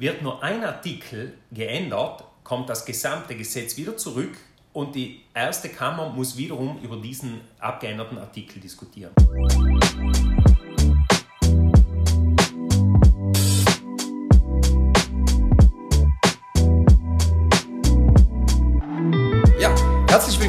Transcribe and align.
Wird 0.00 0.22
nur 0.22 0.42
ein 0.42 0.64
Artikel 0.64 1.34
geändert, 1.52 2.24
kommt 2.42 2.70
das 2.70 2.86
gesamte 2.86 3.36
Gesetz 3.36 3.76
wieder 3.76 3.98
zurück 3.98 4.34
und 4.72 4.94
die 4.94 5.20
erste 5.34 5.68
Kammer 5.68 6.08
muss 6.08 6.38
wiederum 6.38 6.80
über 6.82 6.96
diesen 6.96 7.42
abgeänderten 7.58 8.16
Artikel 8.16 8.60
diskutieren. 8.60 9.12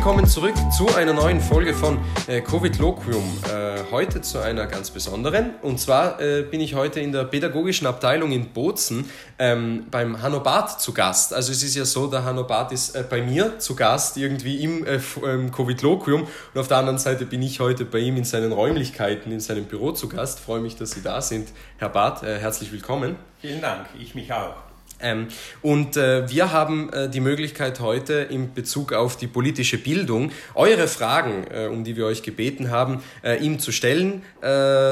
Willkommen 0.02 0.26
zurück 0.26 0.56
zu 0.76 0.96
einer 0.96 1.14
neuen 1.14 1.40
Folge 1.40 1.76
von 1.76 2.00
äh, 2.26 2.42
Covid 2.42 2.80
Loquium. 2.80 3.24
Äh, 3.48 3.84
heute 3.92 4.22
zu 4.22 4.40
einer 4.40 4.66
ganz 4.66 4.90
besonderen. 4.90 5.52
Und 5.62 5.80
zwar 5.80 6.20
äh, 6.20 6.42
bin 6.42 6.60
ich 6.60 6.74
heute 6.74 7.00
in 7.00 7.12
der 7.12 7.26
pädagogischen 7.26 7.86
Abteilung 7.86 8.32
in 8.32 8.50
Bozen 8.50 9.08
ähm, 9.38 9.86
beim 9.92 10.20
Hanno 10.24 10.40
Barth 10.40 10.82
zu 10.82 10.92
Gast. 10.96 11.36
Also 11.36 11.52
es 11.52 11.62
ist 11.62 11.76
ja 11.76 11.86
so, 11.86 12.08
der 12.08 12.26
Hanno 12.26 12.46
Barth 12.46 12.72
ist 12.72 12.96
äh, 12.96 13.04
bei 13.08 13.22
mir 13.22 13.60
zu 13.60 13.76
Gast, 13.76 14.18
irgendwie 14.18 14.64
im 14.64 14.88
äh, 14.88 15.00
ähm, 15.24 15.52
Covid 15.52 15.80
Loquium. 15.84 16.22
Und 16.24 16.60
auf 16.60 16.68
der 16.68 16.78
anderen 16.78 16.98
Seite 16.98 17.28
bin 17.28 17.44
ich 17.44 17.60
heute 17.60 17.86
bei 17.86 18.00
ihm 18.00 18.18
in 18.18 18.24
seinen 18.24 18.52
Räumlichkeiten, 18.52 19.32
in 19.32 19.40
seinem 19.40 19.66
Büro 19.66 19.92
zu 19.92 20.10
Gast. 20.10 20.40
Freue 20.40 20.62
mich, 20.62 20.78
dass 20.78 20.90
Sie 20.90 21.04
da 21.04 21.22
sind. 21.22 21.50
Herr 21.78 21.90
Barth, 21.90 22.24
äh, 22.24 22.40
herzlich 22.40 22.72
willkommen. 22.72 23.18
Vielen 23.40 23.62
Dank, 23.62 23.86
ich 24.00 24.16
mich 24.16 24.34
auch. 24.34 24.71
Ähm, 25.02 25.28
und 25.62 25.98
äh, 25.98 26.30
wir 26.30 26.52
haben 26.52 26.92
äh, 26.94 27.10
die 27.10 27.20
Möglichkeit 27.20 27.80
heute 27.80 28.14
in 28.14 28.54
Bezug 28.54 28.94
auf 28.94 29.18
die 29.18 29.28
politische 29.28 29.78
Bildung 29.78 30.32
eure 30.56 30.88
Fragen, 30.88 31.46
äh, 31.52 31.68
um 31.68 31.84
die 31.84 31.96
wir 31.96 32.06
euch 32.06 32.24
gebeten 32.24 32.70
haben, 32.70 33.04
äh, 33.24 33.44
ihm 33.44 33.60
zu 33.60 33.72
stellen, 33.72 34.22
äh, 34.42 34.46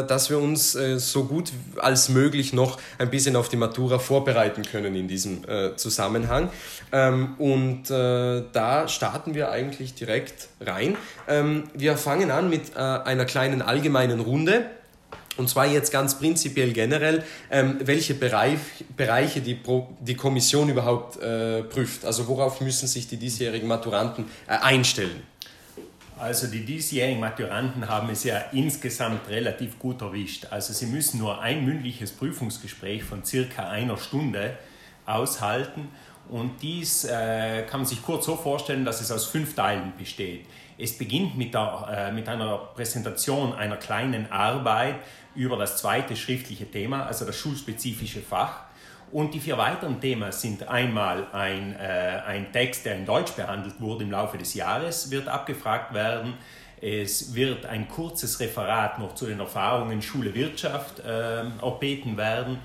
dass 0.05 0.29
wir 0.29 0.39
uns 0.39 0.75
äh, 0.75 0.99
so 0.99 1.25
gut 1.25 1.51
als 1.77 2.09
möglich 2.09 2.53
noch 2.53 2.79
ein 2.97 3.09
bisschen 3.09 3.35
auf 3.35 3.49
die 3.49 3.57
Matura 3.57 3.99
vorbereiten 3.99 4.63
können 4.63 4.95
in 4.95 5.07
diesem 5.07 5.39
Zusammenhang. 5.75 6.49
Ähm, 6.91 7.35
und 7.37 7.89
da 7.89 8.87
starten 8.87 9.33
wir 9.33 9.51
eigentlich 9.51 9.93
direkt 9.93 10.47
rein. 10.61 10.97
Ähm, 11.27 11.63
wir 11.73 11.97
fangen 11.97 12.31
an 12.31 12.49
mit 12.49 12.75
einer 12.75 13.25
kleinen 13.25 13.61
allgemeinen 13.61 14.19
Runde 14.19 14.65
und 15.37 15.49
zwar 15.49 15.67
jetzt 15.67 15.91
ganz 15.91 16.17
prinzipiell 16.17 16.73
generell, 16.73 17.23
ähm, 17.49 17.77
welche 17.81 18.13
Bereich, 18.13 18.59
Bereiche 18.97 19.41
die, 19.41 19.55
Pro, 19.55 19.87
die 19.99 20.15
Kommission 20.15 20.69
überhaupt 20.69 21.21
äh, 21.21 21.63
prüft. 21.63 22.05
Also 22.05 22.27
worauf 22.27 22.61
müssen 22.61 22.87
sich 22.87 23.07
die 23.07 23.17
diesjährigen 23.17 23.67
Maturanten 23.67 24.25
äh, 24.47 24.51
einstellen? 24.51 25.21
Also 26.19 26.47
die 26.47 26.65
diesjährigen 26.65 27.21
Maturanten 27.21 27.87
haben 27.87 28.09
es 28.09 28.25
ja 28.25 28.39
insgesamt 28.51 29.29
relativ 29.29 29.79
gut 29.79 30.01
erwischt. 30.01 30.47
Also 30.49 30.73
sie 30.73 30.87
müssen 30.87 31.19
nur 31.19 31.39
ein 31.39 31.63
mündliches 31.63 32.11
Prüfungsgespräch 32.11 33.03
von 33.03 33.23
circa 33.23 33.69
einer 33.69 33.97
Stunde 33.97 34.57
aushalten. 35.05 35.87
Und 36.29 36.61
dies 36.61 37.05
äh, 37.05 37.63
kann 37.63 37.81
man 37.81 37.87
sich 37.87 38.03
kurz 38.03 38.25
so 38.25 38.35
vorstellen, 38.35 38.85
dass 38.85 39.01
es 39.01 39.11
aus 39.11 39.25
fünf 39.25 39.55
Teilen 39.55 39.93
besteht. 39.97 40.45
Es 40.77 40.97
beginnt 40.97 41.37
mit, 41.37 41.53
der, 41.53 42.09
äh, 42.09 42.11
mit 42.11 42.29
einer 42.29 42.57
Präsentation 42.75 43.53
einer 43.53 43.77
kleinen 43.77 44.31
Arbeit 44.31 44.95
über 45.35 45.57
das 45.57 45.77
zweite 45.77 46.15
schriftliche 46.15 46.69
Thema, 46.69 47.05
also 47.05 47.25
das 47.25 47.35
schulspezifische 47.35 48.21
Fach. 48.21 48.61
Und 49.11 49.33
die 49.33 49.39
vier 49.39 49.57
weiteren 49.57 49.99
Themen 49.99 50.31
sind 50.31 50.67
einmal 50.67 51.27
ein, 51.33 51.75
äh, 51.75 52.21
ein 52.27 52.51
Text, 52.51 52.85
der 52.85 52.95
in 52.95 53.07
Deutsch 53.07 53.31
behandelt 53.31 53.81
wurde 53.81 54.03
im 54.03 54.11
Laufe 54.11 54.37
des 54.37 54.53
Jahres, 54.53 55.09
wird 55.09 55.27
abgefragt 55.27 55.95
werden. 55.95 56.35
Es 56.79 57.33
wird 57.33 57.65
ein 57.65 57.89
kurzes 57.89 58.39
Referat 58.39 58.99
noch 58.99 59.15
zu 59.15 59.25
den 59.25 59.39
Erfahrungen 59.39 60.01
Schule 60.01 60.33
Wirtschaft 60.33 60.99
äh, 60.99 61.41
erbeten 61.61 62.17
werden. 62.17 62.59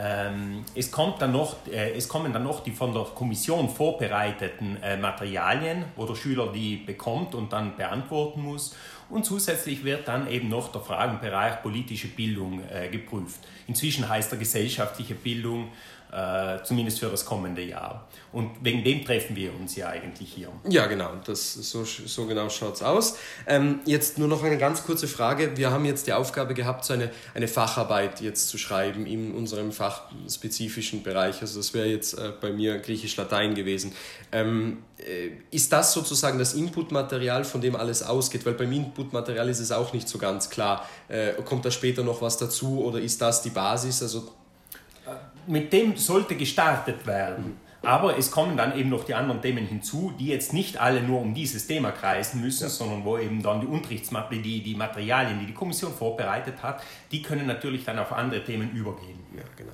Ähm, 0.00 0.64
es, 0.76 0.92
kommt 0.92 1.20
dann 1.20 1.32
noch, 1.32 1.56
äh, 1.66 1.90
es 1.96 2.08
kommen 2.08 2.32
dann 2.32 2.44
noch 2.44 2.62
die 2.62 2.70
von 2.70 2.94
der 2.94 3.02
Kommission 3.02 3.68
vorbereiteten 3.68 4.80
äh, 4.80 4.96
Materialien, 4.96 5.86
wo 5.96 6.06
der 6.06 6.14
Schüler 6.14 6.52
die 6.52 6.76
bekommt 6.76 7.34
und 7.34 7.52
dann 7.52 7.76
beantworten 7.76 8.42
muss. 8.42 8.76
Und 9.10 9.24
zusätzlich 9.24 9.82
wird 9.82 10.06
dann 10.06 10.30
eben 10.30 10.48
noch 10.50 10.70
der 10.70 10.82
Fragenbereich 10.82 11.62
politische 11.62 12.06
Bildung 12.06 12.60
äh, 12.70 12.88
geprüft. 12.88 13.40
Inzwischen 13.66 14.08
heißt 14.08 14.30
er 14.30 14.38
gesellschaftliche 14.38 15.16
Bildung 15.16 15.72
äh, 16.12 16.62
zumindest 16.64 17.00
für 17.00 17.08
das 17.08 17.24
kommende 17.24 17.62
Jahr. 17.62 18.08
Und 18.32 18.50
wegen 18.62 18.84
dem 18.84 19.04
treffen 19.04 19.36
wir 19.36 19.54
uns 19.54 19.76
ja 19.76 19.88
eigentlich 19.88 20.32
hier. 20.32 20.48
Ja, 20.68 20.86
genau, 20.86 21.12
das, 21.24 21.54
so, 21.54 21.84
so 21.84 22.26
genau 22.26 22.48
schaut 22.50 22.74
es 22.74 22.82
aus. 22.82 23.16
Ähm, 23.46 23.80
jetzt 23.86 24.18
nur 24.18 24.28
noch 24.28 24.42
eine 24.42 24.58
ganz 24.58 24.84
kurze 24.84 25.08
Frage. 25.08 25.56
Wir 25.56 25.70
haben 25.70 25.84
jetzt 25.84 26.06
die 26.06 26.12
Aufgabe 26.12 26.54
gehabt, 26.54 26.84
so 26.84 26.94
eine, 26.94 27.10
eine 27.34 27.48
Facharbeit 27.48 28.20
jetzt 28.20 28.48
zu 28.48 28.58
schreiben 28.58 29.06
in 29.06 29.34
unserem 29.34 29.72
fachspezifischen 29.72 31.02
Bereich. 31.02 31.40
Also 31.40 31.58
das 31.58 31.72
wäre 31.72 31.86
jetzt 31.86 32.14
äh, 32.14 32.32
bei 32.38 32.52
mir 32.52 32.78
Griechisch-Latein 32.78 33.54
gewesen. 33.54 33.92
Ähm, 34.32 34.78
äh, 34.98 35.30
ist 35.50 35.72
das 35.72 35.92
sozusagen 35.92 36.38
das 36.38 36.54
Inputmaterial, 36.54 37.44
von 37.44 37.60
dem 37.60 37.76
alles 37.76 38.02
ausgeht? 38.02 38.44
Weil 38.44 38.54
beim 38.54 38.72
Inputmaterial 38.72 39.48
ist 39.48 39.60
es 39.60 39.72
auch 39.72 39.92
nicht 39.92 40.08
so 40.08 40.18
ganz 40.18 40.50
klar. 40.50 40.86
Äh, 41.08 41.34
kommt 41.44 41.64
da 41.64 41.70
später 41.70 42.02
noch 42.02 42.20
was 42.20 42.36
dazu 42.36 42.84
oder 42.84 43.00
ist 43.00 43.20
das 43.22 43.42
die 43.42 43.50
Basis? 43.50 44.02
Also 44.02 44.32
mit 45.48 45.72
dem 45.72 45.96
sollte 45.96 46.36
gestartet 46.36 47.06
werden. 47.06 47.58
Aber 47.82 48.18
es 48.18 48.30
kommen 48.30 48.56
dann 48.56 48.76
eben 48.76 48.90
noch 48.90 49.04
die 49.04 49.14
anderen 49.14 49.40
Themen 49.40 49.64
hinzu, 49.66 50.12
die 50.18 50.26
jetzt 50.26 50.52
nicht 50.52 50.80
alle 50.80 51.00
nur 51.00 51.20
um 51.20 51.32
dieses 51.32 51.66
Thema 51.66 51.92
kreisen 51.92 52.40
müssen, 52.40 52.64
ja. 52.64 52.68
sondern 52.68 53.04
wo 53.04 53.16
eben 53.18 53.40
dann 53.40 53.60
die 53.60 53.68
Unterrichtsmappe, 53.68 54.38
die, 54.38 54.62
die 54.62 54.74
Materialien, 54.74 55.38
die 55.38 55.46
die 55.46 55.54
Kommission 55.54 55.92
vorbereitet 55.92 56.62
hat, 56.62 56.82
die 57.12 57.22
können 57.22 57.46
natürlich 57.46 57.84
dann 57.84 57.98
auf 57.98 58.12
andere 58.12 58.42
Themen 58.42 58.72
übergehen. 58.72 59.20
Ja, 59.34 59.42
genau. 59.56 59.72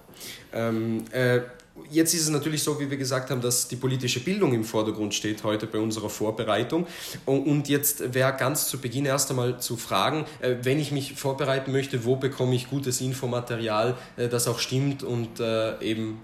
Ähm, 0.52 1.04
äh, 1.12 1.40
Jetzt 1.90 2.14
ist 2.14 2.22
es 2.22 2.28
natürlich 2.28 2.62
so, 2.62 2.78
wie 2.78 2.88
wir 2.88 2.96
gesagt 2.96 3.30
haben, 3.30 3.40
dass 3.40 3.66
die 3.66 3.74
politische 3.74 4.20
Bildung 4.20 4.54
im 4.54 4.62
Vordergrund 4.62 5.12
steht 5.12 5.42
heute 5.42 5.66
bei 5.66 5.78
unserer 5.78 6.08
Vorbereitung. 6.08 6.86
Und 7.26 7.68
jetzt 7.68 8.14
wäre 8.14 8.32
ganz 8.36 8.68
zu 8.68 8.78
Beginn 8.78 9.06
erst 9.06 9.30
einmal 9.30 9.58
zu 9.58 9.76
fragen, 9.76 10.24
äh, 10.40 10.54
wenn 10.62 10.78
ich 10.78 10.92
mich 10.92 11.14
vorbereiten 11.14 11.72
möchte, 11.72 12.04
wo 12.04 12.14
bekomme 12.14 12.54
ich 12.54 12.70
gutes 12.70 13.00
Infomaterial, 13.00 13.96
äh, 14.16 14.28
das 14.28 14.46
auch 14.46 14.60
stimmt 14.60 15.02
und 15.02 15.40
äh, 15.40 15.80
eben 15.80 16.20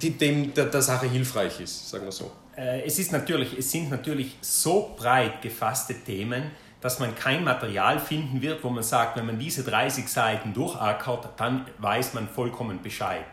dem 0.00 0.54
der 0.54 0.82
Sache 0.82 1.06
hilfreich 1.06 1.60
ist, 1.60 1.90
sagen 1.90 2.04
wir 2.04 2.12
so. 2.12 2.30
Es, 2.56 2.98
ist 2.98 3.12
natürlich, 3.12 3.56
es 3.58 3.70
sind 3.70 3.90
natürlich 3.90 4.36
so 4.40 4.94
breit 4.98 5.42
gefasste 5.42 5.94
Themen, 5.94 6.50
dass 6.80 6.98
man 6.98 7.14
kein 7.14 7.44
Material 7.44 7.98
finden 7.98 8.40
wird, 8.40 8.64
wo 8.64 8.70
man 8.70 8.82
sagt, 8.82 9.16
wenn 9.16 9.26
man 9.26 9.38
diese 9.38 9.64
30 9.64 10.08
Seiten 10.08 10.54
durchackert, 10.54 11.28
dann 11.36 11.66
weiß 11.78 12.14
man 12.14 12.28
vollkommen 12.28 12.82
Bescheid. 12.82 13.24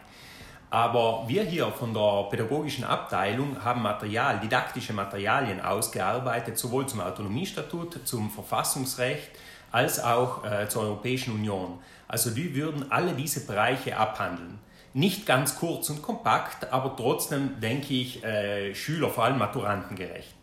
Aber 0.76 1.24
wir 1.30 1.44
hier 1.44 1.68
von 1.68 1.94
der 1.94 2.28
pädagogischen 2.30 2.84
Abteilung 2.84 3.64
haben 3.64 3.82
Material, 3.82 4.42
didaktische 4.42 4.92
Materialien 4.92 5.62
ausgearbeitet, 5.62 6.58
sowohl 6.58 6.86
zum 6.86 7.00
Autonomiestatut, 7.00 8.06
zum 8.06 8.30
Verfassungsrecht 8.30 9.30
als 9.72 10.04
auch 10.04 10.44
äh, 10.44 10.68
zur 10.68 10.82
Europäischen 10.82 11.34
Union. 11.34 11.80
Also 12.10 12.30
die 12.30 12.54
würden 12.56 12.92
alle 12.92 13.14
diese 13.14 13.46
Bereiche 13.46 13.96
abhandeln. 13.96 14.60
Nicht 14.94 15.26
ganz 15.26 15.56
kurz 15.56 15.90
und 15.90 16.02
kompakt, 16.02 16.70
aber 16.74 16.94
trotzdem, 16.98 17.62
denke 17.62 17.94
ich, 17.94 18.22
äh, 18.26 18.76
Schüler, 18.76 19.10
vor 19.10 19.24
allem 19.24 19.38
Maturantengerecht. 19.38 20.36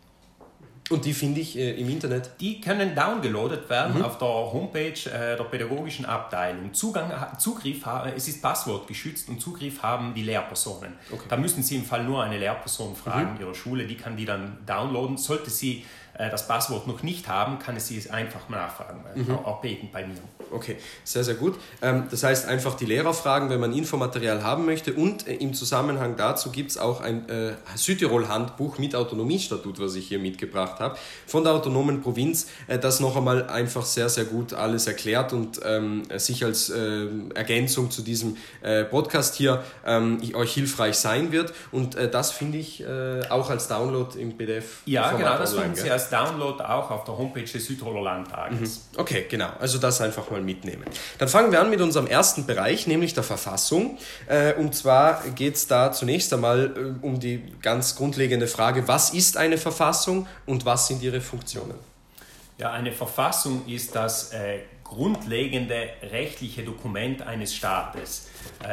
Und 0.93 1.05
die 1.05 1.13
finde 1.13 1.41
ich 1.41 1.57
äh, 1.57 1.71
im 1.71 1.89
Internet? 1.89 2.31
Die 2.39 2.61
können 2.61 2.93
downgeloadet 2.93 3.67
werden 3.67 3.97
mhm. 3.97 4.03
auf 4.03 4.19
der 4.19 4.27
Homepage 4.27 5.09
äh, 5.09 5.35
der 5.35 5.43
pädagogischen 5.45 6.05
Abteilung. 6.05 6.71
Zugang, 6.73 7.11
Zugriff, 7.39 7.83
es 8.15 8.27
ist 8.27 8.41
passwortgeschützt 8.43 9.27
und 9.27 9.41
Zugriff 9.41 9.81
haben 9.81 10.13
die 10.13 10.21
Lehrpersonen. 10.21 10.93
Okay. 11.11 11.23
Da 11.27 11.37
müssen 11.37 11.63
Sie 11.63 11.75
im 11.75 11.83
Fall 11.83 12.03
nur 12.03 12.21
eine 12.23 12.37
Lehrperson 12.37 12.95
fragen, 12.95 13.33
mhm. 13.33 13.41
Ihrer 13.41 13.55
Schule, 13.55 13.85
die 13.87 13.95
kann 13.95 14.15
die 14.15 14.25
dann 14.25 14.59
downloaden. 14.67 15.17
Sollte 15.17 15.49
sie 15.49 15.83
äh, 16.15 16.29
das 16.29 16.47
Passwort 16.47 16.87
noch 16.87 17.01
nicht 17.01 17.27
haben, 17.27 17.57
kann 17.57 17.75
es 17.75 17.87
Sie 17.87 17.97
es 17.97 18.09
einfach 18.09 18.47
nachfragen, 18.47 19.03
äh, 19.15 19.19
mhm. 19.19 19.39
auch 19.39 19.61
beten 19.61 19.89
bei 19.91 20.05
mir. 20.05 20.15
Okay, 20.51 20.77
sehr, 21.03 21.23
sehr 21.23 21.33
gut. 21.33 21.57
Ähm, 21.81 22.03
das 22.11 22.23
heißt, 22.23 22.47
einfach 22.47 22.75
die 22.75 22.85
Lehrer 22.85 23.13
fragen, 23.13 23.49
wenn 23.49 23.59
man 23.59 23.73
Infomaterial 23.73 24.43
haben 24.43 24.65
möchte. 24.65 24.93
Und 24.93 25.27
äh, 25.27 25.33
im 25.35 25.55
Zusammenhang 25.55 26.15
dazu 26.15 26.51
gibt 26.51 26.71
es 26.71 26.77
auch 26.77 27.01
ein 27.01 27.25
Südtirol-Handbuch 27.75 28.77
mit 28.77 28.95
Autonomiestatut, 28.95 29.79
was 29.79 29.95
ich 29.95 30.07
hier 30.07 30.19
mitgebracht 30.19 30.79
habe, 30.79 30.97
von 31.25 31.43
der 31.43 31.53
autonomen 31.53 32.01
Provinz, 32.01 32.47
das 32.67 32.99
noch 32.99 33.15
einmal 33.15 33.49
einfach 33.49 33.85
sehr, 33.85 34.09
sehr 34.09 34.25
gut 34.25 34.53
alles 34.53 34.87
erklärt 34.87 35.33
und 35.33 35.59
ähm, 35.63 36.03
sich 36.17 36.43
als 36.43 36.69
Ergänzung 36.69 37.91
zu 37.91 38.01
diesem 38.01 38.37
Podcast 38.89 39.35
hier 39.35 39.63
ähm, 39.85 40.21
euch 40.33 40.53
hilfreich 40.53 40.95
sein 40.95 41.31
wird. 41.31 41.53
Und 41.71 41.95
das 41.95 42.31
finde 42.31 42.57
ich 42.57 42.85
auch 43.29 43.49
als 43.49 43.67
Download 43.67 44.19
im 44.19 44.37
PDF. 44.37 44.81
Ja, 44.85 45.11
genau, 45.11 45.37
das 45.37 45.53
finden 45.53 45.75
Sie 45.75 45.89
als 45.89 46.02
als 46.03 46.09
Download 46.09 46.61
auch 46.63 46.91
auf 46.91 47.03
der 47.03 47.17
Homepage 47.17 47.43
des 47.43 47.65
Südtiroler 47.65 48.01
Landtages. 48.01 48.89
Mhm. 48.91 48.99
Okay, 48.99 49.25
genau. 49.29 49.49
Also 49.59 49.77
das 49.77 50.01
einfach 50.01 50.29
mal 50.29 50.41
mitnehmen. 50.41 50.83
Dann 51.17 51.27
fangen 51.27 51.51
wir 51.51 51.61
an 51.61 51.69
mit 51.69 51.81
unserem 51.81 52.07
ersten 52.07 52.45
Bereich, 52.45 52.87
nämlich 52.87 53.13
der 53.13 53.23
Verfassung. 53.23 53.97
Äh, 54.27 54.53
und 54.53 54.75
zwar 54.75 55.23
geht 55.35 55.55
es 55.55 55.67
da 55.67 55.91
zunächst 55.91 56.33
einmal 56.33 56.97
äh, 57.01 57.05
um 57.05 57.19
die 57.19 57.41
ganz 57.61 57.95
grundlegende 57.95 58.47
Frage, 58.47 58.87
was 58.87 59.11
ist 59.11 59.37
eine 59.37 59.57
Verfassung 59.57 60.27
und 60.45 60.65
was 60.65 60.87
sind 60.87 61.01
ihre 61.01 61.21
Funktionen? 61.21 61.75
Ja, 62.57 62.71
eine 62.71 62.91
Verfassung 62.91 63.65
ist 63.67 63.95
das 63.95 64.31
äh, 64.31 64.59
grundlegende 64.83 65.89
rechtliche 66.11 66.63
Dokument 66.63 67.23
eines 67.23 67.55
Staates. 67.55 68.27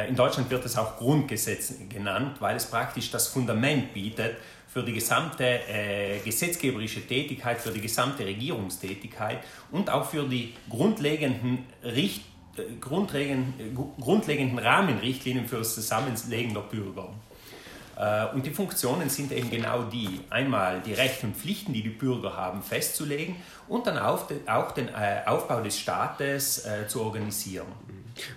In 0.07 0.15
Deutschland 0.15 0.51
wird 0.51 0.63
es 0.65 0.77
auch 0.77 0.97
Grundgesetz 0.97 1.73
genannt, 1.89 2.37
weil 2.39 2.57
es 2.57 2.65
praktisch 2.65 3.09
das 3.09 3.27
Fundament 3.27 3.93
bietet 3.93 4.35
für 4.71 4.83
die 4.83 4.93
gesamte 4.93 5.43
äh, 5.43 6.19
gesetzgeberische 6.23 7.05
Tätigkeit, 7.05 7.59
für 7.59 7.71
die 7.71 7.81
gesamte 7.81 8.25
Regierungstätigkeit 8.25 9.39
und 9.69 9.89
auch 9.89 10.09
für 10.09 10.23
die 10.23 10.53
grundlegenden, 10.69 11.65
Richt, 11.83 12.21
äh, 12.55 12.63
grundlegenden, 12.79 13.75
grundlegenden 13.99 14.57
Rahmenrichtlinien 14.57 15.45
für 15.45 15.57
das 15.57 15.75
Zusammenlegen 15.75 16.53
der 16.53 16.61
Bürger. 16.61 17.09
Äh, 17.97 18.33
und 18.33 18.45
die 18.45 18.51
Funktionen 18.51 19.09
sind 19.09 19.33
eben 19.33 19.49
genau 19.49 19.83
die, 19.83 20.21
einmal 20.29 20.79
die 20.79 20.93
Rechte 20.93 21.27
und 21.27 21.35
Pflichten, 21.35 21.73
die 21.73 21.83
die 21.83 21.89
Bürger 21.89 22.37
haben, 22.37 22.63
festzulegen 22.63 23.35
und 23.67 23.87
dann 23.87 23.97
auch 23.97 24.71
den 24.71 24.87
äh, 24.87 25.21
Aufbau 25.25 25.59
des 25.59 25.79
Staates 25.79 26.65
äh, 26.65 26.87
zu 26.87 27.01
organisieren. 27.01 27.67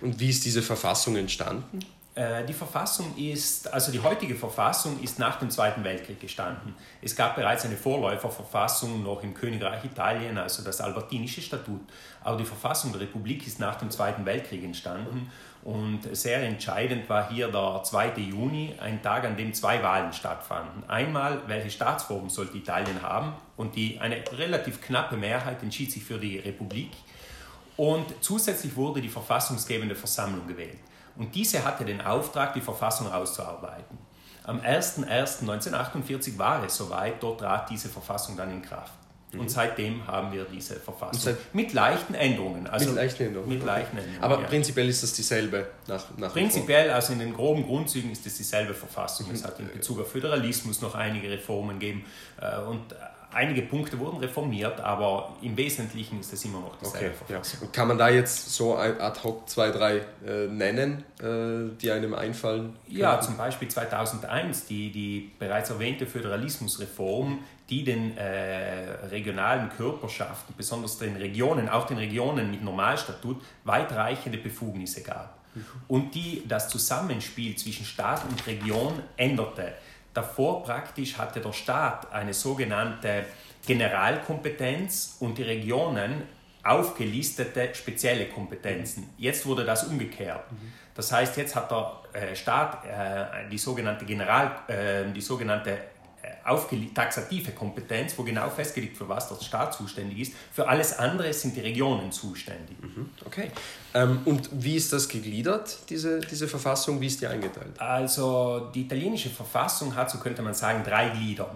Und 0.00 0.18
wie 0.18 0.30
ist 0.30 0.44
diese 0.44 0.62
Verfassung 0.62 1.14
entstanden? 1.14 1.78
Die 2.16 2.52
Verfassung 2.52 3.16
ist, 3.16 3.72
also 3.74 3.90
die 3.90 3.98
heutige 3.98 4.36
Verfassung 4.36 5.02
ist 5.02 5.18
nach 5.18 5.40
dem 5.40 5.50
Zweiten 5.50 5.82
Weltkrieg 5.82 6.20
gestanden. 6.20 6.76
Es 7.02 7.16
gab 7.16 7.34
bereits 7.34 7.64
eine 7.64 7.76
Vorläuferverfassung 7.76 9.02
noch 9.02 9.24
im 9.24 9.34
Königreich 9.34 9.84
Italien, 9.84 10.38
also 10.38 10.62
das 10.62 10.80
Albertinische 10.80 11.42
Statut. 11.42 11.80
Aber 12.22 12.36
die 12.36 12.44
Verfassung 12.44 12.92
der 12.92 13.00
Republik 13.00 13.44
ist 13.48 13.58
nach 13.58 13.74
dem 13.74 13.90
Zweiten 13.90 14.24
Weltkrieg 14.26 14.62
entstanden 14.62 15.28
und 15.64 16.14
sehr 16.14 16.42
entscheidend 16.42 17.08
war 17.08 17.30
hier 17.30 17.48
der 17.48 17.82
2. 17.82 18.12
Juni, 18.18 18.74
ein 18.78 19.02
Tag, 19.02 19.24
an 19.24 19.36
dem 19.36 19.54
zwei 19.54 19.82
Wahlen 19.82 20.12
stattfanden. 20.12 20.84
Einmal, 20.88 21.40
welche 21.46 21.70
Staatsform 21.70 22.28
sollte 22.28 22.58
Italien 22.58 23.00
haben? 23.00 23.32
Und 23.56 23.74
die, 23.74 23.98
eine 23.98 24.22
relativ 24.32 24.82
knappe 24.82 25.16
Mehrheit 25.16 25.62
entschied 25.62 25.90
sich 25.90 26.04
für 26.04 26.18
die 26.18 26.38
Republik. 26.38 26.90
Und 27.78 28.04
zusätzlich 28.20 28.76
wurde 28.76 29.00
die 29.00 29.08
verfassungsgebende 29.08 29.94
Versammlung 29.94 30.46
gewählt. 30.46 30.78
Und 31.16 31.34
diese 31.34 31.64
hatte 31.64 31.84
den 31.84 32.00
Auftrag, 32.00 32.54
die 32.54 32.60
Verfassung 32.60 33.12
auszuarbeiten. 33.12 33.98
Am 34.44 34.60
01.01.1948 34.60 36.36
war 36.38 36.64
es 36.64 36.76
soweit, 36.76 37.22
dort 37.22 37.40
trat 37.40 37.70
diese 37.70 37.88
Verfassung 37.88 38.36
dann 38.36 38.50
in 38.50 38.62
Kraft. 38.62 38.92
Mhm. 39.32 39.40
Und 39.40 39.50
seitdem 39.50 40.06
haben 40.06 40.32
wir 40.32 40.44
diese 40.44 40.74
Verfassung. 40.76 41.36
mit 41.52 41.72
leichten 41.72 42.14
Änderungen. 42.14 42.66
Also 42.66 42.86
mit 42.86 42.96
leichten 42.96 43.24
Änderungen. 43.24 43.48
Mit 43.48 43.64
leichten 43.64 43.96
Änderungen 43.96 44.22
Aber 44.22 44.40
ja. 44.40 44.46
prinzipiell 44.46 44.88
ist 44.88 45.02
das 45.02 45.12
dieselbe 45.12 45.68
nach, 45.86 46.04
nach 46.16 46.32
Prinzipiell, 46.32 46.90
also 46.90 47.12
in 47.12 47.20
den 47.20 47.34
groben 47.34 47.64
Grundzügen 47.64 48.10
ist 48.10 48.26
es 48.26 48.36
dieselbe 48.36 48.74
Verfassung. 48.74 49.30
Es 49.32 49.44
hat 49.44 49.58
in 49.60 49.70
Bezug 49.72 50.00
auf 50.00 50.10
Föderalismus 50.10 50.80
noch 50.82 50.94
einige 50.94 51.30
Reformen 51.30 51.78
gegeben. 51.78 52.04
Äh, 52.40 52.60
und 52.60 52.82
einige 53.34 53.62
Punkte 53.62 53.98
wurden 53.98 54.18
reformiert, 54.18 54.80
aber 54.80 55.34
im 55.42 55.56
Wesentlichen 55.56 56.20
ist 56.20 56.32
es 56.32 56.44
immer 56.44 56.60
noch 56.60 56.76
dieselbe 56.76 57.06
okay, 57.06 57.14
Verfassung. 57.26 57.60
Ja. 57.62 57.68
Kann 57.72 57.88
man 57.88 57.98
da 57.98 58.08
jetzt 58.08 58.54
so 58.54 58.76
ad 58.76 59.20
hoc 59.22 59.48
zwei, 59.48 59.70
drei 59.70 60.02
äh, 60.26 60.46
nennen, 60.48 61.04
äh, 61.20 61.76
die 61.80 61.90
einem 61.90 62.14
einfallen? 62.14 62.74
Können? 62.84 62.98
Ja, 62.98 63.20
zum 63.20 63.36
Beispiel 63.36 63.68
2001, 63.68 64.66
die, 64.66 64.90
die 64.90 65.32
bereits 65.38 65.70
erwähnte 65.70 66.06
Föderalismusreform, 66.06 67.40
die 67.70 67.84
den 67.84 68.16
äh, 68.16 68.90
regionalen 69.10 69.70
Körperschaften, 69.70 70.54
besonders 70.56 70.98
den 70.98 71.16
Regionen, 71.16 71.68
auch 71.68 71.86
den 71.86 71.98
Regionen 71.98 72.50
mit 72.50 72.62
Normalstatut, 72.62 73.42
weitreichende 73.64 74.38
Befugnisse 74.38 75.02
gab. 75.02 75.38
Mhm. 75.54 75.64
Und 75.88 76.14
die 76.14 76.42
das 76.46 76.68
Zusammenspiel 76.68 77.56
zwischen 77.56 77.84
Staat 77.84 78.24
und 78.28 78.46
Region 78.46 78.92
änderte. 79.16 79.72
Davor 80.14 80.62
praktisch 80.62 81.18
hatte 81.18 81.40
der 81.40 81.52
Staat 81.52 82.12
eine 82.12 82.32
sogenannte 82.32 83.26
Generalkompetenz 83.66 85.16
und 85.20 85.36
die 85.36 85.42
Regionen 85.42 86.22
aufgelistete 86.62 87.74
spezielle 87.74 88.26
Kompetenzen. 88.26 89.10
Jetzt 89.18 89.44
wurde 89.44 89.64
das 89.64 89.84
umgekehrt. 89.84 90.44
Das 90.94 91.12
heißt, 91.12 91.36
jetzt 91.36 91.56
hat 91.56 91.70
der 91.70 92.02
äh, 92.12 92.36
Staat 92.36 92.84
äh, 92.86 93.48
die 93.50 93.58
sogenannte 93.58 94.04
General, 94.04 94.52
äh, 94.68 95.04
die 95.12 95.20
sogenannte 95.20 95.78
taxative 96.94 97.52
Kompetenz, 97.52 98.16
wo 98.16 98.22
genau 98.22 98.48
festgelegt 98.48 98.96
für 98.96 99.08
was 99.08 99.28
der 99.28 99.42
Staat 99.44 99.74
zuständig 99.74 100.20
ist. 100.20 100.34
Für 100.52 100.68
alles 100.68 100.98
andere 100.98 101.32
sind 101.32 101.56
die 101.56 101.60
Regionen 101.60 102.12
zuständig. 102.12 102.80
Mhm. 102.80 103.10
Okay. 103.26 103.50
Ähm, 103.94 104.20
und 104.24 104.50
wie 104.52 104.74
ist 104.74 104.92
das 104.92 105.08
gegliedert, 105.08 105.78
diese, 105.88 106.20
diese 106.20 106.48
Verfassung? 106.48 107.00
Wie 107.00 107.06
ist 107.06 107.20
die 107.20 107.28
eingeteilt? 107.28 107.80
Also 107.80 108.70
die 108.74 108.82
italienische 108.82 109.30
Verfassung 109.30 109.94
hat, 109.94 110.10
so 110.10 110.18
könnte 110.18 110.42
man 110.42 110.52
sagen, 110.54 110.82
drei 110.84 111.10
Glieder. 111.10 111.54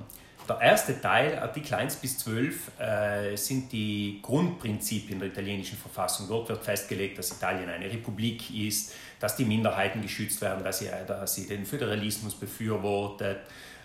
Der 0.48 0.60
erste 0.60 0.98
Teil, 0.98 1.38
Artikel 1.40 1.74
1 1.74 1.96
bis 1.96 2.18
12, 2.20 2.80
äh, 2.80 3.36
sind 3.36 3.70
die 3.70 4.20
Grundprinzipien 4.22 5.18
der 5.18 5.28
italienischen 5.28 5.76
Verfassung. 5.76 6.26
Dort 6.26 6.48
wird 6.48 6.64
festgelegt, 6.64 7.18
dass 7.18 7.32
Italien 7.32 7.68
eine 7.68 7.84
Republik 7.84 8.50
ist, 8.54 8.94
dass 9.20 9.36
die 9.36 9.44
Minderheiten 9.44 10.00
geschützt 10.00 10.40
werden, 10.40 10.64
dass 10.64 10.78
sie, 10.78 10.88
dass 11.06 11.34
sie 11.34 11.46
den 11.46 11.66
Föderalismus 11.66 12.34
befürwortet, 12.34 13.40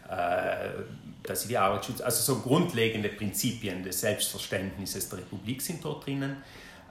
äh, 0.10 0.70
dass 1.24 1.42
sie 1.42 1.50
die 1.50 1.58
Arbeit 1.58 1.86
schützen. 1.86 2.04
Also 2.04 2.34
so 2.34 2.40
grundlegende 2.40 3.10
Prinzipien 3.10 3.84
des 3.84 4.00
Selbstverständnisses 4.00 5.10
der 5.10 5.20
Republik 5.20 5.62
sind 5.62 5.84
dort 5.84 6.06
drinnen. 6.06 6.38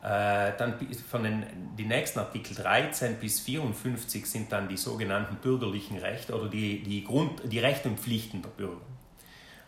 Äh, 0.02 0.52
dann 0.58 0.75
von 1.08 1.22
den 1.22 1.44
die 1.78 1.84
nächsten 1.84 2.19
Artikel 2.19 2.54
13 2.56 3.16
bis 3.16 3.40
54 3.40 4.26
sind 4.26 4.50
dann 4.50 4.69
die 4.69 4.76
sogenannten 4.76 5.37
bürgerlichen 5.37 5.99
Rechte 5.99 6.34
oder 6.34 6.49
die, 6.49 6.82
die, 6.82 7.04
Grund, 7.04 7.40
die 7.44 7.60
Rechte 7.60 7.88
und 7.88 8.00
Pflichten 8.00 8.43
der 8.43 8.50
Bürger, 8.50 8.81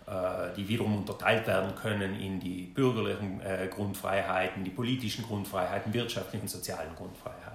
äh, 0.06 0.54
die 0.56 0.66
wiederum 0.66 0.96
unterteilt 0.96 1.46
werden 1.46 1.74
können 1.76 2.18
in 2.20 2.40
die 2.40 2.62
bürgerlichen 2.62 3.40
Grundfreiheiten, 3.70 4.64
die 4.64 4.70
politischen 4.70 5.24
Grundfreiheiten, 5.24 5.94
wirtschaftlichen 5.94 6.42
und 6.42 6.50
sozialen 6.50 6.94
Grundfreiheiten. 6.96 7.54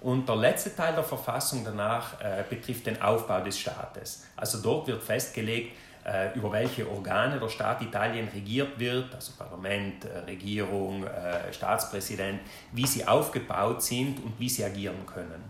Und 0.00 0.28
der 0.28 0.36
letzte 0.36 0.74
Teil 0.74 0.94
der 0.94 1.02
Verfassung 1.02 1.64
danach 1.64 2.20
äh, 2.20 2.44
betrifft 2.48 2.86
den 2.86 3.02
Aufbau 3.02 3.40
des 3.40 3.58
Staates. 3.58 4.24
Also 4.36 4.58
dort 4.62 4.86
wird 4.86 5.02
festgelegt, 5.02 5.76
äh, 6.08 6.34
über 6.34 6.50
welche 6.52 6.88
Organe 6.88 7.38
der 7.38 7.48
Staat 7.48 7.82
Italien 7.82 8.28
regiert 8.28 8.78
wird, 8.78 9.14
also 9.14 9.32
Parlament, 9.36 10.04
äh, 10.04 10.18
Regierung, 10.20 11.04
äh, 11.04 11.52
Staatspräsident, 11.52 12.40
wie 12.72 12.86
sie 12.86 13.06
aufgebaut 13.06 13.82
sind 13.82 14.18
und 14.24 14.32
wie 14.38 14.48
sie 14.48 14.64
agieren 14.64 15.04
können. 15.06 15.42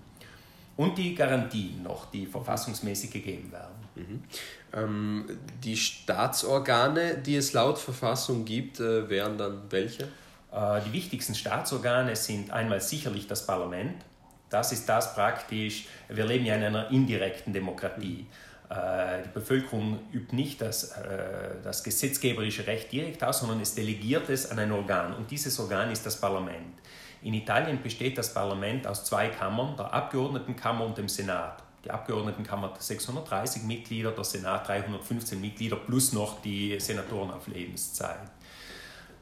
Und 0.76 0.99
die 0.99 1.14
Garantien 1.14 1.82
noch, 1.82 2.10
die 2.10 2.26
verfassungsmäßig 2.26 3.10
gegeben 3.10 3.52
werden. 3.52 3.88
Mhm. 3.94 4.22
Ähm, 4.72 5.38
die 5.62 5.76
Staatsorgane, 5.76 7.19
die 7.19 7.37
es 7.37 7.52
laut 7.52 7.78
Verfassung 7.78 8.44
gibt, 8.44 8.81
äh, 8.81 9.08
wären 9.08 9.38
dann 9.38 9.62
welche? 9.70 10.04
Äh, 10.52 10.81
die 10.87 10.93
wichtigsten 10.93 11.34
Staatsorgane 11.34 12.16
sind 12.16 12.50
einmal 12.50 12.81
sicherlich 12.81 13.26
das 13.26 13.46
Parlament, 13.46 14.04
das 14.50 14.72
ist 14.72 14.88
das 14.88 15.14
praktisch, 15.14 15.87
wir 16.08 16.25
leben 16.25 16.46
ja 16.46 16.54
in 16.54 16.64
einer 16.64 16.90
indirekten 16.90 17.52
Demokratie. 17.52 18.20
Äh, 18.20 18.47
die 18.70 19.28
Bevölkerung 19.30 19.98
übt 20.12 20.37
nicht 20.37 20.60
das, 20.60 20.92
äh, 20.92 21.62
das 21.62 21.82
gesetzgeberische 21.82 22.66
Recht 22.66 22.92
direkt 22.92 23.25
aus, 23.25 23.40
sondern 23.40 23.60
es 23.60 23.75
delegiert 23.75 24.28
es 24.28 24.50
an 24.50 24.58
ein 24.58 24.72
Organ. 24.72 25.14
Und 25.14 25.30
dieses 25.30 25.58
Organ 25.58 25.90
ist 25.90 26.04
das 26.04 26.20
Parlament. 26.20 26.75
In 27.22 27.34
Italien 27.34 27.82
besteht 27.82 28.18
das 28.18 28.32
Parlament 28.34 28.87
aus 28.87 29.04
zwei 29.04 29.28
Kammern, 29.28 29.76
der 29.76 29.92
Abgeordnetenkammer 29.92 30.84
und 30.84 30.98
dem 30.98 31.08
Senat. 31.08 31.62
Die 31.84 31.90
Abgeordnetenkammer 31.90 32.68
hat 32.68 32.82
630 32.82 33.62
Mitglieder, 33.62 34.12
der 34.12 34.25
Senat 34.25 34.68
315 34.68 35.40
Mitglieder 35.40 35.76
plus 35.76 36.12
noch 36.12 36.42
die 36.42 36.78
Senatoren 36.78 37.30
auf 37.30 37.46
Lebenszeit. 37.46 38.30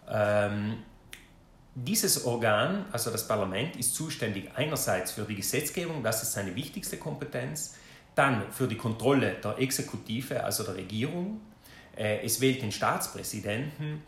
Ähm, 0.08 0.78
dieses 1.74 2.24
Organ, 2.24 2.86
also 2.90 3.10
das 3.10 3.28
Parlament, 3.28 3.76
ist 3.76 3.94
zuständig 3.94 4.50
einerseits 4.56 5.12
für 5.12 5.22
die 5.22 5.36
Gesetzgebung, 5.36 6.02
das 6.02 6.22
ist 6.22 6.32
seine 6.32 6.54
wichtigste 6.56 6.96
Kompetenz, 6.96 7.76
dann 8.16 8.50
für 8.50 8.66
die 8.66 8.76
Kontrolle 8.76 9.36
der 9.44 9.58
Exekutive, 9.58 10.42
also 10.42 10.64
der 10.64 10.74
Regierung. 10.74 11.40
Äh, 11.96 12.24
es 12.24 12.40
wählt 12.40 12.62
den 12.62 12.72
Staatspräsidenten 12.72 14.02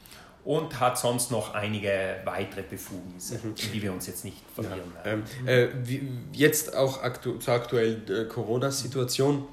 und 0.44 0.80
hat 0.80 0.98
sonst 0.98 1.30
noch 1.30 1.54
einige 1.54 2.16
weitere 2.24 2.62
Befugnisse, 2.62 3.38
mhm. 3.42 3.54
die 3.54 3.82
wir 3.82 3.92
uns 3.92 4.06
jetzt 4.06 4.24
nicht 4.24 4.38
verlieren 4.54 4.92
ja. 4.98 5.04
werden. 5.04 5.24
Ähm, 5.46 5.86
äh, 6.32 6.36
jetzt 6.36 6.74
auch 6.74 7.02
aktu 7.02 7.38
zur 7.38 7.54
aktuellen 7.54 8.02
äh, 8.08 8.24
Corona-Situation 8.24 9.46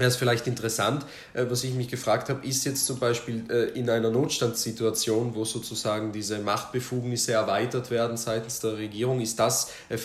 wäre 0.00 0.08
es 0.08 0.16
vielleicht 0.16 0.46
interessant, 0.46 1.06
äh, 1.34 1.44
was 1.48 1.62
ich 1.62 1.74
mich 1.74 1.88
gefragt 1.88 2.28
habe, 2.28 2.44
ist 2.46 2.64
jetzt 2.64 2.86
zum 2.86 2.98
Beispiel 2.98 3.44
äh, 3.50 3.78
in 3.78 3.88
einer 3.88 4.10
Notstandssituation, 4.10 5.34
wo 5.34 5.44
sozusagen 5.44 6.10
diese 6.10 6.38
Machtbefugnisse 6.40 7.32
erweitert 7.32 7.90
werden 7.90 8.16
seitens 8.16 8.60
der 8.60 8.76
Regierung, 8.76 9.20
ist 9.20 9.38
das 9.38 9.72
äh, 9.88 9.96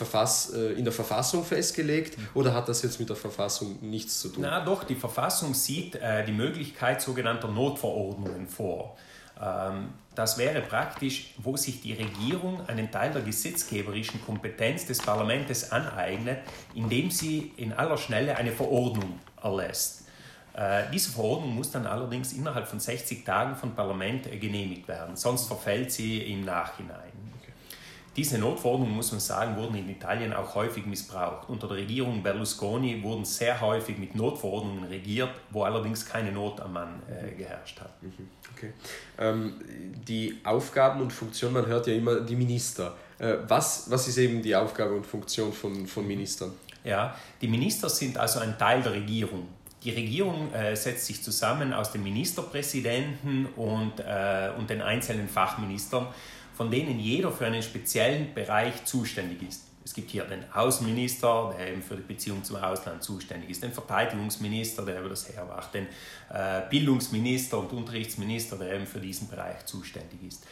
in 0.73 0.83
der 0.83 0.93
Verfassung 0.93 1.43
festgelegt 1.43 2.17
oder 2.33 2.53
hat 2.53 2.69
das 2.69 2.83
jetzt 2.83 2.99
mit 2.99 3.09
der 3.09 3.15
Verfassung 3.15 3.77
nichts 3.81 4.19
zu 4.19 4.29
tun? 4.29 4.43
Na 4.43 4.63
doch, 4.63 4.83
die 4.83 4.95
Verfassung 4.95 5.53
sieht 5.53 5.97
die 6.27 6.31
Möglichkeit 6.31 7.01
sogenannter 7.01 7.47
Notverordnungen 7.47 8.47
vor. 8.47 8.97
Ähm, 9.41 9.89
das 10.13 10.37
wäre 10.37 10.61
praktisch, 10.61 11.33
wo 11.37 11.57
sich 11.57 11.81
die 11.81 11.93
Regierung 11.93 12.65
einen 12.67 12.89
Teil 12.91 13.11
der 13.11 13.21
gesetzgeberischen 13.21 14.23
Kompetenz 14.25 14.85
des 14.85 14.99
Parlaments 14.99 15.71
aneignet, 15.71 16.39
indem 16.73 17.11
sie 17.11 17.51
in 17.57 17.73
aller 17.73 17.97
Schnelle 17.97 18.37
eine 18.37 18.51
Verordnung 18.51 19.19
erlässt. 19.45 20.07
Äh, 20.53 20.83
diese 20.91 21.11
Verordnung 21.11 21.55
muss 21.55 21.71
dann 21.71 21.85
allerdings 21.85 22.33
innerhalb 22.33 22.67
von 22.67 22.79
60 22.79 23.23
Tagen 23.23 23.55
vom 23.55 23.75
Parlament 23.75 24.23
genehmigt 24.39 24.87
werden, 24.87 25.15
sonst 25.15 25.47
verfällt 25.47 25.91
sie 25.91 26.19
im 26.31 26.45
Nachhinein. 26.45 27.11
Diese 28.15 28.37
Notverordnungen, 28.37 28.95
muss 28.95 29.11
man 29.11 29.19
sagen, 29.19 29.57
wurden 29.57 29.75
in 29.75 29.89
Italien 29.89 30.31
auch 30.31 30.55
häufig 30.55 30.85
missbraucht. 30.85 31.49
Unter 31.49 31.67
der 31.67 31.77
Regierung 31.77 32.23
Berlusconi 32.23 33.03
wurden 33.03 33.25
sehr 33.25 33.59
häufig 33.59 33.97
mit 33.97 34.15
Notverordnungen 34.15 34.85
regiert, 34.85 35.31
wo 35.49 35.63
allerdings 35.63 36.05
keine 36.05 36.31
Not 36.31 36.61
am 36.61 36.73
Mann 36.73 37.01
äh, 37.09 37.35
geherrscht 37.35 37.81
hat. 37.81 38.01
Mhm. 38.01 38.29
Okay. 38.55 38.71
Ähm, 39.17 39.55
die 40.07 40.39
Aufgaben 40.45 41.01
und 41.01 41.11
Funktionen, 41.11 41.55
man 41.55 41.65
hört 41.65 41.87
ja 41.87 41.93
immer 41.93 42.21
die 42.21 42.37
Minister. 42.37 42.95
Äh, 43.19 43.35
was, 43.49 43.91
was 43.91 44.07
ist 44.07 44.17
eben 44.17 44.41
die 44.41 44.55
Aufgabe 44.55 44.93
und 44.93 45.05
Funktion 45.05 45.51
von, 45.51 45.85
von 45.85 46.07
Ministern? 46.07 46.53
Ja, 46.85 47.15
die 47.41 47.47
Minister 47.47 47.89
sind 47.89 48.17
also 48.17 48.39
ein 48.39 48.57
Teil 48.57 48.81
der 48.81 48.93
Regierung. 48.93 49.47
Die 49.83 49.89
Regierung 49.89 50.53
äh, 50.53 50.75
setzt 50.75 51.07
sich 51.07 51.21
zusammen 51.21 51.73
aus 51.73 51.91
dem 51.91 52.03
Ministerpräsidenten 52.03 53.47
und, 53.55 53.99
äh, 53.99 54.51
und 54.57 54.69
den 54.69 54.81
einzelnen 54.81 55.27
Fachministern, 55.27 56.07
von 56.55 56.71
denen 56.71 56.99
jeder 56.99 57.31
für 57.31 57.47
einen 57.47 57.61
speziellen 57.61 58.33
Bereich 58.33 58.85
zuständig 58.85 59.41
ist. 59.47 59.63
Es 59.83 59.93
gibt 59.93 60.09
hier 60.09 60.23
den 60.23 60.43
Außenminister, 60.51 61.53
der 61.57 61.71
eben 61.71 61.83
für 61.83 61.95
die 61.95 62.01
Beziehung 62.01 62.43
zum 62.43 62.55
Ausland 62.55 63.03
zuständig 63.03 63.51
ist, 63.51 63.61
den 63.61 63.71
Verteidigungsminister, 63.71 64.83
der 64.83 64.99
über 64.99 65.09
das 65.09 65.29
Heer 65.29 65.47
den 65.71 65.85
äh, 66.31 66.61
Bildungsminister 66.69 67.59
und 67.59 67.71
Unterrichtsminister, 67.71 68.57
der 68.57 68.73
eben 68.73 68.87
für 68.87 68.99
diesen 68.99 69.27
Bereich 69.27 69.65
zuständig 69.65 70.23
ist. 70.27 70.47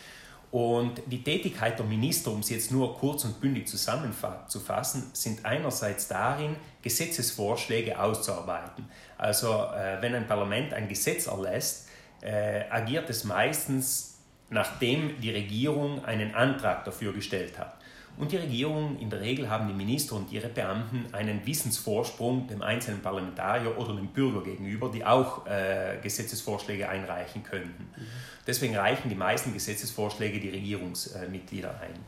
Und 0.53 1.01
die 1.07 1.23
Tätigkeit 1.23 1.79
der 1.79 1.85
Minister, 1.87 2.29
um 2.29 2.41
es 2.41 2.51
jetzt 2.51 2.71
nur 2.71 2.95
kurz 2.99 3.25
und 3.25 3.41
bündig 3.41 3.67
zusammenzufassen, 3.67 5.09
sind 5.11 5.43
einerseits 5.43 6.07
darin, 6.07 6.57
Gesetzesvorschläge 6.83 7.99
auszuarbeiten. 7.99 8.85
Also 9.17 9.47
äh, 9.47 9.99
wenn 9.99 10.13
ein 10.13 10.27
Parlament 10.27 10.71
ein 10.75 10.87
Gesetz 10.87 11.25
erlässt, 11.25 11.89
äh, 12.21 12.65
agiert 12.69 13.09
es 13.09 13.23
meistens, 13.23 14.19
nachdem 14.51 15.19
die 15.21 15.31
Regierung 15.31 16.05
einen 16.05 16.35
Antrag 16.35 16.85
dafür 16.85 17.13
gestellt 17.13 17.57
hat. 17.57 17.75
Und 18.15 18.31
die 18.31 18.37
Regierung, 18.37 18.99
in 18.99 19.09
der 19.09 19.21
Regel 19.21 19.49
haben 19.49 19.67
die 19.67 19.73
Minister 19.73 20.15
und 20.15 20.31
ihre 20.31 20.47
Beamten 20.47 21.05
einen 21.13 21.45
Wissensvorsprung 21.45 22.47
dem 22.47 22.61
einzelnen 22.61 23.01
Parlamentarier 23.01 23.75
oder 23.77 23.95
dem 23.95 24.07
Bürger 24.07 24.43
gegenüber, 24.43 24.89
die 24.89 25.03
auch 25.03 25.47
äh, 25.47 25.97
Gesetzesvorschläge 26.01 26.87
einreichen 26.87 27.43
könnten. 27.43 27.89
Mhm. 27.95 28.07
Deswegen 28.45 28.75
reichen 28.75 29.09
die 29.09 29.15
meisten 29.15 29.51
Gesetzesvorschläge 29.51 30.39
die 30.39 30.49
Regierungsmitglieder 30.49 31.71
ein. 31.81 31.99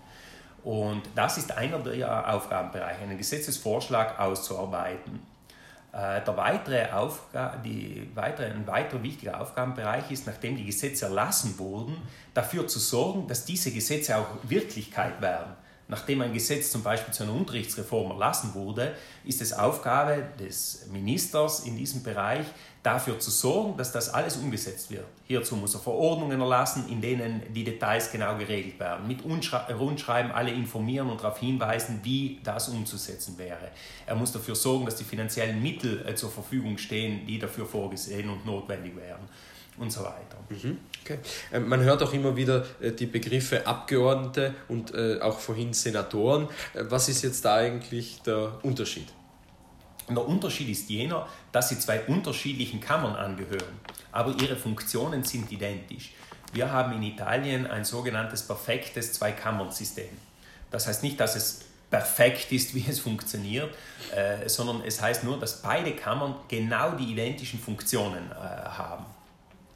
Und 0.63 1.03
das 1.15 1.37
ist 1.37 1.55
einer 1.55 1.79
der 1.79 2.33
Aufgabenbereiche, 2.33 3.01
einen 3.01 3.17
Gesetzesvorschlag 3.17 4.19
auszuarbeiten. 4.19 5.21
Äh, 5.91 6.21
der 6.23 6.37
weitere 6.37 6.87
die 7.63 8.09
weitere, 8.13 8.51
ein 8.51 8.67
weiterer 8.67 9.01
wichtiger 9.01 9.39
Aufgabenbereich 9.39 10.11
ist, 10.11 10.27
nachdem 10.27 10.57
die 10.57 10.65
Gesetze 10.65 11.05
erlassen 11.05 11.57
wurden, 11.57 11.95
dafür 12.33 12.67
zu 12.67 12.79
sorgen, 12.79 13.27
dass 13.27 13.45
diese 13.45 13.71
Gesetze 13.71 14.17
auch 14.17 14.27
Wirklichkeit 14.43 15.21
werden. 15.21 15.53
Nachdem 15.87 16.21
ein 16.21 16.33
Gesetz 16.33 16.71
zum 16.71 16.81
Beispiel 16.81 17.13
zu 17.13 17.23
einer 17.23 17.33
Unterrichtsreform 17.33 18.11
erlassen 18.11 18.53
wurde, 18.55 18.95
ist 19.23 19.41
es 19.41 19.53
Aufgabe 19.53 20.23
des 20.39 20.87
Ministers 20.91 21.61
in 21.61 21.77
diesem 21.77 22.01
Bereich, 22.01 22.45
dafür 22.81 23.19
zu 23.19 23.31
sorgen, 23.31 23.77
dass 23.77 23.91
das 23.91 24.13
alles 24.13 24.37
umgesetzt 24.37 24.91
wird. 24.91 25.05
Hierzu 25.27 25.55
muss 25.55 25.73
er 25.73 25.79
Verordnungen 25.79 26.39
erlassen, 26.39 26.87
in 26.89 27.01
denen 27.01 27.41
die 27.53 27.63
Details 27.63 28.11
genau 28.11 28.37
geregelt 28.37 28.79
werden. 28.79 29.07
Mit 29.07 29.23
Rundschreiben 29.23 30.31
alle 30.31 30.51
informieren 30.51 31.09
und 31.09 31.21
darauf 31.21 31.39
hinweisen, 31.39 31.99
wie 32.03 32.39
das 32.43 32.69
umzusetzen 32.69 33.37
wäre. 33.37 33.71
Er 34.05 34.15
muss 34.15 34.31
dafür 34.31 34.55
sorgen, 34.55 34.85
dass 34.85 34.95
die 34.95 35.03
finanziellen 35.03 35.61
Mittel 35.61 36.05
äh, 36.07 36.15
zur 36.15 36.29
Verfügung 36.29 36.77
stehen, 36.77 37.25
die 37.25 37.39
dafür 37.39 37.65
vorgesehen 37.65 38.29
und 38.29 38.45
notwendig 38.45 38.95
wären 38.95 39.21
und 39.77 39.91
so 39.91 40.01
weiter. 40.01 40.37
Mhm. 40.49 40.77
Okay. 41.05 41.19
Ähm, 41.53 41.69
man 41.69 41.81
hört 41.81 42.01
auch 42.01 42.13
immer 42.13 42.35
wieder 42.35 42.65
äh, 42.81 42.91
die 42.91 43.05
Begriffe 43.05 43.67
Abgeordnete 43.67 44.55
und 44.67 44.91
äh, 44.95 45.19
auch 45.21 45.37
vorhin 45.37 45.71
Senatoren. 45.71 46.49
Was 46.73 47.09
ist 47.09 47.21
jetzt 47.21 47.45
da 47.45 47.57
eigentlich 47.57 48.23
der 48.23 48.57
Unterschied? 48.63 49.07
Der 50.09 50.27
Unterschied 50.27 50.67
ist 50.69 50.89
jener, 50.89 51.27
dass 51.51 51.69
sie 51.69 51.77
zwei 51.77 52.01
unterschiedlichen 52.01 52.79
Kammern 52.79 53.15
angehören, 53.15 53.79
aber 54.11 54.33
ihre 54.41 54.55
Funktionen 54.55 55.23
sind 55.23 55.51
identisch. 55.51 56.13
Wir 56.53 56.71
haben 56.71 56.93
in 56.93 57.03
Italien 57.03 57.67
ein 57.67 57.85
sogenanntes 57.85 58.41
perfektes 58.41 59.13
Zwei-Kammern-System. 59.13 60.09
Das 60.71 60.87
heißt 60.87 61.03
nicht, 61.03 61.19
dass 61.19 61.35
es 61.35 61.65
perfekt 61.91 62.51
ist, 62.51 62.73
wie 62.75 62.85
es 62.89 62.99
funktioniert, 62.99 63.75
äh, 64.15 64.49
sondern 64.49 64.81
es 64.83 64.99
heißt 64.99 65.23
nur, 65.23 65.39
dass 65.39 65.61
beide 65.61 65.91
Kammern 65.95 66.35
genau 66.47 66.91
die 66.91 67.11
identischen 67.11 67.59
Funktionen 67.59 68.31
äh, 68.31 68.35
haben. 68.35 69.05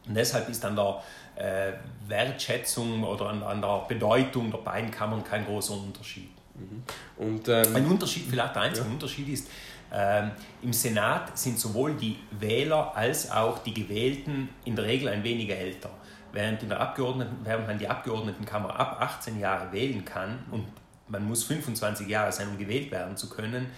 Und 0.09 0.15
deshalb 0.15 0.49
ist 0.49 0.65
an 0.65 0.75
der 0.75 1.01
äh, 1.35 1.71
Wertschätzung 2.07 3.03
oder 3.03 3.27
an, 3.27 3.41
an, 3.43 3.61
der 3.61 3.85
Bedeutung 3.87 4.51
der 4.51 4.57
beiden 4.57 4.91
Kammern 4.91 5.23
kein 5.23 5.45
großer 5.45 5.75
Unterschied. 5.75 6.31
Mhm. 6.55 6.83
Und, 7.15 7.47
ähm, 7.47 7.75
ein 7.75 7.85
Unterschied, 7.85 8.25
vielleicht 8.29 8.55
der 8.55 8.63
einzige 8.63 8.87
ja. 8.87 8.93
Unterschied 8.93 9.29
ist, 9.29 9.47
ähm, 9.91 10.31
Im 10.61 10.73
Senat 10.73 11.37
sind 11.37 11.59
sowohl 11.59 11.95
die 11.95 12.17
Wähler 12.31 12.95
als 12.95 13.31
auch 13.31 13.59
die 13.59 13.73
Gewählten 13.73 14.49
in 14.65 14.75
der 14.75 14.85
Regel 14.85 15.09
ein 15.09 15.23
weniger 15.23 15.55
älter. 15.55 15.89
Während, 16.31 16.61
in 16.61 16.69
der 16.69 16.79
Abgeordneten, 16.79 17.37
während 17.43 17.65
man 17.65 17.79
die 17.79 17.87
Abgeordnetenkammer 17.87 18.79
ab 18.79 18.97
18 19.01 19.39
Jahre 19.39 19.71
wählen 19.71 20.05
kann 20.05 20.39
und 20.51 20.65
man 21.07 21.27
muss 21.27 21.43
25 21.45 22.07
Jahre 22.07 22.31
sein, 22.31 22.49
um 22.49 22.57
gewählt 22.59 22.91
werden 22.91 23.17
zu 23.17 23.29
können, 23.29 23.71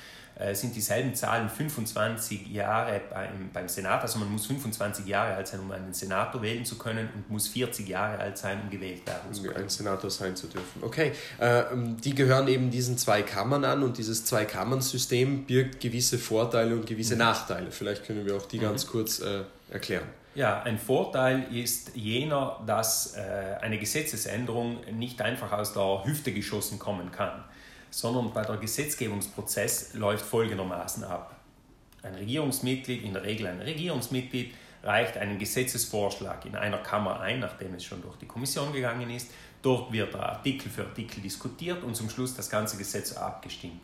sind 0.53 0.75
dieselben 0.75 1.13
Zahlen 1.13 1.49
25 1.49 2.47
Jahre 2.47 3.01
beim, 3.09 3.49
beim 3.53 3.67
Senat. 3.67 4.01
Also 4.01 4.19
man 4.19 4.31
muss 4.31 4.47
25 4.47 5.05
Jahre 5.05 5.35
alt 5.35 5.47
sein, 5.47 5.59
um 5.59 5.71
einen 5.71 5.93
Senator 5.93 6.41
wählen 6.41 6.65
zu 6.65 6.77
können 6.77 7.09
und 7.13 7.29
muss 7.29 7.47
40 7.47 7.87
Jahre 7.87 8.17
alt 8.17 8.37
sein, 8.37 8.59
um 8.63 8.69
gewählt 8.69 9.05
werden 9.05 9.31
zu 9.33 9.43
können. 9.43 9.55
Um 9.55 9.63
ein 9.63 9.69
Senator 9.69 10.09
sein 10.09 10.35
zu 10.35 10.47
dürfen. 10.47 10.83
Okay, 10.83 11.11
äh, 11.37 11.63
die 12.03 12.15
gehören 12.15 12.47
eben 12.47 12.71
diesen 12.71 12.97
zwei 12.97 13.21
Kammern 13.21 13.65
an 13.65 13.83
und 13.83 13.97
dieses 13.97 14.25
Zwei-Kammern-System 14.25 15.45
birgt 15.45 15.79
gewisse 15.79 16.17
Vorteile 16.17 16.75
und 16.75 16.85
gewisse 16.85 17.13
mhm. 17.13 17.19
Nachteile. 17.19 17.71
Vielleicht 17.71 18.05
können 18.05 18.25
wir 18.25 18.35
auch 18.35 18.45
die 18.45 18.57
mhm. 18.57 18.63
ganz 18.63 18.87
kurz 18.87 19.19
äh, 19.19 19.43
erklären. 19.69 20.07
Ja, 20.33 20.61
ein 20.63 20.79
Vorteil 20.79 21.53
ist 21.53 21.93
jener, 21.93 22.63
dass 22.65 23.15
äh, 23.15 23.21
eine 23.59 23.77
Gesetzesänderung 23.77 24.77
nicht 24.93 25.21
einfach 25.21 25.51
aus 25.51 25.73
der 25.73 26.03
Hüfte 26.05 26.31
geschossen 26.31 26.79
kommen 26.79 27.11
kann 27.11 27.43
sondern 27.91 28.33
bei 28.33 28.41
der 28.43 28.57
Gesetzgebungsprozess 28.57 29.93
läuft 29.93 30.25
folgendermaßen 30.25 31.03
ab. 31.03 31.35
Ein 32.01 32.15
Regierungsmitglied, 32.15 33.03
in 33.03 33.13
der 33.13 33.23
Regel 33.23 33.45
ein 33.45 33.61
Regierungsmitglied, 33.61 34.55
reicht 34.83 35.17
einen 35.17 35.37
Gesetzesvorschlag 35.37 36.45
in 36.45 36.55
einer 36.55 36.79
Kammer 36.79 37.19
ein, 37.19 37.39
nachdem 37.39 37.75
es 37.75 37.83
schon 37.83 38.01
durch 38.01 38.17
die 38.17 38.25
Kommission 38.25 38.73
gegangen 38.73 39.11
ist. 39.11 39.29
Dort 39.61 39.91
wird 39.91 40.15
er 40.15 40.27
Artikel 40.27 40.71
für 40.71 40.83
Artikel 40.83 41.21
diskutiert 41.21 41.83
und 41.83 41.95
zum 41.95 42.09
Schluss 42.09 42.33
das 42.33 42.49
ganze 42.49 42.77
Gesetz 42.77 43.13
abgestimmt. 43.13 43.81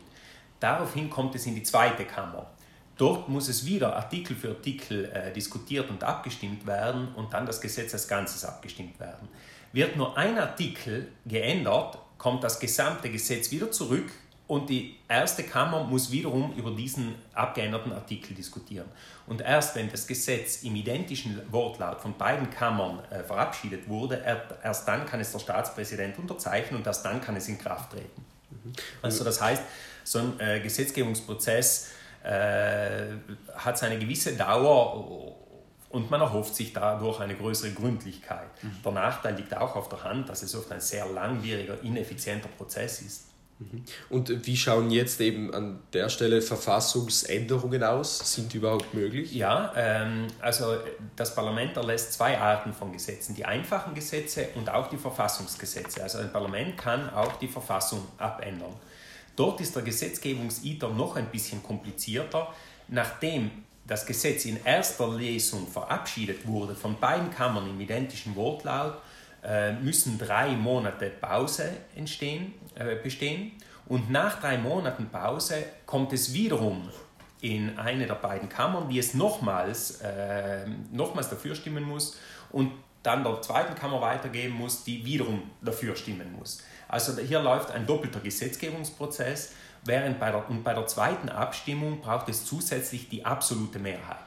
Daraufhin 0.58 1.08
kommt 1.08 1.36
es 1.36 1.46
in 1.46 1.54
die 1.54 1.62
zweite 1.62 2.04
Kammer. 2.04 2.50
Dort 2.96 3.28
muss 3.28 3.48
es 3.48 3.64
wieder 3.64 3.94
Artikel 3.94 4.34
für 4.34 4.48
Artikel 4.48 5.04
äh, 5.04 5.32
diskutiert 5.32 5.88
und 5.88 6.02
abgestimmt 6.02 6.66
werden 6.66 7.14
und 7.14 7.32
dann 7.32 7.46
das 7.46 7.60
Gesetz 7.60 7.92
als 7.92 8.08
Ganzes 8.08 8.44
abgestimmt 8.44 8.98
werden. 8.98 9.28
Wird 9.72 9.96
nur 9.96 10.16
ein 10.18 10.36
Artikel 10.36 11.12
geändert, 11.24 11.98
kommt 12.18 12.44
das 12.44 12.60
gesamte 12.60 13.10
Gesetz 13.10 13.50
wieder 13.50 13.70
zurück 13.70 14.10
und 14.48 14.70
die 14.70 14.96
erste 15.08 15.42
Kammer 15.42 15.84
muss 15.84 16.10
wiederum 16.10 16.54
über 16.54 16.70
diesen 16.70 17.14
abgeänderten 17.34 17.92
Artikel 17.92 18.34
diskutieren. 18.34 18.88
Und 19.26 19.42
erst 19.42 19.76
wenn 19.76 19.90
das 19.90 20.06
Gesetz 20.06 20.62
im 20.62 20.74
identischen 20.74 21.40
Wortlaut 21.52 22.00
von 22.00 22.16
beiden 22.16 22.50
Kammern 22.50 23.00
äh, 23.10 23.22
verabschiedet 23.22 23.88
wurde, 23.88 24.24
erst 24.64 24.88
dann 24.88 25.04
kann 25.04 25.20
es 25.20 25.32
der 25.32 25.38
Staatspräsident 25.38 26.18
unterzeichnen 26.18 26.80
und 26.80 26.86
erst 26.86 27.04
dann 27.04 27.20
kann 27.20 27.36
es 27.36 27.46
in 27.46 27.58
Kraft 27.58 27.92
treten. 27.92 28.24
Mhm. 28.50 28.72
Also 29.02 29.22
das 29.22 29.38
heißt, 29.40 29.62
so 30.02 30.18
ein 30.20 30.40
äh, 30.40 30.60
Gesetzgebungsprozess 30.60 31.90
äh, 32.24 33.02
hat 33.54 33.76
seine 33.76 33.98
gewisse 33.98 34.34
Dauer 34.34 35.36
und 35.90 36.10
man 36.10 36.20
erhofft 36.20 36.54
sich 36.54 36.72
dadurch 36.72 37.20
eine 37.20 37.34
größere 37.34 37.72
Gründlichkeit. 37.72 38.48
Mhm. 38.62 38.76
Der 38.84 38.92
Nachteil 38.92 39.36
liegt 39.36 39.56
auch 39.56 39.74
auf 39.74 39.88
der 39.88 40.04
Hand, 40.04 40.28
dass 40.28 40.42
es 40.42 40.54
oft 40.54 40.70
ein 40.70 40.80
sehr 40.80 41.06
langwieriger, 41.06 41.82
ineffizienter 41.82 42.48
Prozess 42.48 43.00
ist. 43.00 43.28
Mhm. 43.58 43.84
Und 44.10 44.46
wie 44.46 44.56
schauen 44.56 44.90
jetzt 44.90 45.20
eben 45.20 45.52
an 45.52 45.80
der 45.92 46.08
Stelle 46.10 46.42
Verfassungsänderungen 46.42 47.82
aus? 47.82 48.34
Sind 48.34 48.54
überhaupt 48.54 48.94
möglich? 48.94 49.32
Ja, 49.32 49.72
ähm, 49.76 50.28
also 50.40 50.76
das 51.16 51.34
Parlament 51.34 51.76
erlässt 51.76 52.12
zwei 52.12 52.38
Arten 52.38 52.72
von 52.72 52.92
Gesetzen, 52.92 53.34
die 53.34 53.44
einfachen 53.44 53.94
Gesetze 53.94 54.48
und 54.54 54.70
auch 54.70 54.88
die 54.88 54.98
Verfassungsgesetze. 54.98 56.02
Also 56.02 56.18
ein 56.18 56.30
Parlament 56.30 56.76
kann 56.76 57.10
auch 57.10 57.36
die 57.36 57.48
Verfassung 57.48 58.06
abändern. 58.18 58.74
Dort 59.34 59.60
ist 59.60 59.74
der 59.74 59.82
Gesetzgebungsiter 59.82 60.88
noch 60.88 61.16
ein 61.16 61.26
bisschen 61.26 61.62
komplizierter. 61.62 62.52
Nachdem 62.88 63.50
das 63.88 64.04
Gesetz 64.04 64.44
in 64.44 64.62
erster 64.64 65.08
Lesung 65.08 65.66
verabschiedet 65.66 66.46
wurde 66.46 66.74
von 66.74 67.00
beiden 67.00 67.30
Kammern 67.30 67.68
im 67.68 67.80
identischen 67.80 68.36
Wortlaut, 68.36 68.98
äh, 69.42 69.72
müssen 69.72 70.18
drei 70.18 70.50
Monate 70.50 71.08
Pause 71.08 71.70
entstehen, 71.96 72.52
äh, 72.74 72.96
bestehen. 72.96 73.52
Und 73.86 74.10
nach 74.10 74.40
drei 74.40 74.58
Monaten 74.58 75.08
Pause 75.08 75.64
kommt 75.86 76.12
es 76.12 76.34
wiederum 76.34 76.90
in 77.40 77.78
eine 77.78 78.06
der 78.06 78.16
beiden 78.16 78.50
Kammern, 78.50 78.90
die 78.90 78.98
es 78.98 79.14
nochmals, 79.14 80.02
äh, 80.02 80.66
nochmals 80.92 81.30
dafür 81.30 81.54
stimmen 81.54 81.84
muss 81.84 82.18
und 82.50 82.72
dann 83.02 83.24
der 83.24 83.40
zweiten 83.40 83.74
Kammer 83.74 84.02
weitergeben 84.02 84.54
muss, 84.54 84.84
die 84.84 85.02
wiederum 85.04 85.50
dafür 85.62 85.96
stimmen 85.96 86.34
muss. 86.38 86.62
Also 86.88 87.16
hier 87.22 87.40
läuft 87.40 87.70
ein 87.70 87.86
doppelter 87.86 88.20
Gesetzgebungsprozess, 88.20 89.52
während 89.84 90.20
bei 90.20 90.30
der, 90.30 90.48
und 90.48 90.64
bei 90.64 90.74
der 90.74 90.86
zweiten 90.86 91.28
Abstimmung 91.28 92.00
braucht 92.00 92.28
es 92.28 92.44
zusätzlich 92.44 93.08
die 93.08 93.24
absolute 93.24 93.78
Mehrheit. 93.78 94.18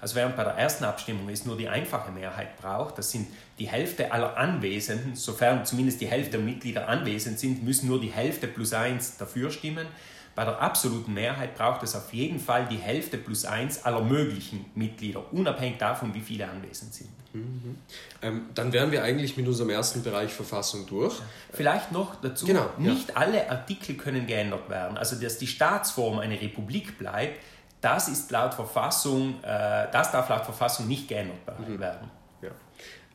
Also 0.00 0.14
während 0.14 0.36
bei 0.36 0.44
der 0.44 0.54
ersten 0.54 0.84
Abstimmung 0.84 1.28
es 1.28 1.44
nur 1.44 1.58
die 1.58 1.68
einfache 1.68 2.10
Mehrheit 2.10 2.56
braucht, 2.58 2.96
das 2.96 3.10
sind 3.10 3.28
die 3.58 3.68
Hälfte 3.68 4.12
aller 4.12 4.36
Anwesenden, 4.36 5.14
sofern 5.14 5.66
zumindest 5.66 6.00
die 6.00 6.06
Hälfte 6.06 6.32
der 6.32 6.40
Mitglieder 6.40 6.88
anwesend 6.88 7.38
sind, 7.38 7.62
müssen 7.62 7.88
nur 7.88 8.00
die 8.00 8.10
Hälfte 8.10 8.46
plus 8.46 8.72
eins 8.72 9.18
dafür 9.18 9.50
stimmen. 9.50 9.86
Bei 10.34 10.44
der 10.44 10.60
absoluten 10.60 11.12
Mehrheit 11.12 11.54
braucht 11.54 11.82
es 11.82 11.94
auf 11.94 12.14
jeden 12.14 12.40
Fall 12.40 12.66
die 12.66 12.78
Hälfte 12.78 13.18
plus 13.18 13.44
eins 13.44 13.84
aller 13.84 14.00
möglichen 14.00 14.64
Mitglieder, 14.74 15.30
unabhängig 15.32 15.76
davon, 15.76 16.14
wie 16.14 16.20
viele 16.20 16.48
anwesend 16.48 16.94
sind. 16.94 17.10
Mhm. 17.32 17.78
Ähm, 18.22 18.46
dann 18.54 18.72
wären 18.72 18.90
wir 18.90 19.02
eigentlich 19.02 19.36
mit 19.36 19.46
unserem 19.46 19.70
ersten 19.70 20.02
Bereich 20.02 20.32
Verfassung 20.32 20.86
durch. 20.86 21.14
Vielleicht 21.52 21.92
noch 21.92 22.16
dazu, 22.20 22.46
genau, 22.46 22.68
nicht 22.78 23.10
ja. 23.10 23.16
alle 23.16 23.50
Artikel 23.50 23.96
können 23.96 24.26
geändert 24.26 24.68
werden. 24.68 24.96
Also 24.96 25.16
dass 25.16 25.38
die 25.38 25.46
Staatsform 25.46 26.18
eine 26.18 26.40
Republik 26.40 26.98
bleibt, 26.98 27.40
das 27.80 28.08
ist 28.08 28.30
laut 28.30 28.54
Verfassung, 28.54 29.42
äh, 29.42 29.90
das 29.90 30.12
darf 30.12 30.28
laut 30.28 30.44
Verfassung 30.44 30.86
nicht 30.86 31.08
geändert 31.08 31.38
mhm. 31.66 31.78
werden. 31.78 32.10
Ja. 32.42 32.50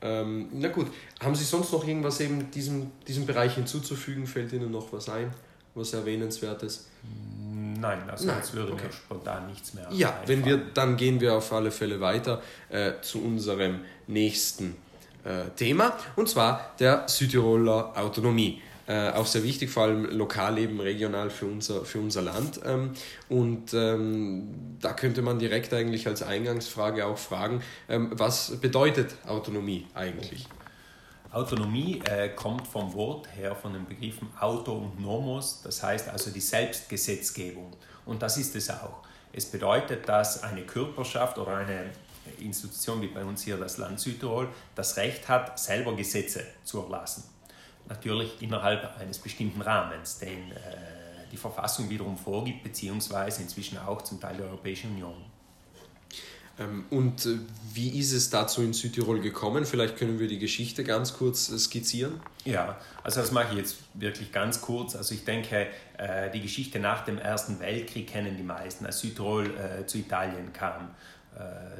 Ähm, 0.01 0.50
na 0.53 0.69
gut, 0.69 0.88
haben 1.22 1.36
Sie 1.36 1.43
sonst 1.43 1.72
noch 1.72 1.86
irgendwas 1.86 2.19
eben 2.19 2.50
diesem, 2.51 2.91
diesem 3.07 3.25
Bereich 3.25 3.55
hinzuzufügen? 3.55 4.27
Fällt 4.27 4.53
Ihnen 4.53 4.72
noch 4.72 4.91
was 4.91 5.10
ein, 5.10 5.34
was 5.74 5.93
erwähnenswertes? 5.93 6.89
Nein, 7.85 8.09
also 8.09 8.25
Nein. 8.25 8.37
jetzt 8.37 8.53
würde 8.53 8.73
okay. 8.73 8.87
mir 8.87 8.93
spontan 8.93 9.47
nichts 9.47 9.73
mehr. 9.73 9.87
Ja, 9.91 10.09
einfallen. 10.09 10.27
wenn 10.27 10.45
wir, 10.45 10.57
dann 10.73 10.97
gehen 10.97 11.21
wir 11.21 11.35
auf 11.35 11.53
alle 11.53 11.71
Fälle 11.71 12.01
weiter 12.01 12.41
äh, 12.69 12.93
zu 13.01 13.23
unserem 13.23 13.81
nächsten 14.07 14.75
äh, 15.23 15.49
Thema 15.55 15.95
und 16.15 16.27
zwar 16.27 16.73
der 16.79 17.07
Südtiroler 17.07 17.93
Autonomie 17.95 18.61
äh, 18.87 19.09
auch 19.09 19.25
sehr 19.25 19.43
wichtig, 19.43 19.71
vor 19.71 19.83
allem 19.83 20.05
lokal 20.15 20.57
eben 20.59 20.79
regional 20.79 21.31
für 21.31 21.47
unser, 21.47 21.85
für 21.85 21.99
unser 21.99 22.21
Land. 22.21 22.59
Ähm, 22.63 22.91
und 23.29 23.73
ähm, 23.73 24.77
da 24.79 24.93
könnte 24.93 25.23
man 25.23 25.39
direkt 25.39 25.73
eigentlich 25.73 26.07
als 26.07 26.21
Eingangsfrage 26.21 27.05
auch 27.05 27.17
fragen, 27.17 27.63
ähm, 27.89 28.11
was 28.13 28.57
bedeutet 28.61 29.15
Autonomie 29.27 29.87
eigentlich? 29.95 30.47
Autonomie 31.35 32.01
äh, 32.05 32.29
kommt 32.29 32.67
vom 32.67 32.93
Wort 32.93 33.27
her, 33.35 33.55
von 33.55 33.73
den 33.73 33.85
Begriffen 33.85 34.29
Auto 34.39 34.71
und 34.73 34.99
Nomos, 34.99 35.61
das 35.63 35.83
heißt 35.83 36.09
also 36.09 36.31
die 36.31 36.39
Selbstgesetzgebung. 36.39 37.75
Und 38.05 38.21
das 38.21 38.37
ist 38.37 38.55
es 38.55 38.69
auch. 38.69 39.03
Es 39.33 39.45
bedeutet, 39.45 40.07
dass 40.07 40.43
eine 40.43 40.61
Körperschaft 40.61 41.37
oder 41.37 41.57
eine 41.57 41.91
Institution 42.39 43.01
wie 43.01 43.07
bei 43.07 43.23
uns 43.23 43.43
hier 43.43 43.57
das 43.57 43.77
Land 43.77 43.99
Südtirol 43.99 44.47
das 44.75 44.95
Recht 44.97 45.27
hat, 45.27 45.59
selber 45.59 45.95
Gesetze 45.95 46.45
zu 46.63 46.81
erlassen 46.81 47.23
natürlich 47.87 48.41
innerhalb 48.41 48.97
eines 48.97 49.19
bestimmten 49.19 49.61
Rahmens, 49.61 50.19
den 50.19 50.51
äh, 50.51 50.55
die 51.31 51.37
Verfassung 51.37 51.89
wiederum 51.89 52.17
vorgibt, 52.17 52.63
beziehungsweise 52.63 53.41
inzwischen 53.41 53.77
auch 53.77 54.01
zum 54.01 54.19
Teil 54.19 54.37
der 54.37 54.47
Europäischen 54.47 54.91
Union. 54.91 55.15
Ähm, 56.57 56.85
und 56.89 57.25
äh, 57.25 57.38
wie 57.74 58.00
ist 58.00 58.13
es 58.13 58.29
dazu 58.29 58.62
in 58.62 58.74
Südtirol 58.74 59.19
gekommen? 59.19 59.65
Vielleicht 59.65 59.97
können 59.97 60.19
wir 60.19 60.27
die 60.27 60.39
Geschichte 60.39 60.83
ganz 60.83 61.13
kurz 61.13 61.50
äh, 61.50 61.59
skizzieren. 61.59 62.21
Ja, 62.45 62.77
also 63.03 63.21
das 63.21 63.31
mache 63.31 63.51
ich 63.51 63.57
jetzt 63.57 63.77
wirklich 63.93 64.31
ganz 64.31 64.62
kurz. 64.62 64.95
Also 64.95 65.13
ich 65.15 65.25
denke, 65.25 65.67
äh, 65.97 66.31
die 66.31 66.41
Geschichte 66.41 66.79
nach 66.79 67.03
dem 67.03 67.17
Ersten 67.17 67.59
Weltkrieg 67.59 68.07
kennen 68.07 68.38
die 68.38 68.43
meisten, 68.43 68.85
als 68.85 69.00
Südtirol 69.00 69.85
zu 69.88 69.97
Italien 69.97 70.53
kam. 70.53 70.89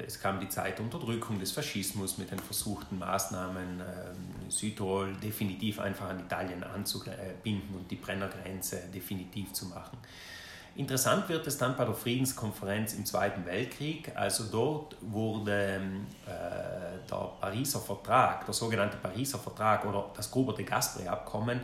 Es 0.06 0.20
kam 0.20 0.42
die 0.42 0.50
Zeit 0.50 0.80
der 0.80 0.86
Unterdrückung 0.86 1.40
des 1.40 1.54
Faschismus 1.54 2.18
mit 2.18 2.30
den 2.30 2.40
versuchten 2.40 3.00
Maßnahmen, 3.00 3.80
ähm, 3.80 4.50
Südtirol 4.52 5.14
definitiv 5.24 5.80
einfach 5.80 6.10
an 6.10 6.20
Italien 6.20 6.62
anzubinden 6.64 7.74
und 7.74 7.90
die 7.90 7.96
Brennergrenze 7.96 8.82
definitiv 8.94 9.54
zu 9.54 9.68
machen. 9.68 9.98
Interessant 10.76 11.30
wird 11.30 11.48
es 11.48 11.58
dann 11.58 11.78
bei 11.78 11.86
der 11.86 11.94
Friedenskonferenz 11.94 12.94
im 12.94 13.06
Zweiten 13.06 13.46
Weltkrieg. 13.46 14.12
Also 14.14 14.44
dort 14.52 14.98
wurde 15.00 15.80
äh, 16.26 17.10
der 17.10 17.30
Pariser 17.40 17.80
Vertrag, 17.80 18.46
der 18.46 18.54
sogenannte 18.54 18.98
Pariser 18.98 19.40
Vertrag 19.40 19.86
oder 19.86 20.12
das 20.16 20.30
Gruber 20.30 20.54
de 20.54 20.66
Gasperi-Abkommen 20.66 21.62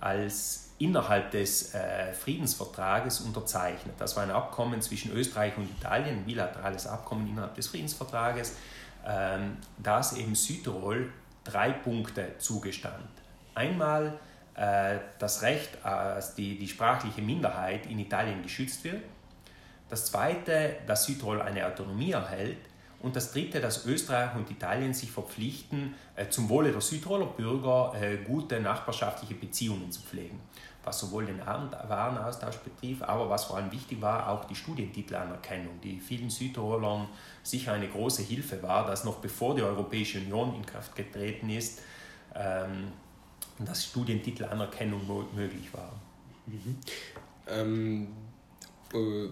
als 0.00 0.70
innerhalb 0.78 1.30
des 1.32 1.74
äh, 1.74 2.14
Friedensvertrages 2.14 3.20
unterzeichnet. 3.20 3.94
Das 3.98 4.16
war 4.16 4.22
ein 4.22 4.30
Abkommen 4.30 4.80
zwischen 4.80 5.12
Österreich 5.12 5.56
und 5.58 5.70
Italien, 5.70 6.18
ein 6.18 6.24
bilaterales 6.24 6.86
Abkommen 6.86 7.28
innerhalb 7.28 7.54
des 7.54 7.68
Friedensvertrages, 7.68 8.56
ähm, 9.06 9.58
das 9.78 10.14
eben 10.14 10.34
Südtirol 10.34 11.12
drei 11.44 11.72
Punkte 11.72 12.38
zugestand. 12.38 13.04
Einmal 13.54 14.06
äh, 14.06 14.35
das 14.56 15.42
Recht, 15.42 15.76
die, 16.38 16.58
die 16.58 16.66
sprachliche 16.66 17.20
Minderheit 17.20 17.84
in 17.86 17.98
Italien 17.98 18.42
geschützt 18.42 18.84
wird. 18.84 19.02
Das 19.88 20.06
zweite, 20.06 20.76
dass 20.86 21.04
Südtirol 21.04 21.40
eine 21.40 21.66
Autonomie 21.66 22.12
erhält. 22.12 22.58
Und 23.00 23.14
das 23.14 23.32
Dritte, 23.32 23.60
dass 23.60 23.84
Österreich 23.86 24.34
und 24.34 24.50
Italien 24.50 24.94
sich 24.94 25.12
verpflichten, 25.12 25.94
äh, 26.16 26.28
zum 26.28 26.48
Wohle 26.48 26.72
der 26.72 26.80
Südtiroler 26.80 27.26
Bürger 27.26 27.92
äh, 28.00 28.16
gute 28.16 28.58
nachbarschaftliche 28.58 29.34
Beziehungen 29.34 29.92
zu 29.92 30.00
pflegen. 30.00 30.40
Was 30.82 31.00
sowohl 31.00 31.26
den 31.26 31.40
Warenaustausch 31.44 32.56
betrifft, 32.58 33.02
aber 33.02 33.28
was 33.28 33.44
vor 33.44 33.56
allem 33.56 33.70
wichtig 33.70 34.00
war, 34.00 34.28
auch 34.28 34.44
die 34.44 34.54
Studientitelanerkennung, 34.54 35.80
die 35.82 36.00
vielen 36.00 36.30
Südtirolern 36.30 37.08
sicher 37.42 37.72
eine 37.72 37.88
große 37.88 38.22
Hilfe 38.22 38.62
war, 38.62 38.86
dass 38.86 39.04
noch 39.04 39.16
bevor 39.16 39.54
die 39.54 39.62
Europäische 39.62 40.18
Union 40.18 40.54
in 40.54 40.64
Kraft 40.64 40.96
getreten 40.96 41.50
ist, 41.50 41.82
ähm, 42.34 42.92
dass 43.64 43.84
Studientitelanerkennung 43.84 45.06
möglich 45.34 45.72
war. 45.72 45.92
Mhm. 46.46 46.76
Ähm, 47.48 48.08
äh, 48.92 49.28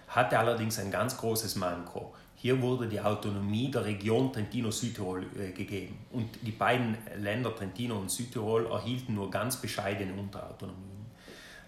hatte 0.10 0.38
allerdings 0.38 0.80
ein 0.80 0.92
ganz 0.92 1.16
großes 1.18 1.56
Manko. 1.56 2.14
Hier 2.44 2.62
wurde 2.62 2.88
die 2.90 3.00
Autonomie 3.00 3.72
der 3.72 3.86
Region 3.86 4.34
Trentino-Südtirol 4.34 5.26
äh, 5.40 5.52
gegeben. 5.52 5.98
Und 6.12 6.28
die 6.42 6.52
beiden 6.52 6.98
Länder 7.18 7.56
Trentino 7.56 7.98
und 7.98 8.12
Südtirol 8.12 8.66
erhielten 8.66 9.16
nur 9.16 9.32
ganz 9.32 9.56
bescheidene 9.56 10.12
Unterautonomien. 10.12 11.06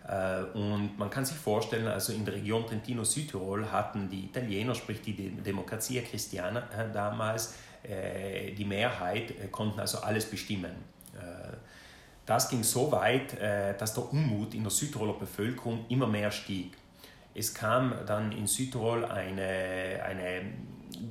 Äh, 0.05 0.41
und 0.53 0.99
man 0.99 1.09
kann 1.09 1.23
sich 1.23 1.37
vorstellen, 1.37 1.87
also 1.87 2.11
in 2.11 2.25
der 2.25 2.33
Region 2.33 2.67
Trentino-Südtirol 2.67 3.71
hatten 3.71 4.09
die 4.09 4.25
Italiener, 4.25 4.75
sprich 4.75 4.99
die 5.01 5.13
Demokratia 5.13 6.01
Christiana 6.01 6.67
äh, 6.77 6.91
damals, 6.91 7.55
die 8.57 8.65
Mehrheit, 8.65 9.51
konnten 9.51 9.79
also 9.79 9.99
alles 9.99 10.25
bestimmen. 10.25 10.71
Das 12.25 12.49
ging 12.49 12.63
so 12.63 12.91
weit, 12.91 13.39
dass 13.79 13.93
der 13.93 14.11
Unmut 14.11 14.55
in 14.55 14.63
der 14.63 14.71
Südtiroler 14.71 15.13
Bevölkerung 15.13 15.85
immer 15.87 16.07
mehr 16.07 16.31
stieg. 16.31 16.71
Es 17.35 17.53
kam 17.53 17.93
dann 18.07 18.31
in 18.31 18.47
Südtirol 18.47 19.03
eine, 19.03 20.01
eine 20.05 20.41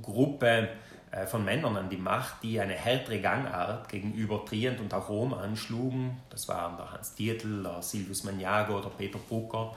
Gruppe 0.01 0.69
äh, 1.11 1.27
von 1.27 1.45
Männern 1.45 1.77
an 1.77 1.91
die 1.91 1.99
Macht, 1.99 2.43
die 2.43 2.59
eine 2.59 2.73
härtere 2.73 3.21
Gangart 3.21 3.89
gegenüber 3.91 4.45
Trient 4.45 4.81
und 4.81 4.93
auch 4.95 5.09
Rom 5.11 5.35
anschlugen. 5.35 6.17
Das 6.31 6.49
waren 6.49 6.77
der 6.79 6.91
Hans 6.91 7.15
Dietl, 7.15 7.63
der 7.63 7.83
Silvius 7.83 8.25
Magnago 8.25 8.79
oder 8.79 8.89
Peter 8.89 9.19
Brucker. 9.19 9.77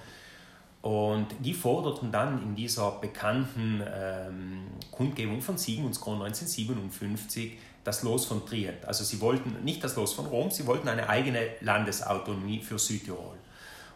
Und 0.81 1.27
die 1.39 1.53
forderten 1.53 2.11
dann 2.11 2.41
in 2.41 2.55
dieser 2.55 2.91
bekannten 2.91 3.83
ähm, 3.85 4.67
Kundgebung 4.89 5.41
von 5.41 5.57
Sigmundskron 5.57 6.21
1957 6.21 7.57
das 7.83 8.03
Los 8.03 8.25
von 8.25 8.45
Trient. 8.45 8.85
Also 8.85 9.03
sie 9.03 9.19
wollten 9.19 9.63
nicht 9.63 9.83
das 9.83 9.95
Los 9.95 10.13
von 10.13 10.27
Rom, 10.27 10.49
sie 10.49 10.65
wollten 10.65 10.87
eine 10.87 11.09
eigene 11.09 11.41
Landesautonomie 11.61 12.61
für 12.61 12.79
Südtirol. 12.79 13.36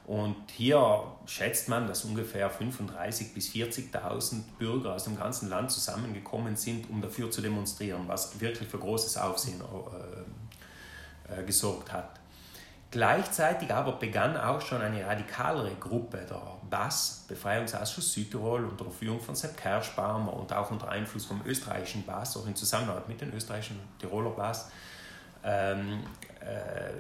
Und 0.08 0.36
hier 0.52 1.04
schätzt 1.26 1.70
man, 1.70 1.88
dass 1.88 2.04
ungefähr 2.04 2.52
35.000 2.52 3.34
bis 3.34 3.50
40.000 3.52 4.42
Bürger 4.58 4.96
aus 4.96 5.04
dem 5.06 5.18
ganzen 5.18 5.50
Land 5.50 5.72
zusammengekommen 5.72 6.56
sind, 6.56 6.90
um 6.90 7.02
dafür 7.02 7.30
zu 7.30 7.42
demonstrieren, 7.42 8.04
was 8.08 8.40
wirklich 8.42 8.68
für 8.68 8.80
großes 8.80 9.18
Aufsehen 9.18 9.62
äh, 9.62 11.42
äh, 11.42 11.44
gesorgt 11.44 11.94
hat. 11.94 12.22
Gleichzeitig 12.92 13.74
aber 13.74 13.94
begann 13.94 14.36
auch 14.36 14.60
schon 14.60 14.82
eine 14.82 15.06
radikalere 15.06 15.74
Gruppe, 15.76 16.26
der 16.30 16.42
BAS, 16.70 17.24
Befreiungsausschuss 17.30 18.12
Südtirol, 18.12 18.66
unter 18.66 18.92
Führung 18.92 19.22
von 19.22 19.34
Sepp 19.34 19.56
Kerschbaumer 19.56 20.34
und 20.34 20.52
auch 20.52 20.72
unter 20.72 20.90
Einfluss 20.90 21.26
vom 21.26 21.42
österreichischen 21.46 22.06
BAS, 22.06 22.36
auch 22.36 22.46
in 22.48 22.56
Zusammenarbeit 22.56 23.08
mit 23.08 23.22
den 23.22 23.34
österreichischen 23.34 23.80
Tiroler 23.98 24.32
BAS, 24.32 24.70
ähm, 25.46 26.04
äh, 26.28 26.31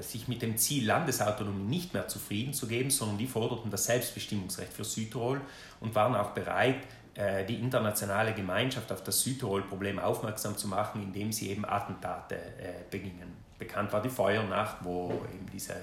sich 0.01 0.27
mit 0.27 0.41
dem 0.41 0.57
Ziel 0.57 0.85
Landesautonomie 0.85 1.63
nicht 1.63 1.93
mehr 1.93 2.07
zufrieden 2.07 2.53
zu 2.53 2.67
geben, 2.67 2.91
sondern 2.91 3.17
die 3.17 3.27
forderten 3.27 3.71
das 3.71 3.85
Selbstbestimmungsrecht 3.85 4.71
für 4.71 4.83
Südtirol 4.83 5.41
und 5.79 5.95
waren 5.95 6.15
auch 6.15 6.29
bereit, 6.29 6.77
äh, 7.13 7.43
die 7.45 7.55
internationale 7.55 8.33
Gemeinschaft 8.33 8.89
auf 8.91 9.03
das 9.03 9.21
Südtirol-Problem 9.21 9.99
aufmerksam 9.99 10.55
zu 10.55 10.69
machen, 10.69 11.03
indem 11.03 11.33
sie 11.33 11.49
eben 11.49 11.65
Attentate 11.65 12.35
äh, 12.35 12.73
begingen. 12.89 13.35
Bekannt 13.59 13.91
war 13.91 14.01
die 14.01 14.09
Feuernacht, 14.09 14.77
wo 14.81 15.11
eben 15.33 15.45
diese 15.51 15.75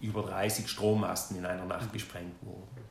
über 0.00 0.22
30 0.22 0.68
Strommasten 0.68 1.38
in 1.38 1.46
einer 1.46 1.64
Nacht 1.66 1.92
gesprengt 1.92 2.34
wurden. 2.42 2.84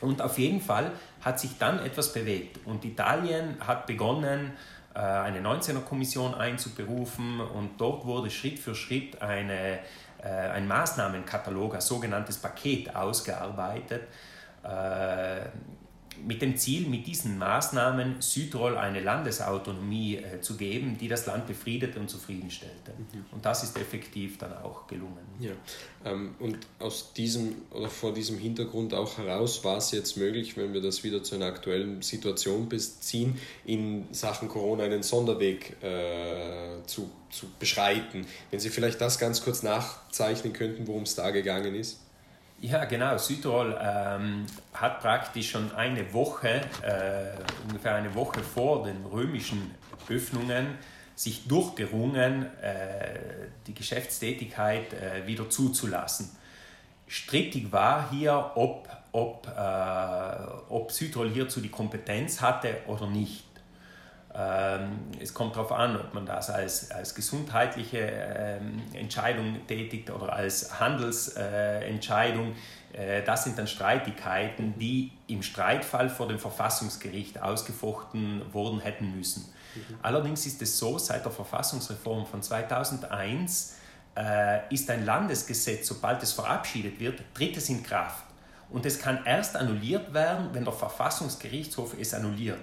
Und 0.00 0.20
auf 0.20 0.36
jeden 0.38 0.60
Fall 0.60 0.90
hat 1.20 1.38
sich 1.38 1.58
dann 1.58 1.78
etwas 1.78 2.12
bewegt 2.12 2.58
und 2.66 2.84
Italien 2.84 3.56
hat 3.64 3.86
begonnen, 3.86 4.46
äh, 4.46 4.79
eine 4.98 5.40
19er-Kommission 5.40 6.34
einzuberufen 6.34 7.40
und 7.40 7.80
dort 7.80 8.04
wurde 8.04 8.30
Schritt 8.30 8.58
für 8.58 8.74
Schritt 8.74 9.22
eine, 9.22 9.78
äh, 10.22 10.28
ein 10.28 10.66
Maßnahmenkatalog, 10.66 11.74
ein 11.74 11.80
sogenanntes 11.80 12.38
Paket 12.38 12.94
ausgearbeitet, 12.94 14.02
äh, 14.64 15.42
mit 16.26 16.42
dem 16.42 16.56
Ziel, 16.56 16.86
mit 16.88 17.06
diesen 17.06 17.38
Maßnahmen 17.38 18.16
Südtirol 18.20 18.76
eine 18.76 19.00
Landesautonomie 19.00 20.16
äh, 20.16 20.40
zu 20.40 20.56
geben, 20.56 20.98
die 20.98 21.08
das 21.08 21.26
Land 21.26 21.46
befriedete 21.46 21.98
und 21.98 22.10
zufriedenstellte. 22.10 22.92
Mhm. 22.92 23.24
Und 23.32 23.44
das 23.44 23.62
ist 23.62 23.76
effektiv 23.78 24.38
dann 24.38 24.52
auch 24.58 24.86
gelungen. 24.86 25.18
Ja. 25.38 25.52
Ähm, 26.04 26.34
und 26.38 26.58
aus 26.78 27.12
diesem 27.12 27.54
oder 27.70 27.88
vor 27.88 28.12
diesem 28.12 28.38
Hintergrund 28.38 28.94
auch 28.94 29.18
heraus 29.18 29.64
war 29.64 29.78
es 29.78 29.90
jetzt 29.92 30.16
möglich, 30.16 30.56
wenn 30.56 30.72
wir 30.72 30.82
das 30.82 31.04
wieder 31.04 31.22
zu 31.22 31.34
einer 31.34 31.46
aktuellen 31.46 32.02
Situation 32.02 32.68
beziehen, 32.68 33.38
in 33.64 34.06
Sachen 34.12 34.48
Corona 34.48 34.84
einen 34.84 35.02
Sonderweg 35.02 35.82
äh, 35.82 36.82
zu, 36.86 37.10
zu 37.30 37.46
beschreiten. 37.58 38.26
Wenn 38.50 38.60
Sie 38.60 38.70
vielleicht 38.70 39.00
das 39.00 39.18
ganz 39.18 39.42
kurz 39.42 39.62
nachzeichnen 39.62 40.52
könnten, 40.52 40.86
worum 40.86 41.04
es 41.04 41.14
da 41.14 41.30
gegangen 41.30 41.74
ist. 41.74 42.00
Ja, 42.62 42.84
genau. 42.84 43.16
Südtirol 43.16 43.78
ähm, 43.80 44.44
hat 44.74 45.00
praktisch 45.00 45.50
schon 45.50 45.72
eine 45.74 46.12
Woche, 46.12 46.60
äh, 46.82 47.66
ungefähr 47.66 47.94
eine 47.94 48.14
Woche 48.14 48.40
vor 48.40 48.84
den 48.84 49.06
römischen 49.06 49.74
Öffnungen, 50.10 50.76
sich 51.14 51.48
durchgerungen, 51.48 52.46
äh, 52.60 53.18
die 53.66 53.72
Geschäftstätigkeit 53.72 54.92
äh, 54.92 55.26
wieder 55.26 55.48
zuzulassen. 55.48 56.30
Strittig 57.06 57.72
war 57.72 58.10
hier, 58.10 58.52
ob, 58.54 58.88
ob, 59.12 59.46
äh, 59.46 60.70
ob 60.70 60.92
Südtirol 60.92 61.30
hierzu 61.30 61.62
die 61.62 61.70
Kompetenz 61.70 62.42
hatte 62.42 62.76
oder 62.86 63.06
nicht. 63.06 63.49
Ähm, 64.32 64.98
es 65.20 65.34
kommt 65.34 65.56
darauf 65.56 65.72
an, 65.72 65.96
ob 65.96 66.14
man 66.14 66.24
das 66.24 66.50
als, 66.50 66.90
als 66.92 67.14
gesundheitliche 67.14 67.98
ähm, 67.98 68.82
Entscheidung 68.92 69.66
tätigt 69.66 70.10
oder 70.10 70.32
als 70.32 70.78
Handelsentscheidung. 70.78 72.54
Äh, 72.92 73.22
das 73.24 73.44
sind 73.44 73.58
dann 73.58 73.66
Streitigkeiten, 73.66 74.78
die 74.78 75.10
im 75.26 75.42
Streitfall 75.42 76.08
vor 76.08 76.28
dem 76.28 76.38
Verfassungsgericht 76.38 77.42
ausgefochten 77.42 78.42
worden 78.52 78.78
hätten 78.80 79.16
müssen. 79.16 79.52
Mhm. 79.74 79.96
Allerdings 80.02 80.46
ist 80.46 80.62
es 80.62 80.78
so, 80.78 80.96
seit 80.98 81.24
der 81.24 81.32
Verfassungsreform 81.32 82.24
von 82.24 82.40
2001 82.40 83.76
äh, 84.16 84.72
ist 84.72 84.88
ein 84.90 85.04
Landesgesetz, 85.04 85.88
sobald 85.88 86.22
es 86.22 86.32
verabschiedet 86.32 87.00
wird, 87.00 87.20
tritt 87.34 87.56
es 87.56 87.68
in 87.68 87.82
Kraft. 87.82 88.24
Und 88.70 88.86
es 88.86 89.00
kann 89.00 89.24
erst 89.24 89.56
annulliert 89.56 90.14
werden, 90.14 90.50
wenn 90.52 90.64
der 90.64 90.72
Verfassungsgerichtshof 90.72 91.96
es 91.98 92.14
annulliert. 92.14 92.60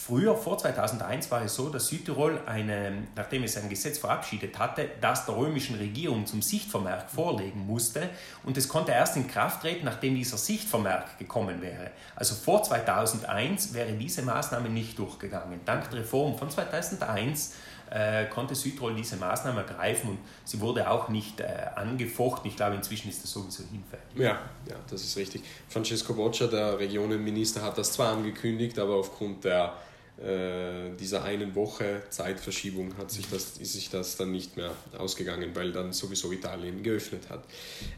Früher, 0.00 0.36
vor 0.36 0.56
2001, 0.56 1.28
war 1.32 1.42
es 1.42 1.56
so, 1.56 1.70
dass 1.70 1.88
Südtirol, 1.88 2.40
eine, 2.46 3.08
nachdem 3.16 3.42
es 3.42 3.56
ein 3.56 3.68
Gesetz 3.68 3.98
verabschiedet 3.98 4.56
hatte, 4.56 4.88
das 5.00 5.26
der 5.26 5.36
römischen 5.36 5.74
Regierung 5.76 6.24
zum 6.24 6.40
Sichtvermerk 6.40 7.10
vorlegen 7.10 7.66
musste. 7.66 8.08
Und 8.44 8.56
es 8.56 8.68
konnte 8.68 8.92
erst 8.92 9.16
in 9.16 9.26
Kraft 9.26 9.62
treten, 9.62 9.84
nachdem 9.84 10.14
dieser 10.14 10.38
Sichtvermerk 10.38 11.18
gekommen 11.18 11.60
wäre. 11.60 11.90
Also 12.14 12.36
vor 12.36 12.62
2001 12.62 13.74
wäre 13.74 13.92
diese 13.92 14.22
Maßnahme 14.22 14.68
nicht 14.68 14.96
durchgegangen. 14.98 15.60
Dank 15.64 15.90
der 15.90 15.98
Reform 15.98 16.38
von 16.38 16.48
2001 16.48 17.54
äh, 17.90 18.26
konnte 18.26 18.54
Südtirol 18.54 18.94
diese 18.94 19.16
Maßnahme 19.16 19.62
ergreifen 19.62 20.10
und 20.10 20.18
sie 20.44 20.60
wurde 20.60 20.88
auch 20.88 21.08
nicht 21.08 21.40
äh, 21.40 21.46
angefochten. 21.74 22.48
Ich 22.48 22.56
glaube, 22.56 22.76
inzwischen 22.76 23.08
ist 23.08 23.24
das 23.24 23.32
sowieso 23.32 23.64
hinfällig. 23.64 24.04
Ja, 24.14 24.38
ja, 24.68 24.76
das 24.88 25.02
ist 25.02 25.16
richtig. 25.16 25.42
Francesco 25.68 26.14
Boccia, 26.14 26.46
der 26.46 26.78
Regionenminister, 26.78 27.62
hat 27.62 27.76
das 27.76 27.92
zwar 27.92 28.12
angekündigt, 28.12 28.78
aber 28.78 28.94
aufgrund 28.94 29.44
der 29.44 29.74
äh, 30.22 30.90
dieser 30.98 31.22
einen 31.22 31.54
Woche 31.54 32.02
Zeitverschiebung 32.10 32.96
hat 32.96 33.10
sich 33.10 33.28
das, 33.30 33.58
ist 33.58 33.72
sich 33.72 33.88
das 33.90 34.16
dann 34.16 34.32
nicht 34.32 34.56
mehr 34.56 34.72
ausgegangen, 34.96 35.50
weil 35.54 35.70
dann 35.72 35.92
sowieso 35.92 36.32
Italien 36.32 36.82
geöffnet 36.82 37.30
hat. 37.30 37.44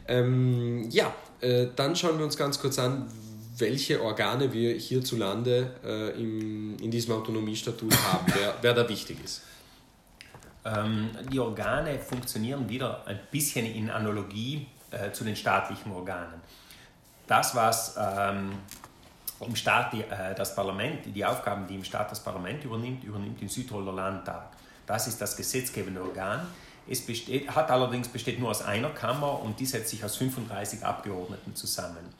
Ähm, 0.07 0.89
ja, 0.91 1.13
äh, 1.39 1.67
dann 1.75 1.95
schauen 1.95 2.17
wir 2.17 2.25
uns 2.25 2.37
ganz 2.37 2.59
kurz 2.59 2.77
an, 2.77 3.07
welche 3.57 4.01
Organe 4.01 4.53
wir 4.53 4.75
hierzulande 4.75 5.75
äh, 5.83 6.21
im, 6.21 6.77
in 6.77 6.91
diesem 6.91 7.13
Autonomiestatut 7.13 7.93
haben, 7.93 8.25
wer, 8.35 8.55
wer 8.61 8.73
da 8.73 8.87
wichtig 8.87 9.17
ist. 9.23 9.41
Ähm, 10.63 11.09
die 11.31 11.39
Organe 11.39 11.97
funktionieren 11.99 12.69
wieder 12.69 13.05
ein 13.07 13.19
bisschen 13.31 13.65
in 13.65 13.89
Analogie 13.89 14.67
äh, 14.91 15.11
zu 15.11 15.23
den 15.23 15.35
staatlichen 15.35 15.91
Organen. 15.91 16.39
Das, 17.25 17.55
was 17.55 17.95
ähm, 17.97 18.51
im 19.41 19.55
Staat 19.55 19.93
die, 19.93 20.01
äh, 20.01 20.35
das 20.35 20.55
Parlament, 20.55 21.05
die 21.05 21.25
Aufgaben, 21.25 21.67
die 21.67 21.75
im 21.75 21.83
Staat 21.83 22.11
das 22.11 22.23
Parlament 22.23 22.63
übernimmt, 22.63 23.03
übernimmt 23.03 23.41
im 23.41 23.49
Südtiroler 23.49 23.93
Landtag. 23.93 24.49
Das 24.85 25.07
ist 25.07 25.21
das 25.21 25.35
gesetzgebende 25.37 26.01
Organ. 26.01 26.47
Es 26.87 27.05
besteht, 27.05 27.49
hat 27.49 27.69
allerdings 27.69 28.07
besteht 28.07 28.39
nur 28.39 28.49
aus 28.49 28.61
einer 28.61 28.89
Kammer 28.89 29.41
und 29.41 29.59
die 29.59 29.65
setzt 29.65 29.89
sich 29.89 30.03
aus 30.03 30.17
35 30.17 30.83
Abgeordneten 30.83 31.55
zusammen. 31.55 32.13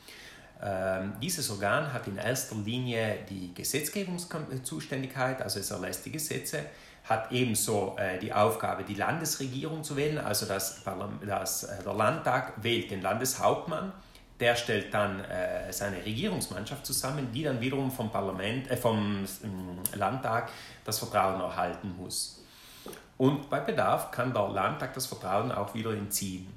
Ähm, 0.64 1.14
dieses 1.22 1.50
Organ 1.50 1.92
hat 1.92 2.08
in 2.08 2.18
erster 2.18 2.56
Linie 2.56 3.18
die 3.30 3.54
Gesetzgebungszuständigkeit, 3.54 5.42
also 5.42 5.60
es 5.60 5.72
erlässt 5.72 6.06
die 6.06 6.12
Gesetze, 6.12 6.66
hat 7.04 7.32
ebenso 7.32 7.96
äh, 7.98 8.20
die 8.20 8.32
Aufgabe, 8.32 8.84
die 8.84 8.94
Landesregierung 8.94 9.84
zu 9.84 9.96
wählen, 9.96 10.20
also 10.20 10.46
das, 10.46 10.84
das, 11.26 11.64
äh, 11.64 11.84
der 11.84 11.94
Landtag 11.94 12.54
wählt 12.62 12.92
den 12.92 13.02
Landeshauptmann 13.02 13.92
der 14.42 14.56
stellt 14.56 14.94
dann 14.94 15.24
äh, 15.24 15.72
seine 15.72 16.04
Regierungsmannschaft 16.04 16.86
zusammen, 16.86 17.32
die 17.32 17.44
dann 17.44 17.62
wiederum 17.62 17.92
vom, 17.92 18.10
Parlament, 18.10 18.70
äh, 18.70 18.76
vom 18.76 19.24
äh, 19.24 19.96
Landtag 19.96 20.50
das 20.84 21.00
Vertrauen 21.00 21.40
erhalten 21.40 21.96
muss. 21.98 22.44
Und 23.18 23.50
bei 23.50 23.60
Bedarf 23.60 24.10
kann 24.10 24.34
der 24.34 24.50
Landtag 24.50 24.96
das 24.96 25.06
Vertrauen 25.06 25.52
auch 25.52 25.74
wieder 25.76 25.92
entziehen. 25.92 26.52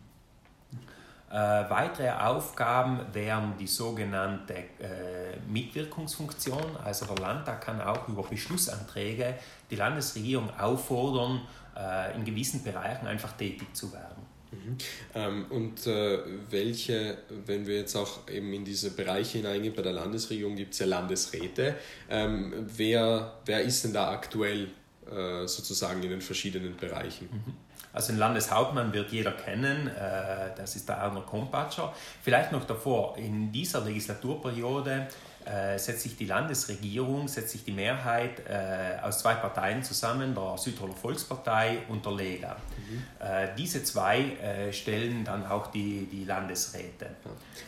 Äh, 1.30 1.68
weitere 1.68 2.10
Aufgaben 2.10 3.00
wären 3.12 3.58
die 3.58 3.66
sogenannte 3.66 4.54
äh, 4.54 5.36
Mitwirkungsfunktion. 5.46 6.76
Also 6.82 7.06
der 7.06 7.16
Landtag 7.16 7.60
kann 7.60 7.80
auch 7.82 8.08
über 8.08 8.22
Beschlussanträge 8.22 9.34
die 9.70 9.76
Landesregierung 9.76 10.48
auffordern, 10.58 11.42
äh, 11.76 12.14
in 12.14 12.24
gewissen 12.24 12.62
Bereichen 12.62 13.06
einfach 13.08 13.32
tätig 13.32 13.74
zu 13.74 13.92
werden. 13.92 14.23
Mhm. 14.54 14.78
Ähm, 15.14 15.46
und 15.50 15.86
äh, 15.86 16.18
welche, 16.50 17.18
wenn 17.46 17.66
wir 17.66 17.76
jetzt 17.76 17.96
auch 17.96 18.28
eben 18.28 18.52
in 18.52 18.64
diese 18.64 18.90
Bereiche 18.90 19.38
hineingehen, 19.38 19.74
bei 19.74 19.82
der 19.82 19.92
Landesregierung 19.92 20.56
gibt 20.56 20.74
es 20.74 20.80
ja 20.80 20.86
Landesräte. 20.86 21.76
Ähm, 22.08 22.52
wer, 22.76 23.38
wer 23.44 23.62
ist 23.62 23.84
denn 23.84 23.92
da 23.92 24.10
aktuell 24.10 24.68
äh, 25.10 25.46
sozusagen 25.46 26.02
in 26.02 26.10
den 26.10 26.20
verschiedenen 26.20 26.76
Bereichen? 26.76 27.28
Mhm. 27.30 27.54
Also 27.92 28.12
den 28.12 28.18
Landeshauptmann 28.18 28.92
wird 28.92 29.12
jeder 29.12 29.30
kennen, 29.30 29.86
äh, 29.86 30.50
das 30.56 30.74
ist 30.74 30.88
der 30.88 30.98
Arno 30.98 31.20
Kompatscher. 31.20 31.94
Vielleicht 32.22 32.50
noch 32.50 32.64
davor, 32.64 33.16
in 33.16 33.52
dieser 33.52 33.82
Legislaturperiode 33.82 35.06
äh, 35.44 35.78
setzt 35.78 36.02
sich 36.02 36.16
die 36.16 36.26
Landesregierung, 36.26 37.28
setzt 37.28 37.50
sich 37.50 37.64
die 37.64 37.72
Mehrheit 37.72 38.40
äh, 38.48 38.98
aus 39.02 39.18
zwei 39.18 39.35
Parteien 39.35 39.83
zusammen, 39.83 40.35
der 40.35 40.57
Südtiroler 40.57 40.94
Volkspartei 40.94 41.78
und 41.88 42.04
der 42.04 42.12
Lega. 42.12 42.57
Mhm. 42.76 43.02
Äh, 43.18 43.48
diese 43.57 43.83
zwei 43.85 44.20
äh, 44.20 44.72
stellen 44.72 45.24
dann 45.24 45.46
auch 45.46 45.68
die, 45.68 46.07
die 46.11 46.24
Landesräte. 46.24 47.07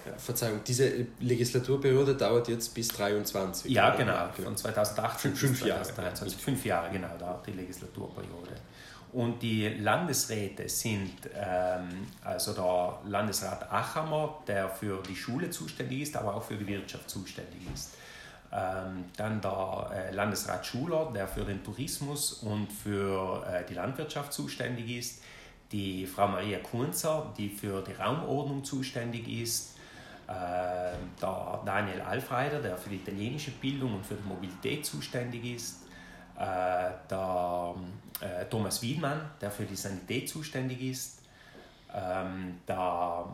Ja. 0.06 0.12
Verzeihung, 0.16 0.60
diese 0.66 1.06
Legislaturperiode 1.20 2.14
dauert 2.14 2.48
jetzt 2.48 2.74
bis 2.74 2.88
2023? 2.88 3.70
Ja, 3.70 3.94
genau, 3.94 4.28
von 4.42 4.56
2018 4.56 5.34
fünf, 5.36 5.58
fünf 5.58 5.60
bis 5.60 5.68
2023. 5.68 6.32
Jahre. 6.32 6.42
Fünf 6.42 6.64
Jahre, 6.64 6.90
genau, 6.90 7.16
dauert 7.18 7.46
die 7.46 7.52
Legislaturperiode. 7.52 8.52
Und 9.16 9.42
die 9.42 9.66
Landesräte 9.68 10.68
sind 10.68 11.10
ähm, 11.34 12.06
also 12.22 12.52
der 12.52 12.98
Landesrat 13.10 13.62
Achammer, 13.72 14.42
der 14.46 14.68
für 14.68 15.02
die 15.02 15.16
Schule 15.16 15.48
zuständig 15.48 16.02
ist, 16.02 16.18
aber 16.18 16.34
auch 16.34 16.42
für 16.42 16.56
die 16.56 16.66
Wirtschaft 16.66 17.08
zuständig 17.08 17.62
ist. 17.72 17.94
Ähm, 18.52 19.06
dann 19.16 19.40
der 19.40 19.90
äh, 19.94 20.14
Landesrat 20.14 20.66
Schuler, 20.66 21.10
der 21.14 21.26
für 21.28 21.46
den 21.46 21.64
Tourismus 21.64 22.34
und 22.42 22.70
für 22.70 23.42
äh, 23.46 23.64
die 23.66 23.72
Landwirtschaft 23.72 24.34
zuständig 24.34 24.98
ist. 24.98 25.22
Die 25.72 26.04
Frau 26.04 26.28
Maria 26.28 26.58
Kunzer, 26.58 27.32
die 27.38 27.48
für 27.48 27.80
die 27.80 27.92
Raumordnung 27.92 28.64
zuständig 28.64 29.26
ist. 29.28 29.78
Äh, 30.28 30.32
der 31.22 31.62
Daniel 31.64 32.02
Alfreider, 32.02 32.60
der 32.60 32.76
für 32.76 32.90
die 32.90 32.96
italienische 32.96 33.52
Bildung 33.52 33.94
und 33.94 34.04
für 34.04 34.16
die 34.16 34.28
Mobilität 34.28 34.84
zuständig 34.84 35.42
ist 35.42 35.85
der 36.38 37.74
äh, 38.20 38.44
Thomas 38.46 38.82
Wiedmann, 38.82 39.20
der 39.40 39.50
für 39.50 39.64
die 39.64 39.76
Sanität 39.76 40.28
zuständig 40.28 40.82
ist, 40.82 41.16
Ähm, 41.94 42.58
da, 42.66 43.24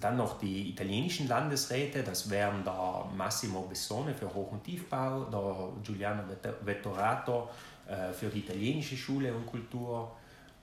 dann 0.00 0.16
noch 0.16 0.38
die 0.38 0.70
italienischen 0.70 1.28
Landesräte, 1.28 2.02
das 2.02 2.30
wären 2.30 2.64
der 2.64 3.04
Massimo 3.14 3.62
Bessone 3.68 4.14
für 4.14 4.32
Hoch- 4.32 4.52
und 4.52 4.62
Tiefbau, 4.62 5.24
der 5.24 5.68
Giuliano 5.82 6.22
Vettorato 6.64 7.50
äh, 7.86 8.12
für 8.12 8.30
die 8.30 8.38
italienische 8.38 8.96
Schule 8.96 9.34
und 9.34 9.44
Kultur, 9.44 10.12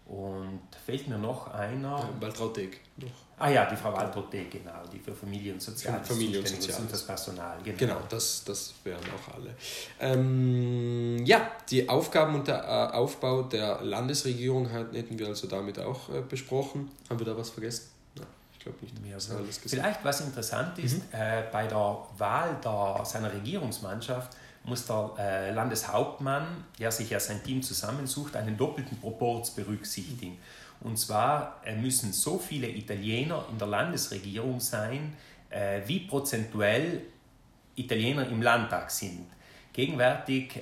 und 0.05 0.61
fehlt 0.85 1.07
mir 1.07 1.17
noch 1.17 1.47
einer. 1.53 1.97
Ja, 1.97 2.09
Waltrautek 2.19 2.79
noch. 2.97 3.09
Ah 3.39 3.49
ja, 3.49 3.65
die 3.65 3.75
Frau 3.75 3.91
Waltrautek, 3.91 4.51
genau, 4.51 4.83
die 4.91 4.99
für 4.99 5.13
Familie 5.13 5.53
und 5.53 5.61
Soziales 5.61 6.07
Familie 6.07 6.39
und, 6.39 6.47
Soziales. 6.47 6.79
und 6.79 6.91
das 6.91 7.05
Personal. 7.05 7.57
Genau, 7.63 7.77
genau 7.77 7.97
das, 8.07 8.43
das 8.45 8.73
wären 8.83 9.01
auch 9.01 9.35
alle. 9.35 9.55
Ähm, 9.99 11.25
ja, 11.25 11.51
die 11.69 11.89
Aufgaben 11.89 12.35
und 12.35 12.47
der 12.47 12.63
äh, 12.63 12.95
Aufbau 12.95 13.43
der 13.43 13.81
Landesregierung 13.81 14.69
hätten 14.69 15.17
wir 15.17 15.27
also 15.27 15.47
damit 15.47 15.79
auch 15.79 16.09
äh, 16.09 16.21
besprochen. 16.21 16.91
Haben 17.09 17.19
wir 17.19 17.25
da 17.25 17.35
was 17.35 17.49
vergessen? 17.49 17.87
Nein, 18.15 18.27
ich 18.53 18.59
glaube 18.59 18.77
nicht. 18.81 19.01
Mehr 19.01 19.19
so. 19.19 19.33
Vielleicht 19.65 20.03
was 20.05 20.21
interessant 20.21 20.77
ist, 20.79 20.97
mhm. 20.97 21.03
äh, 21.11 21.43
bei 21.51 21.65
der 21.65 21.97
Wahl 22.17 22.57
der, 22.63 23.01
seiner 23.03 23.33
Regierungsmannschaft 23.33 24.37
muss 24.65 24.85
der 24.85 25.11
äh, 25.19 25.51
Landeshauptmann, 25.51 26.63
der 26.79 26.91
sich 26.91 27.09
ja 27.09 27.19
sein 27.19 27.43
Team 27.43 27.61
zusammensucht, 27.61 28.35
einen 28.35 28.57
doppelten 28.57 28.99
Proporz 28.99 29.51
berücksichtigen. 29.51 30.37
Und 30.81 30.97
zwar 30.97 31.61
äh, 31.65 31.75
müssen 31.75 32.13
so 32.13 32.37
viele 32.37 32.69
Italiener 32.69 33.45
in 33.51 33.57
der 33.57 33.67
Landesregierung 33.67 34.59
sein, 34.59 35.15
äh, 35.49 35.81
wie 35.85 36.01
prozentuell 36.01 37.01
Italiener 37.75 38.27
im 38.27 38.41
Landtag 38.41 38.91
sind. 38.91 39.25
Gegenwärtig 39.73 40.61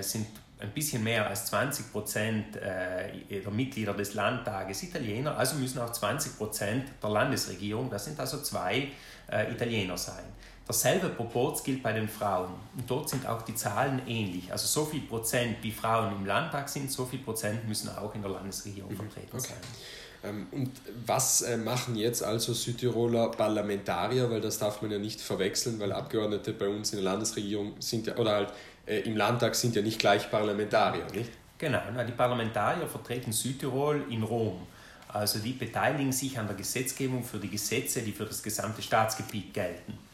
sind 0.00 0.26
ein 0.58 0.70
bisschen 0.70 1.04
mehr 1.04 1.28
als 1.28 1.44
20 1.44 1.92
Prozent 1.92 2.54
der 2.54 3.50
Mitglieder 3.50 3.92
des 3.92 4.14
Landtages 4.14 4.82
Italiener, 4.84 5.36
also 5.36 5.56
müssen 5.56 5.78
auch 5.78 5.92
20 5.92 6.38
Prozent 6.38 6.84
der 7.02 7.10
Landesregierung, 7.10 7.90
das 7.90 8.06
sind 8.06 8.18
also 8.18 8.40
zwei 8.40 8.88
Italiener 9.30 9.98
sein. 9.98 10.24
Dasselbe 10.68 11.08
Proporz 11.08 11.62
gilt 11.62 11.82
bei 11.82 11.94
den 11.94 12.06
Frauen. 12.06 12.50
Und 12.76 12.90
dort 12.90 13.08
sind 13.08 13.26
auch 13.26 13.40
die 13.40 13.54
Zahlen 13.54 14.02
ähnlich. 14.06 14.52
Also 14.52 14.66
so 14.66 14.84
viel 14.84 15.00
Prozent, 15.00 15.56
wie 15.62 15.72
Frauen 15.72 16.14
im 16.14 16.26
Landtag 16.26 16.68
sind, 16.68 16.92
so 16.92 17.06
viel 17.06 17.20
Prozent 17.20 17.66
müssen 17.66 17.88
auch 17.88 18.14
in 18.14 18.20
der 18.20 18.30
Landesregierung 18.30 18.92
mhm. 18.92 18.96
vertreten 18.96 19.30
okay. 19.32 19.48
sein. 19.48 20.30
Ähm, 20.30 20.46
und 20.50 20.70
was 21.06 21.40
äh, 21.40 21.56
machen 21.56 21.96
jetzt 21.96 22.22
also 22.22 22.52
Südtiroler 22.52 23.30
Parlamentarier, 23.30 24.30
weil 24.30 24.42
das 24.42 24.58
darf 24.58 24.82
man 24.82 24.90
ja 24.90 24.98
nicht 24.98 25.22
verwechseln, 25.22 25.80
weil 25.80 25.90
Abgeordnete 25.90 26.52
bei 26.52 26.68
uns 26.68 26.92
in 26.92 26.98
der 26.98 27.04
Landesregierung 27.04 27.80
sind 27.80 28.06
ja, 28.06 28.16
oder 28.16 28.32
halt 28.32 28.52
äh, 28.84 29.00
im 29.00 29.16
Landtag 29.16 29.54
sind 29.54 29.74
ja 29.74 29.80
nicht 29.80 29.98
gleich 29.98 30.30
Parlamentarier, 30.30 31.06
nicht? 31.14 31.30
Genau, 31.56 31.80
die 32.06 32.12
Parlamentarier 32.12 32.86
vertreten 32.86 33.32
Südtirol 33.32 34.04
in 34.10 34.22
Rom. 34.22 34.66
Also 35.08 35.38
die 35.38 35.52
beteiligen 35.52 36.12
sich 36.12 36.38
an 36.38 36.46
der 36.46 36.56
Gesetzgebung 36.56 37.24
für 37.24 37.38
die 37.38 37.48
Gesetze, 37.48 38.02
die 38.02 38.12
für 38.12 38.26
das 38.26 38.42
gesamte 38.42 38.82
Staatsgebiet 38.82 39.54
gelten 39.54 40.07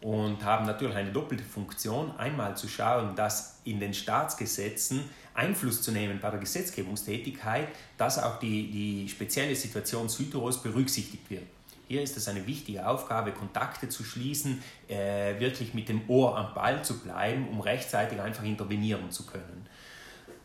und 0.00 0.44
haben 0.44 0.66
natürlich 0.66 0.96
eine 0.96 1.12
doppelte 1.12 1.44
Funktion. 1.44 2.16
Einmal 2.16 2.56
zu 2.56 2.68
schauen, 2.68 3.14
dass 3.14 3.60
in 3.64 3.80
den 3.80 3.92
Staatsgesetzen 3.92 5.04
Einfluss 5.34 5.82
zu 5.82 5.92
nehmen 5.92 6.18
bei 6.20 6.30
der 6.30 6.40
Gesetzgebungstätigkeit, 6.40 7.68
dass 7.96 8.18
auch 8.22 8.38
die, 8.38 8.70
die 8.70 9.08
spezielle 9.08 9.54
Situation 9.54 10.08
Südtirols 10.08 10.62
berücksichtigt 10.62 11.30
wird. 11.30 11.44
Hier 11.88 12.02
ist 12.02 12.16
es 12.16 12.28
eine 12.28 12.46
wichtige 12.46 12.86
Aufgabe, 12.86 13.32
Kontakte 13.32 13.88
zu 13.88 14.04
schließen, 14.04 14.62
äh, 14.88 15.38
wirklich 15.40 15.74
mit 15.74 15.88
dem 15.88 16.08
Ohr 16.08 16.36
am 16.38 16.54
Ball 16.54 16.84
zu 16.84 17.00
bleiben, 17.00 17.48
um 17.48 17.60
rechtzeitig 17.60 18.20
einfach 18.20 18.44
intervenieren 18.44 19.10
zu 19.10 19.26
können. 19.26 19.66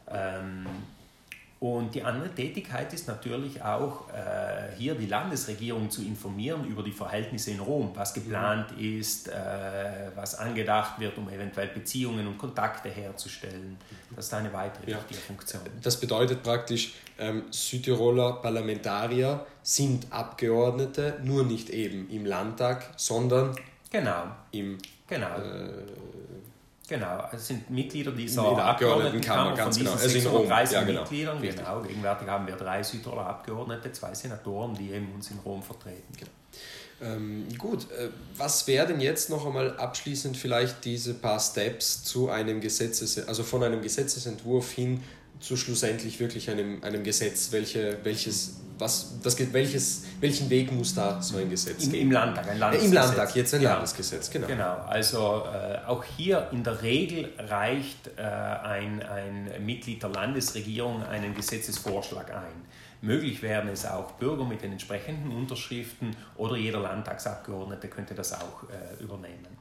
Ähm, 0.10 0.66
und 1.60 1.96
die 1.96 2.04
andere 2.04 2.30
Tätigkeit 2.30 2.94
ist 2.94 3.08
natürlich 3.08 3.64
auch, 3.64 4.10
äh, 4.10 4.76
hier 4.78 4.94
die 4.94 5.06
Landesregierung 5.06 5.90
zu 5.90 6.02
informieren 6.02 6.66
über 6.66 6.84
die 6.84 6.92
Verhältnisse 6.92 7.52
in 7.52 7.62
Rom, 7.62 7.92
was 7.96 8.14
geplant 8.14 8.74
ist, 8.78 9.30
äh, 9.30 9.34
was 10.16 10.36
angedacht 10.36 11.00
wird, 11.00 11.18
um 11.18 11.30
eventuell 11.30 11.70
Beziehungen 11.70 12.28
und 12.28 12.38
Kontakte 12.38 12.90
herzustellen. 12.90 13.78
Das 14.16 14.26
ist 14.26 14.34
eine 14.34 14.52
weitere 14.52 14.92
ja. 14.92 14.98
wichtige 14.98 15.22
Funktion. 15.22 15.62
Das 15.82 15.98
bedeutet 16.00 16.44
praktisch, 16.44 16.94
ähm, 17.18 17.44
Südtiroler 17.50 18.34
Parlamentarier 18.42 19.46
sind 19.64 20.12
Abgeordnete, 20.12 21.20
nur 21.24 21.46
nicht 21.46 21.70
eben 21.70 22.10
im 22.10 22.26
Landtag, 22.26 22.94
sondern 22.98 23.56
genau. 23.90 24.26
im 24.52 24.78
genau. 25.08 25.38
Äh, 25.38 25.86
Genau, 26.88 27.28
es 27.32 27.48
sind 27.48 27.70
Mitglieder 27.70 28.12
dieser 28.12 28.48
in 28.50 28.56
der 28.56 28.66
Abgeordnetenkammer, 28.66 29.56
ganz 29.56 29.78
genau. 29.78 29.94
Also 29.94 30.18
in 30.18 30.28
Rom. 30.28 30.48
Ja, 30.48 30.64
genau. 30.84 31.02
Mitgliedern. 31.02 31.42
Genau, 31.42 31.82
gegenwärtig 31.82 32.28
haben 32.28 32.46
wir 32.46 32.56
drei 32.56 32.84
Südtiroler 32.84 33.26
Abgeordnete, 33.26 33.92
zwei 33.92 34.14
Senatoren, 34.14 34.76
die 34.76 34.92
eben 34.92 35.12
uns 35.14 35.32
in 35.32 35.40
Rom 35.40 35.64
vertreten. 35.64 36.14
Genau. 36.18 36.32
Ähm, 37.02 37.48
gut, 37.58 37.92
äh, 37.92 38.10
was 38.38 38.68
werden 38.68 39.02
jetzt 39.02 39.30
noch 39.30 39.46
einmal 39.46 39.78
abschließend 39.78 40.38
vielleicht 40.38 40.86
diese 40.86 41.14
paar 41.14 41.40
Steps 41.40 42.04
zu 42.04 42.30
einem 42.30 42.62
Gesetzes, 42.62 43.28
also 43.28 43.44
von 43.44 43.64
einem 43.64 43.82
Gesetzesentwurf 43.82 44.72
hin 44.72 45.04
zu 45.40 45.58
schlussendlich 45.58 46.20
wirklich 46.20 46.50
einem, 46.50 46.84
einem 46.84 47.04
Gesetz, 47.04 47.52
welche, 47.52 47.98
welches, 48.04 48.62
was, 48.78 49.20
das, 49.22 49.38
welches, 49.54 50.04
welchen 50.20 50.50
Weg 50.50 50.72
muss 50.72 50.96
da 50.96 51.22
so 51.22 51.38
ein 51.38 51.50
Gesetz 51.50 51.86
Im, 51.86 51.92
geben? 51.92 52.04
Im 52.04 52.12
Landtag, 52.12 52.50
ein 52.50 52.60
Landesgesetz. 52.60 52.94
Ja, 52.94 53.02
Im 53.02 53.08
Landtag, 53.08 53.36
jetzt 53.36 53.54
ein 53.54 53.60
genau. 53.60 53.74
Landesgesetz, 53.74 54.30
genau. 54.30 54.48
Genau, 54.48 54.76
also 54.88 55.44
äh, 55.54 55.86
auch 55.88 56.04
hier 56.04 56.48
in 56.52 56.64
der 56.64 56.82
Regel 56.82 57.32
reicht 57.38 58.10
äh, 58.18 58.22
ein, 58.22 59.04
ein 59.04 59.66
Mitglied 59.66 60.02
der 60.02 60.10
Landesregierung 60.10 61.04
einen 61.04 61.36
Gesetzesvorschlag 61.36 62.32
ein. 62.32 62.66
Möglich 63.02 63.42
wären 63.42 63.68
es 63.68 63.86
auch 63.86 64.14
Bürger 64.14 64.46
mit 64.46 64.64
den 64.64 64.72
entsprechenden 64.72 65.32
Unterschriften 65.32 66.16
oder 66.38 66.56
jeder 66.56 66.80
Landtagsabgeordnete 66.80 67.88
könnte 67.88 68.16
das 68.16 68.34
auch 68.34 68.64
äh, 68.64 69.04
übernehmen. 69.04 69.56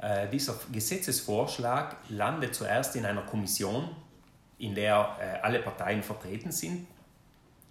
Äh, 0.00 0.28
dieser 0.28 0.54
Gesetzesvorschlag 0.72 1.96
landet 2.08 2.54
zuerst 2.54 2.94
in 2.96 3.04
einer 3.04 3.22
Kommission, 3.22 3.90
in 4.58 4.74
der 4.74 5.16
äh, 5.20 5.44
alle 5.44 5.60
Parteien 5.60 6.02
vertreten 6.02 6.52
sind. 6.52 6.86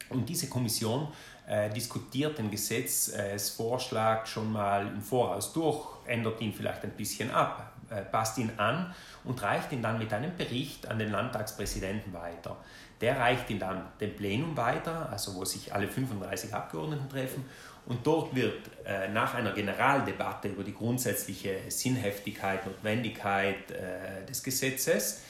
Und 0.09 0.27
diese 0.27 0.47
Kommission 0.47 1.09
äh, 1.47 1.69
diskutiert 1.69 2.37
den 2.37 2.49
Gesetzesvorschlag 2.49 4.27
schon 4.27 4.51
mal 4.51 4.87
im 4.87 5.01
Voraus 5.01 5.53
durch, 5.53 5.85
ändert 6.05 6.41
ihn 6.41 6.53
vielleicht 6.53 6.83
ein 6.83 6.91
bisschen 6.91 7.31
ab, 7.31 7.73
äh, 7.89 8.01
passt 8.01 8.37
ihn 8.37 8.51
an 8.57 8.93
und 9.23 9.41
reicht 9.41 9.71
ihn 9.71 9.81
dann 9.81 9.99
mit 9.99 10.13
einem 10.13 10.35
Bericht 10.35 10.87
an 10.87 10.99
den 10.99 11.11
Landtagspräsidenten 11.11 12.13
weiter. 12.13 12.57
Der 13.01 13.19
reicht 13.19 13.49
ihn 13.49 13.59
dann 13.59 13.85
dem 13.99 14.15
Plenum 14.15 14.57
weiter, 14.57 15.09
also 15.11 15.35
wo 15.35 15.45
sich 15.45 15.73
alle 15.73 15.87
35 15.87 16.53
Abgeordneten 16.53 17.09
treffen. 17.09 17.45
Und 17.85 18.05
dort 18.05 18.35
wird 18.35 18.69
äh, 18.85 19.07
nach 19.09 19.33
einer 19.33 19.53
Generaldebatte 19.53 20.49
über 20.49 20.63
die 20.63 20.73
grundsätzliche 20.73 21.59
Sinnheftigkeit, 21.69 22.65
Notwendigkeit 22.65 23.71
äh, 23.71 24.25
des 24.25 24.43
Gesetzes 24.43 25.21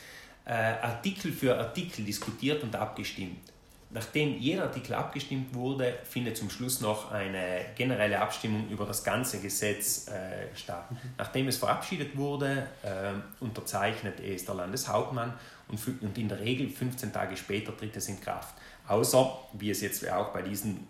äh, 0.47 0.51
Artikel 0.51 1.31
für 1.31 1.57
Artikel 1.57 2.05
diskutiert 2.05 2.63
und 2.63 2.75
abgestimmt. 2.75 3.51
Nachdem 3.89 4.37
jeder 4.37 4.63
Artikel 4.63 4.93
abgestimmt 4.93 5.53
wurde, 5.53 5.97
findet 6.03 6.35
zum 6.35 6.49
Schluss 6.49 6.81
noch 6.81 7.11
eine 7.11 7.65
generelle 7.75 8.19
Abstimmung 8.19 8.67
über 8.69 8.85
das 8.85 9.03
ganze 9.03 9.39
Gesetz 9.39 10.09
äh, 10.09 10.53
statt. 10.55 10.85
Nachdem 11.17 11.47
es 11.47 11.57
verabschiedet 11.57 12.17
wurde, 12.17 12.67
äh, 12.83 13.13
unterzeichnet 13.39 14.19
es 14.19 14.43
der 14.43 14.55
Landeshauptmann 14.55 15.33
und, 15.69 15.79
und 16.01 16.17
in 16.17 16.27
der 16.27 16.39
Regel 16.39 16.69
15 16.69 17.13
Tage 17.13 17.37
später 17.37 17.75
tritt 17.75 17.95
es 17.95 18.09
in 18.09 18.19
Kraft. 18.19 18.55
Außer, 18.87 19.37
wie 19.53 19.69
es 19.69 19.81
jetzt 19.81 20.09
auch 20.09 20.33
bei 20.33 20.41
diesen 20.41 20.87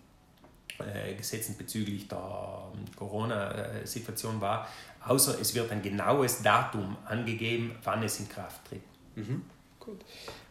äh, 0.80 1.14
Gesetzen 1.14 1.56
bezüglich 1.56 2.08
der 2.08 2.18
ähm, 2.18 2.86
Corona-Situation 2.96 4.42
war, 4.42 4.68
außer 5.06 5.40
es 5.40 5.54
wird 5.54 5.72
ein 5.72 5.84
genaues 5.84 6.42
Datum 6.42 6.98
angegeben, 7.06 7.76
wann 7.84 8.02
es 8.02 8.20
in 8.20 8.28
Kraft 8.28 8.66
tritt. 8.66 8.82
Mhm. 9.18 9.42
Gut. 9.80 10.00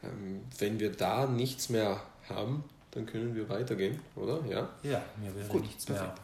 Ähm, 0.03 0.43
wenn 0.59 0.81
wir 0.81 0.93
da 0.93 1.27
nichts 1.27 1.69
mehr 1.69 2.01
haben, 2.29 2.65
dann 2.91 3.07
können 3.07 3.35
wir 3.35 3.49
weitergehen, 3.49 3.99
oder? 4.17 4.41
Ja, 4.49 4.69
ja 4.83 5.03
mir 5.21 5.35
wäre 5.35 5.49
Gut, 5.49 5.63
nichts 5.63 5.89
mehr. 5.89 6.15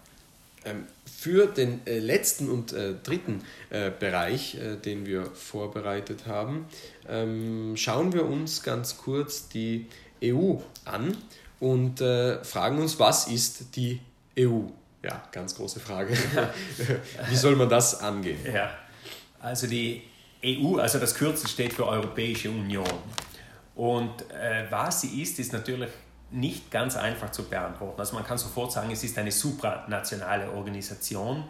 Ähm, 0.65 0.87
für 1.05 1.47
den 1.47 1.87
äh, 1.87 1.99
letzten 1.99 2.49
und 2.49 2.73
äh, 2.73 2.95
dritten 3.03 3.43
äh, 3.71 3.91
Bereich, 3.91 4.55
äh, 4.55 4.77
den 4.77 5.07
wir 5.07 5.27
vorbereitet 5.27 6.27
haben, 6.27 6.67
ähm, 7.09 7.77
schauen 7.77 8.13
wir 8.13 8.27
uns 8.27 8.63
ganz 8.63 8.97
kurz 8.97 9.49
die 9.49 9.87
EU 10.23 10.57
an 10.85 11.17
und 11.61 12.01
äh, 12.01 12.43
fragen 12.45 12.79
uns, 12.79 12.99
was 12.99 13.27
ist 13.27 13.77
die 13.77 14.01
EU? 14.39 14.63
Ja, 15.03 15.29
ganz 15.33 15.57
große 15.57 15.81
Frage. 15.81 16.17
Wie 17.29 17.37
soll 17.37 17.57
man 17.57 17.69
das 17.69 18.01
angehen? 18.01 18.39
Ja, 18.53 18.71
also 19.41 19.67
die 19.67 20.03
EU, 20.45 20.79
also 20.79 20.99
das 20.99 21.15
Kürzel 21.15 21.49
steht 21.49 21.73
für 21.73 21.87
Europäische 21.87 22.51
Union. 22.51 22.87
Und 23.75 24.31
äh, 24.31 24.67
was 24.71 25.03
sie 25.03 25.23
ist, 25.23 25.39
ist 25.39 25.53
natürlich 25.53 25.91
nicht 26.31 26.71
ganz 26.71 26.97
einfach 26.97 27.31
zu 27.31 27.45
beantworten. 27.45 28.01
Also 28.01 28.15
man 28.15 28.25
kann 28.25 28.39
sofort 28.39 28.73
sagen, 28.73 28.91
es 28.91 29.05
ist 29.05 29.19
eine 29.19 29.31
supranationale 29.31 30.51
Organisation, 30.51 31.45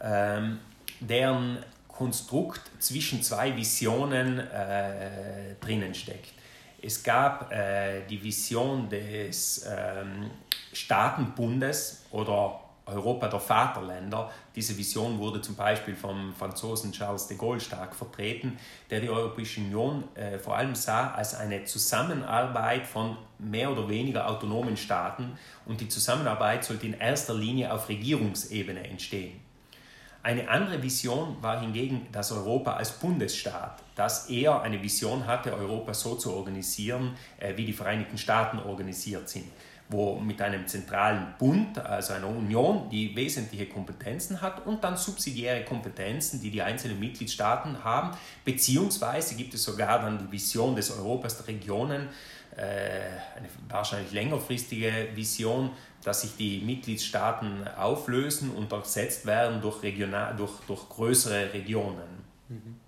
ähm, 0.00 0.60
deren 1.00 1.58
Konstrukt 1.88 2.62
zwischen 2.78 3.22
zwei 3.22 3.54
Visionen 3.56 4.38
äh, 4.38 5.54
drinnen 5.60 5.94
steckt. 5.94 6.32
Es 6.80 7.02
gab 7.02 7.52
äh, 7.52 8.02
die 8.08 8.22
Vision 8.22 8.88
des 8.88 9.66
ähm, 9.68 10.30
Staatenbundes 10.72 12.06
oder 12.10 12.60
Europa 12.86 13.28
der 13.28 13.40
Vaterländer. 13.40 14.30
Diese 14.54 14.76
Vision 14.76 15.18
wurde 15.18 15.40
zum 15.40 15.54
Beispiel 15.54 15.94
vom 15.94 16.34
Franzosen 16.34 16.92
Charles 16.92 17.28
de 17.28 17.36
Gaulle 17.36 17.60
stark 17.60 17.94
vertreten, 17.94 18.58
der 18.90 19.00
die 19.00 19.08
Europäische 19.08 19.60
Union 19.60 20.04
äh, 20.14 20.38
vor 20.38 20.56
allem 20.56 20.74
sah 20.74 21.12
als 21.12 21.34
eine 21.34 21.64
Zusammenarbeit 21.64 22.86
von 22.86 23.16
mehr 23.38 23.70
oder 23.70 23.88
weniger 23.88 24.28
autonomen 24.28 24.76
Staaten 24.76 25.38
und 25.66 25.80
die 25.80 25.88
Zusammenarbeit 25.88 26.64
sollte 26.64 26.86
in 26.86 26.94
erster 26.94 27.34
Linie 27.34 27.72
auf 27.72 27.88
Regierungsebene 27.88 28.88
entstehen. 28.88 29.40
Eine 30.24 30.48
andere 30.48 30.80
Vision 30.80 31.36
war 31.40 31.60
hingegen 31.60 32.06
das 32.12 32.30
Europa 32.30 32.74
als 32.74 32.92
Bundesstaat, 32.92 33.82
das 33.96 34.30
eher 34.30 34.62
eine 34.62 34.80
Vision 34.80 35.26
hatte, 35.26 35.52
Europa 35.52 35.94
so 35.94 36.14
zu 36.14 36.32
organisieren, 36.32 37.16
äh, 37.38 37.56
wie 37.56 37.64
die 37.64 37.72
Vereinigten 37.72 38.18
Staaten 38.18 38.58
organisiert 38.58 39.28
sind 39.28 39.46
wo 39.88 40.18
mit 40.18 40.40
einem 40.40 40.66
zentralen 40.66 41.34
Bund, 41.38 41.78
also 41.78 42.14
einer 42.14 42.28
Union, 42.28 42.88
die 42.90 43.14
wesentliche 43.14 43.66
Kompetenzen 43.66 44.40
hat 44.40 44.66
und 44.66 44.82
dann 44.82 44.96
subsidiäre 44.96 45.64
Kompetenzen, 45.64 46.40
die 46.40 46.50
die 46.50 46.62
einzelnen 46.62 46.98
Mitgliedstaaten 46.98 47.84
haben, 47.84 48.16
beziehungsweise 48.44 49.34
gibt 49.34 49.54
es 49.54 49.62
sogar 49.62 50.00
dann 50.00 50.18
die 50.18 50.32
Vision 50.32 50.74
des 50.74 50.90
Europas 50.90 51.36
der 51.38 51.48
Regionen, 51.48 52.08
äh, 52.56 52.60
eine 53.36 53.48
wahrscheinlich 53.68 54.12
längerfristige 54.12 55.08
Vision, 55.14 55.70
dass 56.04 56.22
sich 56.22 56.36
die 56.36 56.60
Mitgliedstaaten 56.60 57.66
auflösen 57.76 58.50
und 58.50 58.72
ersetzt 58.72 59.24
werden 59.24 59.60
durch, 59.60 59.82
regional, 59.82 60.34
durch, 60.36 60.52
durch 60.66 60.88
größere 60.88 61.52
Regionen. 61.52 62.24
Mhm. 62.48 62.81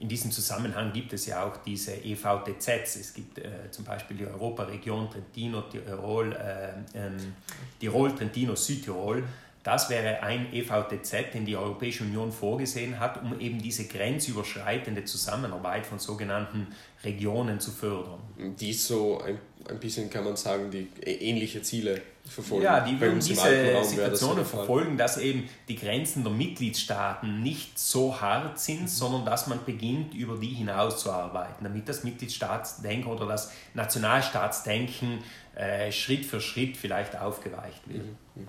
In 0.00 0.08
diesem 0.08 0.30
Zusammenhang 0.30 0.94
gibt 0.94 1.12
es 1.12 1.26
ja 1.26 1.44
auch 1.44 1.58
diese 1.58 1.92
EVTZs. 1.92 2.96
Es 2.96 3.12
gibt 3.12 3.38
äh, 3.38 3.70
zum 3.70 3.84
Beispiel 3.84 4.16
die 4.16 4.26
Europaregion 4.26 5.10
Trentino, 5.10 5.60
Tirol, 5.62 6.32
äh, 6.32 6.70
ähm, 6.98 7.34
Tirol, 7.78 8.14
Trentino, 8.14 8.56
Südtirol. 8.56 9.22
Das 9.62 9.90
wäre 9.90 10.22
ein 10.22 10.54
EVTZ, 10.54 11.34
den 11.34 11.44
die 11.44 11.54
Europäische 11.54 12.04
Union 12.04 12.32
vorgesehen 12.32 12.98
hat, 12.98 13.22
um 13.22 13.38
eben 13.38 13.60
diese 13.60 13.86
grenzüberschreitende 13.86 15.04
Zusammenarbeit 15.04 15.84
von 15.84 15.98
sogenannten 15.98 16.68
Regionen 17.04 17.60
zu 17.60 17.70
fördern. 17.70 18.20
Die 18.58 18.72
so 18.72 19.20
ein, 19.20 19.38
ein 19.70 19.78
bisschen, 19.78 20.10
kann 20.10 20.24
man 20.24 20.36
sagen, 20.36 20.70
die 20.70 20.88
ähnliche 21.04 21.62
Ziele 21.62 22.02
verfolgen. 22.24 22.64
Ja, 22.64 22.80
die 22.80 23.00
würden 23.00 23.20
diese 23.20 23.84
Situationen 23.84 24.44
verfolgen, 24.44 24.96
dass 24.96 25.18
eben 25.18 25.48
die 25.68 25.76
Grenzen 25.76 26.22
der 26.22 26.32
Mitgliedstaaten 26.32 27.42
nicht 27.42 27.78
so 27.78 28.20
hart 28.20 28.58
sind, 28.60 28.82
mhm. 28.82 28.88
sondern 28.88 29.24
dass 29.24 29.46
man 29.46 29.64
beginnt, 29.64 30.14
über 30.14 30.36
die 30.36 30.48
hinaus 30.48 31.02
zu 31.02 31.10
arbeiten, 31.10 31.64
damit 31.64 31.88
das 31.88 32.04
Mitgliedstaatsdenken 32.04 33.10
oder 33.10 33.26
das 33.26 33.52
Nationalstaatsdenken 33.74 35.18
äh, 35.54 35.90
Schritt 35.92 36.24
für 36.24 36.40
Schritt 36.40 36.76
vielleicht 36.76 37.18
aufgeweicht 37.18 37.82
wird. 37.86 38.04
Mhm. 38.04 38.42
Mhm. 38.42 38.48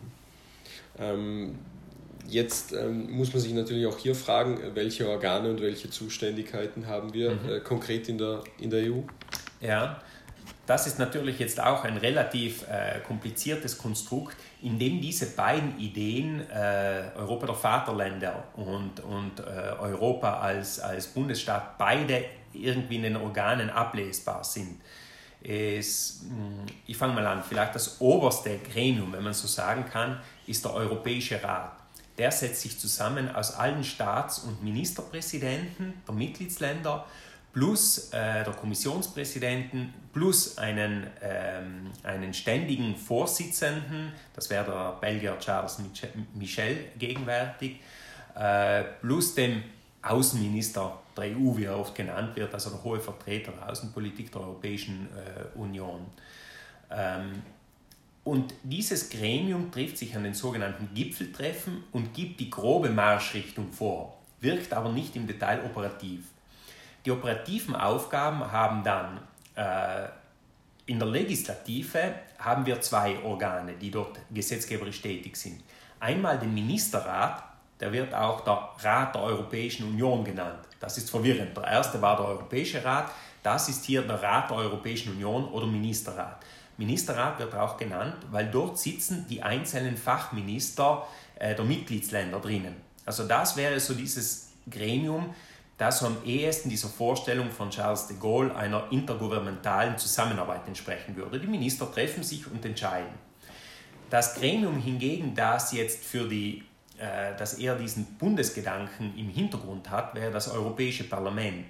Ähm, 0.99 1.59
jetzt 2.27 2.73
ähm, 2.73 3.11
muss 3.11 3.33
man 3.33 3.41
sich 3.41 3.53
natürlich 3.53 3.85
auch 3.87 3.97
hier 3.97 4.15
fragen, 4.15 4.59
welche 4.73 5.09
Organe 5.09 5.49
und 5.49 5.61
welche 5.61 5.89
Zuständigkeiten 5.89 6.87
haben 6.87 7.13
wir 7.13 7.31
mhm. 7.31 7.49
äh, 7.49 7.59
konkret 7.59 8.09
in 8.09 8.17
der, 8.17 8.43
in 8.59 8.69
der 8.69 8.91
EU? 8.91 8.99
Ja, 9.61 10.01
das 10.71 10.87
ist 10.87 10.99
natürlich 10.99 11.37
jetzt 11.37 11.59
auch 11.59 11.83
ein 11.83 11.97
relativ 11.97 12.63
äh, 12.69 13.01
kompliziertes 13.05 13.77
Konstrukt, 13.77 14.37
in 14.61 14.79
dem 14.79 15.01
diese 15.01 15.35
beiden 15.35 15.77
Ideen, 15.77 16.49
äh, 16.49 17.11
Europa 17.17 17.47
der 17.47 17.55
Vaterländer 17.55 18.45
und, 18.55 19.01
und 19.01 19.41
äh, 19.41 19.43
Europa 19.81 20.39
als, 20.39 20.79
als 20.79 21.07
Bundesstaat, 21.07 21.77
beide 21.77 22.23
irgendwie 22.53 22.95
in 22.95 23.03
den 23.03 23.17
Organen 23.17 23.69
ablesbar 23.69 24.45
sind. 24.45 24.79
Es, 25.43 26.21
hm, 26.29 26.65
ich 26.87 26.95
fange 26.95 27.15
mal 27.15 27.27
an, 27.27 27.43
vielleicht 27.43 27.75
das 27.75 27.99
oberste 27.99 28.57
Gremium, 28.59 29.11
wenn 29.11 29.23
man 29.23 29.33
so 29.33 29.47
sagen 29.47 29.83
kann, 29.91 30.21
ist 30.47 30.63
der 30.63 30.73
Europäische 30.73 31.43
Rat. 31.43 31.73
Der 32.17 32.31
setzt 32.31 32.61
sich 32.61 32.79
zusammen 32.79 33.35
aus 33.35 33.55
allen 33.55 33.83
Staats- 33.83 34.39
und 34.39 34.63
Ministerpräsidenten 34.63 35.95
der 36.07 36.15
Mitgliedsländer 36.15 37.05
plus 37.53 38.09
äh, 38.13 38.43
der 38.43 38.53
Kommissionspräsidenten 38.53 39.93
plus 40.13 40.57
einen, 40.57 41.07
ähm, 41.21 41.91
einen 42.03 42.33
ständigen 42.33 42.95
Vorsitzenden, 42.95 44.13
das 44.33 44.49
wäre 44.49 44.65
der 44.65 44.97
Belgier 45.01 45.37
Charles 45.39 45.79
Michel 46.33 46.85
gegenwärtig, 46.97 47.79
äh, 48.35 48.83
plus 49.01 49.35
dem 49.35 49.63
Außenminister 50.01 50.99
der 51.15 51.25
EU, 51.25 51.57
wie 51.57 51.65
er 51.65 51.77
oft 51.77 51.93
genannt 51.93 52.35
wird, 52.35 52.53
also 52.53 52.69
der 52.71 52.83
hohe 52.83 52.99
Vertreter 52.99 53.51
der 53.51 53.69
Außenpolitik 53.69 54.31
der 54.31 54.41
Europäischen 54.41 55.07
äh, 55.07 55.57
Union. 55.57 56.05
Ähm, 56.89 57.41
und 58.23 58.53
dieses 58.63 59.09
Gremium 59.09 59.71
trifft 59.71 59.97
sich 59.97 60.15
an 60.15 60.23
den 60.23 60.33
sogenannten 60.33 60.93
Gipfeltreffen 60.93 61.83
und 61.91 62.13
gibt 62.13 62.39
die 62.39 62.49
grobe 62.49 62.89
Marschrichtung 62.89 63.71
vor, 63.71 64.17
wirkt 64.39 64.73
aber 64.73 64.91
nicht 64.91 65.15
im 65.15 65.27
Detail 65.27 65.63
operativ. 65.65 66.21
Die 67.05 67.11
operativen 67.11 67.75
Aufgaben 67.75 68.51
haben 68.51 68.83
dann 68.83 69.19
äh, 69.55 70.07
in 70.85 70.99
der 70.99 71.07
Legislative 71.07 72.15
haben 72.37 72.65
wir 72.65 72.81
zwei 72.81 73.17
Organe, 73.23 73.73
die 73.73 73.91
dort 73.91 74.19
gesetzgeberisch 74.29 75.01
tätig 75.01 75.35
sind. 75.35 75.63
Einmal 75.99 76.39
den 76.39 76.53
Ministerrat, 76.53 77.43
der 77.79 77.91
wird 77.91 78.13
auch 78.13 78.41
der 78.41 78.69
Rat 78.83 79.15
der 79.15 79.21
Europäischen 79.21 79.87
Union 79.87 80.23
genannt. 80.23 80.59
Das 80.79 80.97
ist 80.97 81.09
verwirrend. 81.09 81.55
Der 81.55 81.63
erste 81.63 82.01
war 82.01 82.17
der 82.17 82.25
Europäische 82.25 82.83
Rat, 82.83 83.11
das 83.43 83.69
ist 83.69 83.85
hier 83.85 84.01
der 84.01 84.21
Rat 84.21 84.49
der 84.49 84.57
Europäischen 84.57 85.13
Union 85.13 85.45
oder 85.45 85.65
Ministerrat. 85.65 86.43
Ministerrat 86.77 87.39
wird 87.39 87.53
auch 87.55 87.77
genannt, 87.77 88.15
weil 88.31 88.47
dort 88.47 88.79
sitzen 88.79 89.25
die 89.29 89.41
einzelnen 89.43 89.97
Fachminister 89.97 91.07
äh, 91.35 91.55
der 91.55 91.65
Mitgliedsländer 91.65 92.39
drinnen. 92.39 92.75
Also 93.05 93.27
das 93.27 93.55
wäre 93.55 93.79
so 93.79 93.93
dieses 93.93 94.51
Gremium, 94.69 95.33
das 95.81 96.03
am 96.03 96.15
ehesten 96.23 96.69
dieser 96.69 96.89
Vorstellung 96.89 97.49
von 97.49 97.71
Charles 97.71 98.05
de 98.05 98.15
Gaulle 98.17 98.55
einer 98.55 98.85
intergouvernementalen 98.91 99.97
Zusammenarbeit 99.97 100.67
entsprechen 100.67 101.15
würde. 101.15 101.39
Die 101.39 101.47
Minister 101.47 101.91
treffen 101.91 102.21
sich 102.21 102.45
und 102.45 102.63
entscheiden. 102.63 103.09
Das 104.11 104.35
Gremium 104.35 104.77
hingegen, 104.79 105.33
das 105.33 105.71
jetzt 105.71 106.05
für 106.05 106.27
die, 106.27 106.63
äh, 106.99 107.35
das 107.35 107.55
eher 107.55 107.73
diesen 107.73 108.05
Bundesgedanken 108.19 109.17
im 109.17 109.29
Hintergrund 109.29 109.89
hat, 109.89 110.13
wäre 110.13 110.29
das 110.29 110.51
Europäische 110.51 111.05
Parlament. 111.05 111.65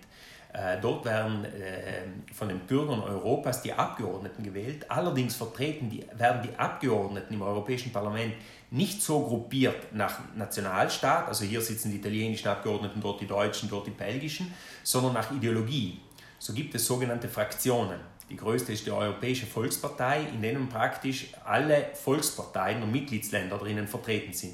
Äh, 0.51 0.81
dort 0.81 1.05
werden 1.05 1.45
äh, 1.45 2.33
von 2.33 2.49
den 2.49 2.59
Bürgern 2.59 2.99
Europas 2.99 3.61
die 3.61 3.71
Abgeordneten 3.71 4.43
gewählt. 4.43 4.91
Allerdings 4.91 5.37
vertreten 5.37 5.89
die, 5.89 6.05
werden 6.17 6.41
die 6.41 6.53
Abgeordneten 6.59 7.33
im 7.33 7.41
Europäischen 7.43 7.93
Parlament 7.93 8.33
nicht 8.71 9.01
so 9.01 9.19
gruppiert 9.19 9.93
nach 9.93 10.19
Nationalstaat, 10.35 11.27
also 11.27 11.43
hier 11.43 11.61
sitzen 11.61 11.91
die 11.91 11.97
italienischen 11.97 12.47
Abgeordneten, 12.47 13.01
dort 13.01 13.19
die 13.19 13.27
deutschen, 13.27 13.69
dort 13.69 13.85
die 13.85 13.91
belgischen, 13.91 14.53
sondern 14.81 15.13
nach 15.13 15.29
Ideologie. 15.31 15.99
So 16.39 16.53
gibt 16.53 16.73
es 16.73 16.85
sogenannte 16.85 17.27
Fraktionen. 17.27 17.99
Die 18.29 18.37
größte 18.37 18.71
ist 18.71 18.85
die 18.85 18.91
Europäische 18.91 19.45
Volkspartei, 19.45 20.21
in 20.33 20.41
denen 20.41 20.69
praktisch 20.69 21.27
alle 21.43 21.89
Volksparteien 21.93 22.79
der 22.79 22.87
Mitgliedsländer 22.87 23.57
drinnen 23.57 23.89
vertreten 23.89 24.31
sind. 24.31 24.53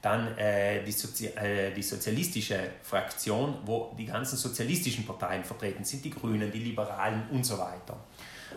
Dann 0.00 0.38
äh, 0.38 0.84
die, 0.84 0.92
Sozi 0.92 1.26
äh, 1.26 1.74
die 1.74 1.82
sozialistische 1.82 2.58
Fraktion, 2.82 3.58
wo 3.64 3.92
die 3.98 4.06
ganzen 4.06 4.36
sozialistischen 4.36 5.04
Parteien 5.04 5.42
vertreten 5.42 5.82
sind, 5.82 6.04
die 6.04 6.10
Grünen, 6.10 6.52
die 6.52 6.60
Liberalen 6.60 7.24
und 7.32 7.44
so 7.44 7.58
weiter. 7.58 7.96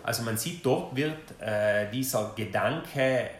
Also 0.04 0.22
man 0.22 0.38
sieht, 0.38 0.64
dort 0.64 0.96
wird 0.96 1.18
äh, 1.42 1.90
dieser 1.90 2.34
Gedanke 2.36 3.32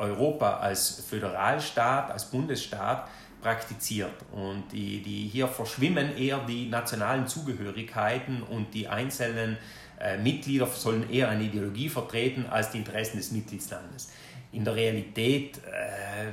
Europa 0.00 0.58
als 0.58 1.04
Föderalstaat, 1.08 2.10
als 2.10 2.24
Bundesstaat 2.24 3.08
praktiziert. 3.40 4.14
Und 4.32 4.64
die, 4.72 5.02
die 5.02 5.28
hier 5.28 5.48
verschwimmen 5.48 6.16
eher 6.16 6.38
die 6.38 6.68
nationalen 6.68 7.26
Zugehörigkeiten 7.26 8.42
und 8.42 8.74
die 8.74 8.88
einzelnen 8.88 9.56
äh, 9.98 10.18
Mitglieder 10.18 10.66
sollen 10.66 11.08
eher 11.10 11.28
eine 11.28 11.44
Ideologie 11.44 11.88
vertreten 11.88 12.46
als 12.46 12.70
die 12.70 12.78
Interessen 12.78 13.18
des 13.18 13.32
Mitgliedslandes. 13.32 14.10
In 14.52 14.64
der 14.64 14.74
Realität 14.74 15.58
äh, 15.58 16.32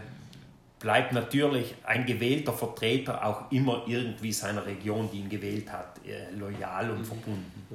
bleibt 0.79 1.13
natürlich 1.13 1.75
ein 1.83 2.05
gewählter 2.05 2.53
Vertreter 2.53 3.25
auch 3.25 3.51
immer 3.51 3.83
irgendwie 3.87 4.31
seiner 4.31 4.65
Region, 4.65 5.09
die 5.11 5.19
ihn 5.19 5.29
gewählt 5.29 5.71
hat, 5.71 5.99
äh, 6.05 6.31
loyal 6.35 6.91
und 6.91 7.05
verbunden. 7.05 7.65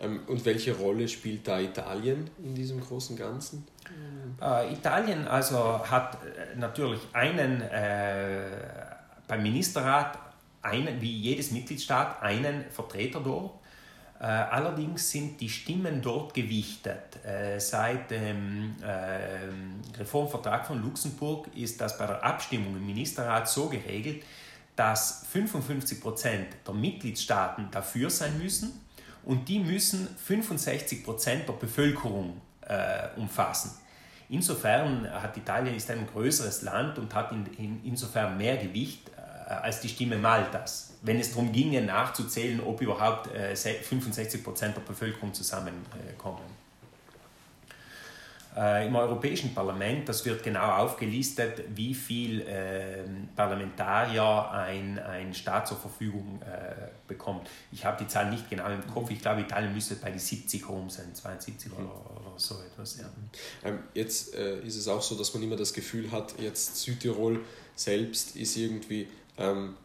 Ähm, 0.00 0.20
und 0.26 0.44
welche 0.44 0.76
Rolle 0.76 1.06
spielt 1.08 1.46
da 1.46 1.60
Italien 1.60 2.28
in 2.42 2.54
diesem 2.54 2.80
großen 2.80 3.16
Ganzen? 3.16 3.66
Äh, 4.40 4.72
Italien 4.72 5.28
also 5.28 5.80
hat 5.86 6.18
äh, 6.24 6.56
natürlich 6.58 7.00
einen 7.12 7.60
äh, 7.60 8.46
beim 9.28 9.42
Ministerrat 9.42 10.18
einen, 10.62 11.00
wie 11.00 11.12
jedes 11.12 11.52
Mitgliedstaat 11.52 12.22
einen 12.22 12.64
Vertreter 12.70 13.20
dort 13.20 13.59
allerdings 14.24 15.10
sind 15.10 15.40
die 15.40 15.48
Stimmen 15.48 16.02
dort 16.02 16.34
gewichtet. 16.34 17.24
Äh, 17.24 17.58
seit 17.58 18.10
dem 18.10 18.76
äh, 18.82 19.98
Reformvertrag 19.98 20.66
von 20.66 20.82
Luxemburg 20.82 21.48
ist 21.56 21.80
das 21.80 21.96
bei 21.96 22.06
der 22.06 22.22
Abstimmung 22.22 22.76
im 22.76 22.84
Ministerrat 22.84 23.48
so 23.48 23.68
geregelt, 23.68 24.22
dass 24.76 25.26
55 25.32 26.00
Prozent 26.00 26.48
der 26.66 26.74
Mitgliedstaaten 26.74 27.70
dafür 27.70 28.10
sein 28.10 28.38
müssen 28.38 28.72
und 29.24 29.48
die 29.48 29.58
müssen 29.58 30.06
65 30.06 31.04
Prozent 31.04 31.48
der 31.48 31.54
Bevölkerung 31.54 32.40
äh, 32.66 33.08
umfassen. 33.16 33.72
Insofern 34.28 35.10
hat 35.10 35.36
Italien 35.36 35.74
ist 35.74 35.90
ein 35.90 36.06
größeres 36.06 36.62
Land 36.62 36.98
und 36.98 37.14
hat 37.14 37.32
in, 37.32 37.46
in, 37.58 37.84
insofern 37.84 38.36
mehr 38.36 38.56
Gewicht 38.58 39.10
äh, 39.16 39.52
als 39.52 39.80
die 39.80 39.88
Stimme 39.88 40.16
Maltas, 40.16 40.89
wenn 41.02 41.18
es 41.18 41.30
darum 41.30 41.52
ginge, 41.52 41.80
nachzuzählen, 41.82 42.60
ob 42.60 42.80
überhaupt 42.80 43.32
äh, 43.34 43.56
65 43.56 44.44
Prozent 44.44 44.76
der 44.76 44.82
Bevölkerung 44.82 45.32
zusammenkommen. 45.32 46.60
Äh, 48.56 48.88
Im 48.88 48.96
Europäischen 48.96 49.54
Parlament, 49.54 50.08
das 50.08 50.24
wird 50.26 50.42
genau 50.42 50.72
aufgelistet, 50.72 51.62
wie 51.74 51.94
viel 51.94 52.40
äh, 52.40 53.04
Parlamentarier 53.36 54.50
ein, 54.50 54.98
ein 54.98 55.32
Staat 55.32 55.68
zur 55.68 55.76
Verfügung 55.76 56.42
äh, 56.42 56.88
bekommt. 57.06 57.48
Ich 57.70 57.84
habe 57.84 58.02
die 58.02 58.08
Zahl 58.08 58.28
nicht 58.28 58.50
genau 58.50 58.66
im 58.66 58.84
Kopf. 58.92 59.08
Ich 59.10 59.20
glaube, 59.20 59.42
Italien 59.42 59.72
müsste 59.72 59.94
bei 59.94 60.10
die 60.10 60.18
70 60.18 60.68
rum 60.68 60.90
sein, 60.90 61.14
72 61.14 61.72
oder, 61.72 61.84
oder 61.84 62.38
so 62.38 62.56
etwas. 62.60 62.98
Ja. 62.98 63.04
Ähm, 63.64 63.78
jetzt 63.94 64.34
äh, 64.34 64.58
ist 64.60 64.76
es 64.76 64.88
auch 64.88 65.02
so, 65.02 65.16
dass 65.16 65.32
man 65.32 65.44
immer 65.44 65.56
das 65.56 65.72
Gefühl 65.72 66.10
hat, 66.10 66.34
jetzt 66.40 66.74
Südtirol 66.76 67.40
selbst 67.76 68.34
ist 68.34 68.56
irgendwie 68.56 69.06
ähm, 69.38 69.76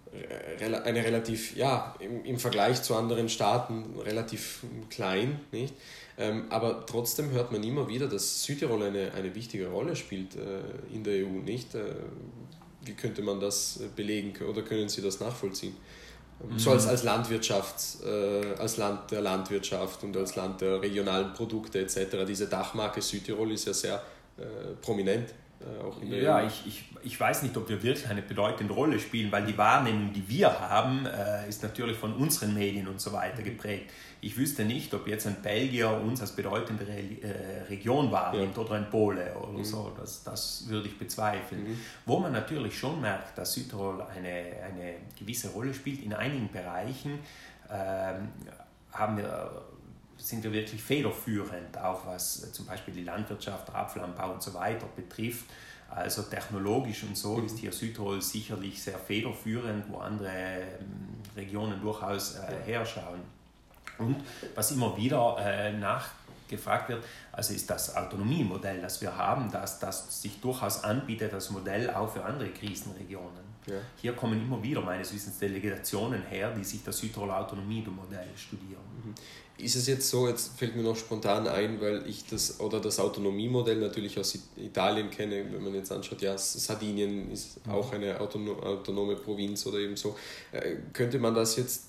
eine 0.61 1.03
relativ, 1.03 1.55
ja, 1.55 1.95
im, 1.99 2.23
im 2.25 2.39
Vergleich 2.39 2.81
zu 2.81 2.95
anderen 2.95 3.29
Staaten 3.29 3.99
relativ 3.99 4.63
klein, 4.89 5.39
nicht? 5.51 5.73
Ähm, 6.17 6.45
aber 6.49 6.85
trotzdem 6.85 7.31
hört 7.31 7.51
man 7.51 7.61
immer 7.63 7.87
wieder, 7.87 8.07
dass 8.07 8.43
Südtirol 8.43 8.83
eine, 8.83 9.11
eine 9.13 9.35
wichtige 9.35 9.67
Rolle 9.67 9.95
spielt 9.95 10.35
äh, 10.35 10.61
in 10.93 11.03
der 11.03 11.25
EU, 11.25 11.41
nicht? 11.43 11.75
Äh, 11.75 11.81
wie 12.85 12.93
könnte 12.93 13.21
man 13.21 13.39
das 13.39 13.81
äh, 13.81 13.87
belegen 13.93 14.33
oder 14.45 14.61
können 14.61 14.87
Sie 14.87 15.01
das 15.01 15.19
nachvollziehen? 15.19 15.75
Ähm, 16.41 16.57
so 16.57 16.71
als, 16.71 16.87
als 16.87 17.03
Landwirtschaft, 17.03 18.03
äh, 18.05 18.55
als 18.57 18.77
Land 18.77 19.11
der 19.11 19.21
Landwirtschaft 19.21 20.03
und 20.03 20.15
als 20.15 20.35
Land 20.35 20.61
der 20.61 20.81
regionalen 20.81 21.33
Produkte 21.33 21.79
etc. 21.79 22.25
Diese 22.27 22.47
Dachmarke 22.47 23.01
Südtirol 23.01 23.51
ist 23.51 23.65
ja 23.65 23.73
sehr 23.73 24.01
äh, 25.59 25.79
prominent. 25.79 26.13
Äh, 26.13 26.23
ja, 26.23 26.45
ich, 26.45 26.63
ich, 26.65 26.83
ich 27.03 27.19
weiß 27.19 27.43
nicht, 27.43 27.55
ob 27.57 27.69
wir 27.69 27.81
wirklich 27.81 28.07
eine 28.07 28.21
bedeutende 28.21 28.73
Rolle 28.73 28.99
spielen, 28.99 29.31
weil 29.31 29.45
die 29.45 29.57
Wahrnehmung, 29.57 30.11
die 30.13 30.27
wir 30.27 30.59
haben, 30.59 31.05
äh, 31.05 31.47
ist 31.47 31.63
natürlich 31.63 31.97
von 31.97 32.13
unseren 32.13 32.53
Medien 32.53 32.87
und 32.87 32.99
so 32.99 33.11
weiter 33.13 33.41
geprägt. 33.41 33.91
Ich 34.21 34.37
wüsste 34.37 34.65
nicht, 34.65 34.93
ob 34.93 35.07
jetzt 35.07 35.27
ein 35.27 35.37
Belgier 35.41 35.91
uns 35.91 36.21
als 36.21 36.31
bedeutende 36.31 36.85
äh, 36.85 37.61
Region 37.69 38.11
wahrnimmt 38.11 38.57
ja. 38.57 38.63
oder 38.63 38.73
ein 38.75 38.89
Pole 38.89 39.35
oder 39.37 39.59
mhm. 39.59 39.63
so. 39.63 39.91
Das, 39.97 40.23
das 40.23 40.67
würde 40.67 40.87
ich 40.87 40.97
bezweifeln. 40.97 41.63
Mhm. 41.63 41.79
Wo 42.05 42.19
man 42.19 42.31
natürlich 42.31 42.77
schon 42.77 42.99
merkt, 43.01 43.37
dass 43.37 43.53
Südtirol 43.53 44.01
eine, 44.01 44.29
eine 44.63 44.95
gewisse 45.17 45.49
Rolle 45.49 45.73
spielt, 45.73 46.03
in 46.03 46.13
einigen 46.13 46.51
Bereichen 46.51 47.19
ähm, 47.69 48.29
haben 48.91 49.17
wir 49.17 49.65
sind 50.17 50.43
wir 50.43 50.51
wirklich 50.51 50.81
federführend, 50.81 51.77
auch 51.77 52.05
was 52.07 52.51
zum 52.51 52.65
Beispiel 52.65 52.93
die 52.93 53.03
Landwirtschaft, 53.03 53.73
Apfelanbau 53.73 54.33
und 54.33 54.41
so 54.41 54.53
weiter 54.53 54.87
betrifft. 54.95 55.45
Also 55.89 56.23
technologisch 56.23 57.03
und 57.03 57.15
so 57.15 57.39
ist 57.41 57.59
hier 57.59 57.71
Südtirol 57.71 58.21
sicherlich 58.21 58.81
sehr 58.81 58.97
federführend, 58.97 59.85
wo 59.89 59.97
andere 59.97 60.29
ähm, 60.29 61.15
Regionen 61.35 61.79
durchaus 61.79 62.35
äh, 62.35 62.71
herschauen. 62.71 63.21
Und 63.97 64.17
was 64.55 64.71
immer 64.71 64.97
wieder 64.97 65.37
äh, 65.39 65.71
nachgefragt 65.71 66.89
wird, 66.89 67.03
also 67.31 67.53
ist 67.53 67.69
das 67.69 67.95
Autonomiemodell, 67.95 68.81
das 68.81 68.99
wir 68.99 69.15
haben, 69.15 69.49
dass 69.51 69.79
das 69.79 70.21
sich 70.21 70.41
durchaus 70.41 70.83
anbietet 70.83 71.33
als 71.33 71.49
Modell 71.51 71.89
auch 71.91 72.11
für 72.11 72.25
andere 72.25 72.49
Krisenregionen. 72.49 73.45
Ja. 73.67 73.75
Hier 74.01 74.13
kommen 74.13 74.41
immer 74.41 74.61
wieder 74.61 74.81
meines 74.81 75.13
Wissens 75.13 75.39
Delegationen 75.39 76.23
her, 76.23 76.51
die 76.51 76.63
sich 76.63 76.83
das 76.83 76.97
Südtiroler 76.97 77.39
Autonomiemodell 77.39 78.27
studieren. 78.35 78.81
Ist 79.57 79.75
es 79.75 79.87
jetzt 79.87 80.09
so, 80.09 80.27
jetzt 80.27 80.57
fällt 80.57 80.75
mir 80.75 80.83
noch 80.83 80.97
spontan 80.97 81.47
ein, 81.47 81.79
weil 81.79 82.05
ich 82.07 82.25
das 82.25 82.59
oder 82.59 82.81
das 82.81 82.99
Autonomiemodell 82.99 83.77
natürlich 83.77 84.19
aus 84.19 84.37
Italien 84.57 85.09
kenne, 85.09 85.45
wenn 85.49 85.63
man 85.63 85.73
jetzt 85.73 85.93
anschaut, 85.93 86.21
ja, 86.21 86.37
Sardinien 86.37 87.31
ist 87.31 87.65
mhm. 87.65 87.71
auch 87.71 87.93
eine 87.93 88.19
autonome 88.19 89.15
Provinz 89.15 89.65
oder 89.65 89.77
eben 89.77 89.95
so. 89.95 90.17
Äh, 90.51 90.75
könnte 90.91 91.19
man 91.19 91.33
das 91.33 91.55
jetzt, 91.55 91.83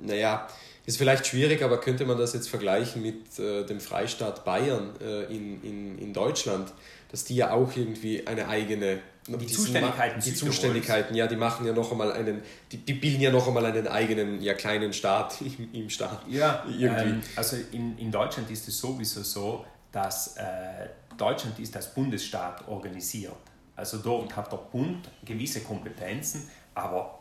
naja, 0.00 0.46
ist 0.86 0.96
vielleicht 0.96 1.26
schwierig, 1.26 1.62
aber 1.62 1.78
könnte 1.78 2.04
man 2.04 2.18
das 2.18 2.34
jetzt 2.34 2.48
vergleichen 2.48 3.02
mit 3.02 3.38
äh, 3.38 3.64
dem 3.64 3.80
Freistaat 3.80 4.44
Bayern 4.44 4.90
äh, 5.00 5.24
in, 5.24 5.62
in, 5.62 5.98
in 5.98 6.12
Deutschland, 6.12 6.72
dass 7.10 7.24
die 7.24 7.36
ja 7.36 7.52
auch 7.52 7.76
irgendwie 7.76 8.26
eine 8.26 8.48
eigene 8.48 9.00
die 9.26 9.46
Zuständigkeiten, 9.46 10.20
die 10.20 10.34
Zuständigkeiten, 10.34 11.14
ja, 11.14 11.26
die 11.26 11.36
machen 11.36 11.66
ja 11.66 11.72
noch 11.72 11.90
einmal 11.92 12.12
einen, 12.12 12.42
die, 12.72 12.78
die 12.78 12.94
bilden 12.94 13.20
ja 13.20 13.30
noch 13.30 13.46
einmal 13.46 13.66
einen 13.66 13.86
eigenen, 13.86 14.40
ja, 14.40 14.54
kleinen 14.54 14.92
Staat 14.92 15.40
im, 15.40 15.72
im 15.72 15.90
Staat. 15.90 16.22
Ja, 16.28 16.64
ähm, 16.78 17.22
also 17.36 17.56
in, 17.72 17.98
in 17.98 18.10
Deutschland 18.10 18.50
ist 18.50 18.66
es 18.66 18.78
sowieso 18.78 19.22
so, 19.22 19.64
dass 19.92 20.36
äh, 20.36 20.88
Deutschland 21.16 21.58
ist 21.58 21.76
als 21.76 21.92
Bundesstaat 21.92 22.66
organisiert. 22.66 23.36
Also 23.76 23.98
dort 23.98 24.34
hat 24.36 24.50
der 24.52 24.58
Bund 24.58 25.08
gewisse 25.24 25.60
Kompetenzen, 25.60 26.48
aber 26.74 27.18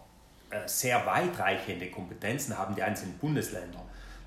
äh, 0.50 0.68
sehr 0.68 1.06
weitreichende 1.06 1.90
Kompetenzen 1.90 2.58
haben 2.58 2.76
die 2.76 2.84
einzelnen 2.84 3.18
Bundesländer. 3.18 3.82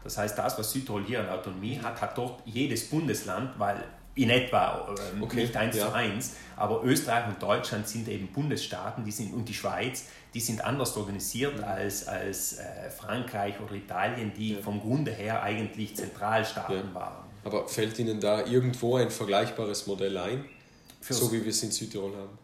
Das 0.04 0.18
heißt, 0.18 0.36
das, 0.36 0.58
was 0.58 0.72
Südtirol 0.72 1.04
hier 1.04 1.20
an 1.20 1.28
Autonomie 1.28 1.78
hat, 1.80 2.00
hat 2.00 2.18
dort 2.18 2.42
jedes 2.44 2.88
Bundesland, 2.88 3.58
weil 3.58 3.84
in 4.14 4.30
etwa, 4.30 4.94
ähm, 5.14 5.22
okay, 5.22 5.42
nicht 5.42 5.56
eins 5.56 5.76
ja. 5.76 5.86
zu 5.88 5.94
eins, 5.94 6.36
aber 6.56 6.84
Österreich 6.84 7.28
und 7.28 7.42
Deutschland 7.42 7.88
sind 7.88 8.08
eben 8.08 8.28
Bundesstaaten 8.28 9.04
die 9.04 9.10
sind, 9.10 9.32
und 9.32 9.48
die 9.48 9.54
Schweiz, 9.54 10.06
die 10.34 10.40
sind 10.40 10.62
anders 10.62 10.96
organisiert 10.96 11.58
ja. 11.58 11.66
als, 11.66 12.06
als 12.06 12.58
äh, 12.58 12.90
Frankreich 12.90 13.54
oder 13.60 13.74
Italien, 13.74 14.32
die 14.36 14.54
ja. 14.54 14.60
vom 14.60 14.80
Grunde 14.80 15.12
her 15.12 15.42
eigentlich 15.42 15.96
Zentralstaaten 15.96 16.94
waren. 16.94 17.24
Aber 17.44 17.66
fällt 17.68 17.98
Ihnen 17.98 18.20
da 18.20 18.44
irgendwo 18.44 18.96
ein 18.96 19.10
vergleichbares 19.10 19.86
Modell 19.86 20.16
ein, 20.16 20.44
Für 21.00 21.14
so 21.14 21.32
wie 21.32 21.42
wir 21.42 21.50
es 21.50 21.62
in 21.62 21.72
Südtirol 21.72 22.14
haben? 22.14 22.38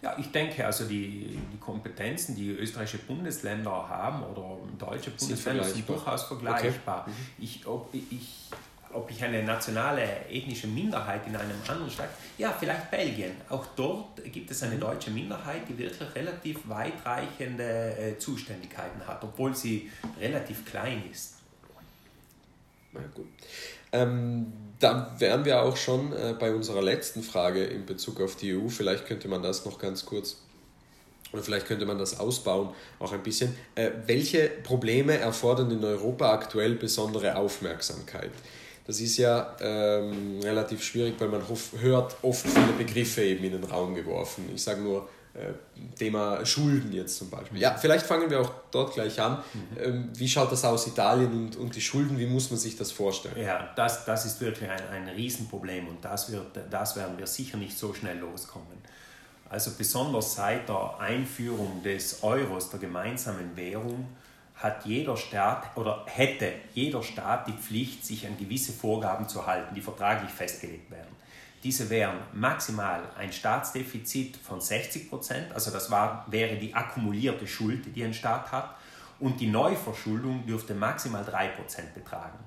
Ja, 0.00 0.16
ich 0.16 0.30
denke, 0.30 0.64
also 0.64 0.84
die, 0.84 1.38
die 1.52 1.58
Kompetenzen, 1.58 2.36
die 2.36 2.50
österreichische 2.50 2.98
Bundesländer 2.98 3.88
haben 3.88 4.22
oder 4.22 4.58
deutsche 4.78 5.10
Bundesländer 5.10 5.64
sind, 5.64 5.76
sind 5.76 5.88
durchaus 5.88 6.24
vergleichbar. 6.24 7.02
Okay. 7.02 7.10
Mhm. 7.10 7.44
Ich, 7.44 7.66
ob, 7.66 7.92
ich 7.92 8.48
ob 8.92 9.10
ich 9.10 9.22
eine 9.22 9.42
nationale 9.42 10.02
ethnische 10.30 10.66
Minderheit 10.66 11.26
in 11.26 11.36
einem 11.36 11.56
anderen 11.66 11.90
Staat, 11.90 12.10
ja, 12.36 12.54
vielleicht 12.58 12.90
Belgien. 12.90 13.32
Auch 13.48 13.66
dort 13.76 14.22
gibt 14.24 14.50
es 14.50 14.62
eine 14.62 14.76
mhm. 14.76 14.80
deutsche 14.80 15.10
Minderheit, 15.10 15.62
die 15.68 15.76
wirklich 15.76 16.14
relativ 16.14 16.60
weitreichende 16.68 17.96
äh, 17.96 18.18
Zuständigkeiten 18.18 19.06
hat, 19.06 19.22
obwohl 19.22 19.54
sie 19.54 19.90
relativ 20.20 20.64
klein 20.64 21.02
ist. 21.10 21.34
Na 22.92 23.00
gut. 23.14 23.26
Ähm, 23.92 24.52
dann 24.78 25.18
wären 25.18 25.44
wir 25.44 25.62
auch 25.62 25.76
schon 25.76 26.12
äh, 26.12 26.34
bei 26.38 26.54
unserer 26.54 26.82
letzten 26.82 27.22
Frage 27.22 27.64
in 27.64 27.86
Bezug 27.86 28.20
auf 28.20 28.36
die 28.36 28.54
EU. 28.54 28.68
Vielleicht 28.68 29.06
könnte 29.06 29.28
man 29.28 29.42
das 29.42 29.64
noch 29.64 29.78
ganz 29.78 30.04
kurz 30.04 30.36
oder 31.32 31.42
vielleicht 31.42 31.66
könnte 31.66 31.84
man 31.84 31.98
das 31.98 32.18
ausbauen 32.18 32.70
auch 32.98 33.12
ein 33.12 33.22
bisschen. 33.22 33.54
Äh, 33.74 33.90
welche 34.06 34.48
Probleme 34.48 35.18
erfordern 35.18 35.70
in 35.70 35.84
Europa 35.84 36.32
aktuell 36.32 36.74
besondere 36.74 37.36
Aufmerksamkeit? 37.36 38.30
Das 38.88 39.00
ist 39.00 39.18
ja 39.18 39.54
ähm, 39.60 40.40
relativ 40.42 40.82
schwierig, 40.82 41.16
weil 41.18 41.28
man 41.28 41.42
hört 41.78 42.16
oft 42.22 42.46
viele 42.46 42.72
Begriffe 42.72 43.22
eben 43.22 43.44
in 43.44 43.52
den 43.52 43.64
Raum 43.64 43.94
geworfen. 43.94 44.48
Ich 44.54 44.62
sage 44.62 44.80
nur 44.80 45.06
äh, 45.34 45.52
Thema 45.94 46.42
Schulden 46.46 46.90
jetzt 46.94 47.18
zum 47.18 47.28
Beispiel. 47.28 47.60
Ja, 47.60 47.76
vielleicht 47.76 48.06
fangen 48.06 48.30
wir 48.30 48.40
auch 48.40 48.50
dort 48.70 48.94
gleich 48.94 49.20
an. 49.20 49.44
Mhm. 49.52 49.78
Ähm, 49.78 50.08
wie 50.14 50.26
schaut 50.26 50.50
das 50.50 50.64
aus, 50.64 50.86
Italien 50.86 51.30
und, 51.32 51.56
und 51.56 51.76
die 51.76 51.82
Schulden, 51.82 52.18
wie 52.18 52.26
muss 52.26 52.48
man 52.50 52.58
sich 52.58 52.78
das 52.78 52.90
vorstellen? 52.90 53.34
Ja, 53.38 53.74
das, 53.76 54.06
das 54.06 54.24
ist 54.24 54.40
wirklich 54.40 54.70
ein, 54.70 54.88
ein 54.90 55.08
Riesenproblem 55.10 55.86
und 55.86 56.02
das, 56.02 56.32
wird, 56.32 56.46
das 56.70 56.96
werden 56.96 57.18
wir 57.18 57.26
sicher 57.26 57.58
nicht 57.58 57.76
so 57.76 57.92
schnell 57.92 58.18
loskommen. 58.18 58.78
Also 59.50 59.72
besonders 59.76 60.34
seit 60.34 60.66
der 60.66 60.98
Einführung 60.98 61.82
des 61.82 62.22
Euros, 62.22 62.70
der 62.70 62.80
gemeinsamen 62.80 63.54
Währung, 63.54 64.08
hat 64.58 64.84
jeder 64.84 65.16
Staat 65.16 65.76
oder 65.76 66.04
hätte 66.06 66.52
jeder 66.74 67.02
Staat 67.02 67.46
die 67.46 67.52
Pflicht, 67.52 68.04
sich 68.04 68.26
an 68.26 68.36
gewisse 68.36 68.72
Vorgaben 68.72 69.28
zu 69.28 69.46
halten, 69.46 69.74
die 69.74 69.80
vertraglich 69.80 70.30
festgelegt 70.30 70.90
werden. 70.90 71.16
Diese 71.62 71.90
wären 71.90 72.18
maximal 72.32 73.02
ein 73.16 73.32
Staatsdefizit 73.32 74.36
von 74.36 74.60
60 74.60 75.08
Prozent, 75.08 75.52
also 75.52 75.70
das 75.70 75.90
war, 75.90 76.24
wäre 76.28 76.56
die 76.56 76.74
akkumulierte 76.74 77.46
Schuld, 77.46 77.96
die 77.96 78.04
ein 78.04 78.14
Staat 78.14 78.52
hat, 78.52 78.76
und 79.20 79.40
die 79.40 79.48
Neuverschuldung 79.48 80.46
dürfte 80.46 80.74
maximal 80.74 81.24
3 81.24 81.48
Prozent 81.48 81.94
betragen. 81.94 82.38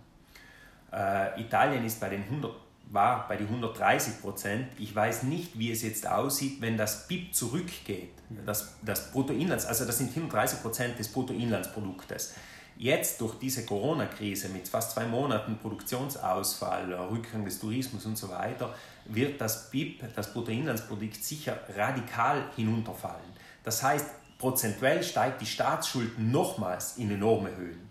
Äh, 0.93 1.41
Italien 1.41 1.83
ist 1.85 1.99
bei 1.99 2.09
den 2.09 2.23
100 2.23 2.53
war 2.91 3.27
bei 3.27 3.37
den 3.37 3.47
130 3.47 4.21
Prozent. 4.21 4.67
Ich 4.77 4.93
weiß 4.93 5.23
nicht, 5.23 5.57
wie 5.57 5.71
es 5.71 5.81
jetzt 5.81 6.07
aussieht, 6.07 6.61
wenn 6.61 6.77
das 6.77 7.07
BIP 7.07 7.33
zurückgeht. 7.33 8.11
Das, 8.45 8.75
das 8.81 9.11
Bruttoinlands, 9.11 9.65
also 9.65 9.85
das 9.85 9.97
sind 9.97 10.09
130 10.09 10.61
Prozent 10.61 10.99
des 10.99 11.07
Bruttoinlandsproduktes. 11.07 12.33
Jetzt 12.77 13.21
durch 13.21 13.35
diese 13.35 13.65
Corona-Krise 13.65 14.49
mit 14.49 14.67
fast 14.67 14.91
zwei 14.91 15.05
Monaten 15.05 15.57
Produktionsausfall, 15.57 16.93
Rückgang 17.11 17.45
des 17.45 17.59
Tourismus 17.59 18.05
und 18.05 18.17
so 18.17 18.29
weiter, 18.29 18.73
wird 19.05 19.39
das 19.39 19.69
BIP, 19.69 20.03
das 20.15 20.33
Bruttoinlandsprodukt, 20.33 21.23
sicher 21.23 21.59
radikal 21.75 22.43
hinunterfallen. 22.55 23.31
Das 23.63 23.83
heißt, 23.83 24.07
prozentuell 24.37 25.03
steigt 25.03 25.41
die 25.41 25.45
Staatsschuld 25.45 26.17
nochmals 26.17 26.97
in 26.97 27.11
enorme 27.11 27.55
Höhen. 27.55 27.90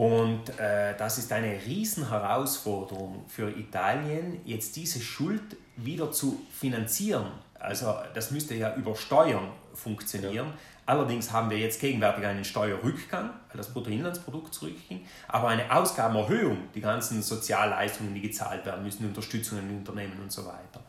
Und 0.00 0.58
äh, 0.58 0.96
das 0.96 1.18
ist 1.18 1.30
eine 1.30 1.60
Riesenherausforderung 1.66 3.22
für 3.28 3.50
Italien, 3.50 4.40
jetzt 4.46 4.76
diese 4.76 4.98
Schuld 4.98 5.42
wieder 5.76 6.10
zu 6.10 6.40
finanzieren. 6.50 7.26
Also 7.58 7.94
das 8.14 8.30
müsste 8.30 8.54
ja 8.54 8.74
über 8.76 8.96
Steuern 8.96 9.50
funktionieren. 9.74 10.46
Ja. 10.46 10.54
Allerdings 10.86 11.30
haben 11.32 11.50
wir 11.50 11.58
jetzt 11.58 11.82
gegenwärtig 11.82 12.24
einen 12.24 12.46
Steuerrückgang, 12.46 13.28
weil 13.48 13.58
das 13.58 13.74
Bruttoinlandsprodukt 13.74 14.54
zurückging, 14.54 15.06
aber 15.28 15.48
eine 15.48 15.70
Ausgabenerhöhung, 15.70 16.56
die 16.74 16.80
ganzen 16.80 17.22
Sozialleistungen, 17.22 18.14
die 18.14 18.22
gezahlt 18.22 18.64
werden 18.64 18.82
müssen, 18.82 19.06
Unterstützungen 19.06 19.68
in 19.68 19.76
Unternehmen 19.76 20.18
und 20.22 20.32
so 20.32 20.46
weiter. 20.46 20.82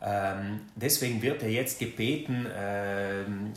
Ähm, 0.00 0.60
deswegen 0.76 1.20
wird 1.22 1.42
er 1.42 1.50
jetzt 1.50 1.80
gebeten, 1.80 2.46
ähm, 2.56 3.52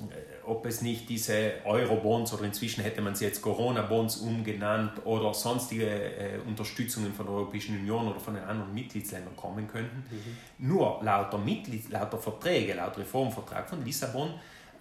ob 0.51 0.65
es 0.65 0.81
nicht 0.81 1.07
diese 1.07 1.53
Euro-Bonds 1.63 2.33
oder 2.33 2.43
inzwischen 2.43 2.83
hätte 2.83 3.01
man 3.01 3.15
sie 3.15 3.23
jetzt 3.23 3.41
Corona-Bonds 3.41 4.17
umgenannt 4.17 5.05
oder 5.05 5.33
sonstige 5.33 5.85
äh, 5.87 6.39
Unterstützungen 6.45 7.13
von 7.13 7.25
der 7.25 7.35
Europäischen 7.35 7.79
Union 7.79 8.09
oder 8.09 8.19
von 8.19 8.33
den 8.33 8.43
anderen 8.43 8.73
Mitgliedsländern 8.73 9.33
kommen 9.37 9.65
könnten. 9.65 10.03
Mhm. 10.11 10.67
Nur 10.67 10.99
laut 11.03 11.31
der, 11.31 11.39
Mitglied, 11.39 11.89
laut 11.89 12.11
der 12.11 12.19
Verträge, 12.19 12.73
laut 12.73 12.97
Reformvertrag 12.97 13.69
von 13.69 13.85
Lissabon, 13.85 14.33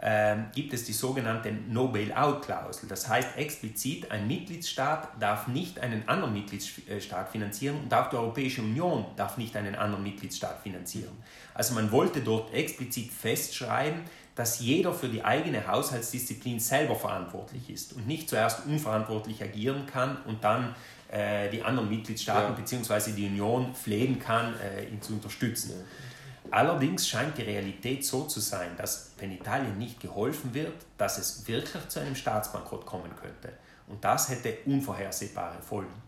ähm, 0.03 0.47
gibt 0.53 0.73
es 0.73 0.85
die 0.85 0.93
sogenannte 0.93 1.53
No-Bail-Out-Klausel. 1.53 2.89
Das 2.89 3.09
heißt 3.09 3.37
explizit, 3.37 4.11
ein 4.11 4.27
Mitgliedsstaat 4.27 5.11
darf 5.21 5.47
nicht 5.47 5.79
einen 5.79 6.09
anderen 6.09 6.33
Mitgliedsstaat 6.33 7.29
finanzieren 7.29 7.77
und 7.83 7.95
auch 7.95 8.09
die 8.09 8.16
Europäische 8.16 8.62
Union 8.62 9.05
darf 9.16 9.37
nicht 9.37 9.55
einen 9.57 9.77
anderen 9.77 10.03
Mitgliedsstaat 10.03 10.62
finanzieren. 10.62 11.12
Also 11.55 11.75
man 11.75 11.93
wollte 11.93 12.23
dort 12.23 12.53
explizit 12.55 13.12
festschreiben, 13.12 14.01
dass 14.41 14.59
jeder 14.59 14.95
für 14.95 15.09
die 15.09 15.22
eigene 15.22 15.66
Haushaltsdisziplin 15.66 16.61
selber 16.61 16.97
verantwortlich 16.97 17.68
ist 17.68 17.93
und 17.93 18.07
nicht 18.07 18.26
zuerst 18.30 18.64
unverantwortlich 18.64 19.43
agieren 19.43 19.84
kann 19.84 20.16
und 20.24 20.43
dann 20.43 20.74
äh, 21.11 21.51
die 21.51 21.62
anderen 21.62 21.91
Mitgliedstaaten 21.91 22.55
ja. 22.55 22.59
bzw. 22.59 23.12
die 23.12 23.26
Union 23.26 23.74
flehen 23.74 24.18
kann, 24.18 24.55
äh, 24.59 24.86
ihn 24.86 25.03
zu 25.03 25.12
unterstützen. 25.12 25.72
Ja. 25.72 26.53
Allerdings 26.53 27.07
scheint 27.07 27.36
die 27.36 27.43
Realität 27.43 28.03
so 28.03 28.24
zu 28.24 28.41
sein, 28.41 28.70
dass 28.78 29.12
wenn 29.18 29.30
Italien 29.30 29.76
nicht 29.76 30.01
geholfen 30.01 30.55
wird, 30.55 30.86
dass 30.97 31.18
es 31.18 31.47
wirklich 31.47 31.86
zu 31.88 32.01
einem 32.01 32.16
Staatsbankrott 32.16 32.86
kommen 32.86 33.14
könnte. 33.20 33.53
Und 33.88 34.03
das 34.03 34.30
hätte 34.30 34.57
unvorhersehbare 34.64 35.61
Folgen. 35.61 36.01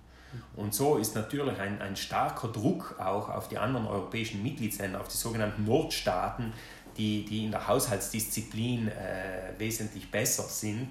Und 0.57 0.75
so 0.75 0.97
ist 0.97 1.15
natürlich 1.15 1.59
ein, 1.61 1.83
ein 1.83 1.97
starker 1.97 2.49
Druck 2.49 2.97
auch 2.99 3.29
auf 3.29 3.49
die 3.49 3.59
anderen 3.59 3.87
europäischen 3.87 4.43
Mitgliedsländer, 4.43 5.01
auf 5.01 5.09
die 5.09 5.19
sogenannten 5.19 5.65
Nordstaaten, 5.65 6.55
die, 6.97 7.25
die 7.25 7.45
in 7.45 7.51
der 7.51 7.67
Haushaltsdisziplin 7.67 8.89
äh, 8.89 9.59
wesentlich 9.59 10.11
besser 10.11 10.45
sind, 10.45 10.89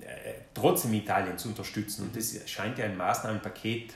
äh, 0.00 0.32
trotzdem 0.54 0.94
Italien 0.94 1.38
zu 1.38 1.48
unterstützen. 1.48 2.02
Und 2.02 2.16
das 2.16 2.34
scheint 2.48 2.78
ja 2.78 2.84
ein 2.84 2.96
Maßnahmenpaket 2.96 3.94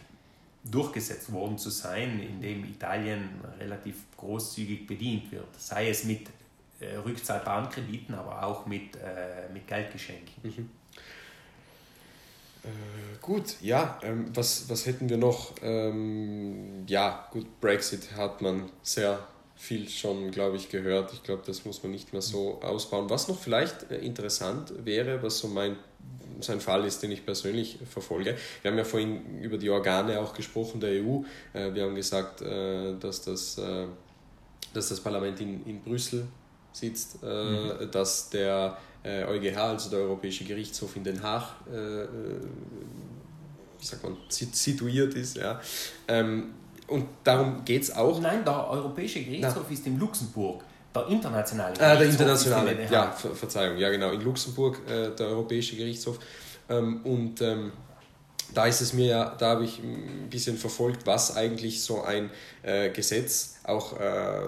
durchgesetzt 0.65 1.33
worden 1.33 1.59
zu 1.59 1.71
sein, 1.71 2.21
in 2.21 2.41
dem 2.41 2.65
Italien 2.65 3.29
relativ 3.59 3.97
großzügig 4.17 4.87
bedient 4.87 5.31
wird, 5.33 5.49
sei 5.59 5.89
es 5.89 6.05
mit 6.05 6.29
äh, 6.81 6.97
rückzahlbaren 6.97 7.69
Krediten, 7.69 8.15
aber 8.15 8.45
auch 8.45 8.67
mit, 8.67 8.97
äh, 8.97 9.53
mit 9.53 9.67
Geldgeschenken. 9.67 10.33
Mhm. 10.43 10.71
Äh, 12.65 13.19
gut, 13.21 13.57
ja, 13.61 13.99
ähm, 14.03 14.27
was, 14.35 14.69
was 14.69 14.87
hätten 14.87 15.09
wir 15.09 15.17
noch? 15.17 15.55
Ähm, 15.63 16.85
ja, 16.87 17.27
gut, 17.33 17.61
Brexit 17.61 18.17
hat 18.17 18.41
man 18.41 18.71
sehr 18.83 19.19
viel 19.63 19.89
schon, 19.89 20.33
glaube 20.33 20.57
ich, 20.57 20.71
gehört. 20.71 21.13
Ich 21.13 21.23
glaube, 21.23 21.43
das 21.47 21.65
muss 21.65 21.85
man 21.85 21.93
nicht 21.93 22.13
mehr 22.13 22.21
so 22.21 22.61
ausbauen. 22.63 23.09
Was 23.09 23.29
noch 23.29 23.39
vielleicht 23.39 23.93
äh, 23.93 23.99
interessant 23.99 24.73
wäre, 24.85 25.23
was 25.23 25.39
so 25.39 25.47
mein 25.47 25.77
so 26.41 26.51
ein 26.51 26.61
Fall 26.61 26.85
ist, 26.85 27.05
den 27.05 27.13
ich 27.13 27.25
persönlich 27.25 27.79
verfolge. 27.89 28.37
Wir 28.63 28.71
haben 28.73 28.77
ja 28.77 28.83
vorhin 28.83 29.39
über 29.41 29.59
die 29.59 29.71
Organe 29.71 30.19
auch 30.19 30.35
gesprochen 30.35 30.81
der 30.81 31.01
EU. 31.01 31.23
Äh, 31.53 31.73
wir 31.73 31.85
haben 31.85 31.95
gesagt, 31.95 32.43
äh, 32.43 32.99
dass 32.99 33.23
das, 33.23 33.61
dass 34.75 34.89
das 34.89 35.01
Parlament 35.01 35.41
in, 35.41 35.65
in 35.65 35.81
Brüssel 35.81 36.27
sitzt, 36.73 37.23
mhm. 37.23 37.89
dass 37.93 38.31
der 38.31 38.79
EuGH, 39.05 39.57
also 39.57 39.91
der 39.91 40.01
Europäische 40.01 40.45
Gerichtshof 40.45 40.97
in 40.97 41.05
Den 41.05 41.23
Haag, 41.23 41.55
wie 43.79 43.85
sagt 43.85 44.03
man, 44.03 44.17
situiert 44.29 45.15
ist. 45.15 45.37
Ja. 45.37 45.61
Und 46.89 47.07
darum 47.25 47.65
geht 47.65 47.83
es 47.83 47.95
auch. 47.95 48.21
Nein, 48.21 48.45
der 48.45 48.69
Europäische 48.69 49.23
Gerichtshof 49.23 49.65
Na. 49.69 49.73
ist 49.73 49.87
in 49.87 49.99
Luxemburg. 49.99 50.65
Der 50.95 51.07
internationale 51.09 51.73
Gerichtshof. 51.73 51.91
Ah, 51.91 51.97
der 51.97 52.09
internationale, 52.09 52.89
ja, 52.91 53.11
Ver 53.13 53.35
Verzeihung, 53.35 53.79
ja 53.79 53.91
genau, 53.91 54.11
in 54.11 54.21
Luxemburg, 54.21 54.81
äh, 54.87 55.11
der 55.11 55.27
Europäische 55.29 55.77
Gerichtshof. 55.77 56.19
Ähm, 56.69 57.01
und 57.05 57.41
ähm, 57.41 57.73
da 58.53 58.67
ist 58.67 58.81
es 58.81 58.93
mir 58.93 59.07
ja, 59.07 59.35
da 59.39 59.51
habe 59.51 59.65
ich 59.65 59.79
ein 59.79 60.29
bisschen 60.29 60.59
verfolgt, 60.59 61.07
was 61.07 61.37
eigentlich 61.37 61.83
so 61.83 62.03
ein 62.03 62.31
äh, 62.63 62.91
Gesetz 62.91 63.57
auch 63.65 63.99
äh, 63.99 64.41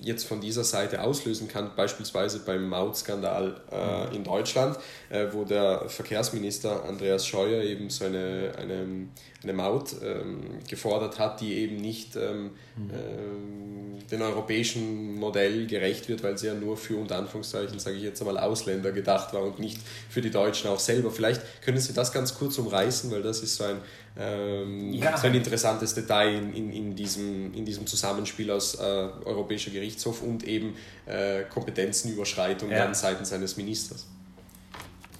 jetzt 0.00 0.26
von 0.26 0.40
dieser 0.40 0.64
Seite 0.64 1.02
auslösen 1.02 1.48
kann, 1.48 1.70
beispielsweise 1.74 2.40
beim 2.40 2.68
Mautskandal 2.68 3.60
äh, 3.70 4.14
in 4.14 4.24
Deutschland, 4.24 4.78
äh, 5.08 5.26
wo 5.32 5.44
der 5.44 5.88
Verkehrsminister 5.88 6.84
Andreas 6.84 7.26
Scheuer 7.26 7.62
eben 7.62 7.88
so 7.88 8.04
eine, 8.04 8.52
eine, 8.58 9.08
eine 9.42 9.52
Maut 9.52 9.96
ähm, 10.02 10.58
gefordert 10.68 11.18
hat, 11.18 11.40
die 11.40 11.54
eben 11.54 11.76
nicht 11.76 12.16
ähm, 12.16 12.50
mhm. 12.76 12.90
ähm, 12.90 14.08
dem 14.10 14.22
europäischen 14.22 15.14
Modell 15.14 15.66
gerecht 15.66 16.08
wird, 16.08 16.22
weil 16.22 16.36
sie 16.36 16.48
ja 16.48 16.54
nur 16.54 16.76
für, 16.76 16.96
unter 16.96 17.16
Anführungszeichen, 17.16 17.78
sage 17.78 17.96
ich 17.96 18.02
jetzt 18.02 18.20
einmal, 18.20 18.38
Ausländer 18.38 18.92
gedacht 18.92 19.32
war 19.32 19.42
und 19.42 19.58
nicht 19.58 19.80
für 20.08 20.20
die 20.20 20.30
Deutschen 20.30 20.70
auch 20.70 20.78
selber. 20.78 21.10
Vielleicht 21.10 21.42
können 21.62 21.78
Sie 21.78 21.92
das 21.92 22.12
ganz 22.12 22.34
kurz 22.34 22.58
umreißen, 22.58 23.10
weil 23.10 23.22
das 23.22 23.40
ist 23.40 23.56
so 23.56 23.64
ein 23.64 23.78
ähm, 24.18 24.92
ja. 24.94 25.16
So 25.16 25.26
ein 25.26 25.34
interessantes 25.34 25.94
Detail 25.94 26.34
in, 26.34 26.54
in, 26.54 26.72
in, 26.72 26.96
diesem, 26.96 27.52
in 27.52 27.64
diesem 27.64 27.86
Zusammenspiel 27.86 28.50
aus 28.50 28.76
äh, 28.76 28.82
Europäischer 28.82 29.70
Gerichtshof 29.70 30.22
und 30.22 30.44
eben 30.44 30.74
äh, 31.04 31.42
Kompetenzenüberschreitung 31.44 32.70
ja. 32.70 32.92
seitens 32.94 33.32
eines 33.32 33.56
Ministers. 33.56 34.06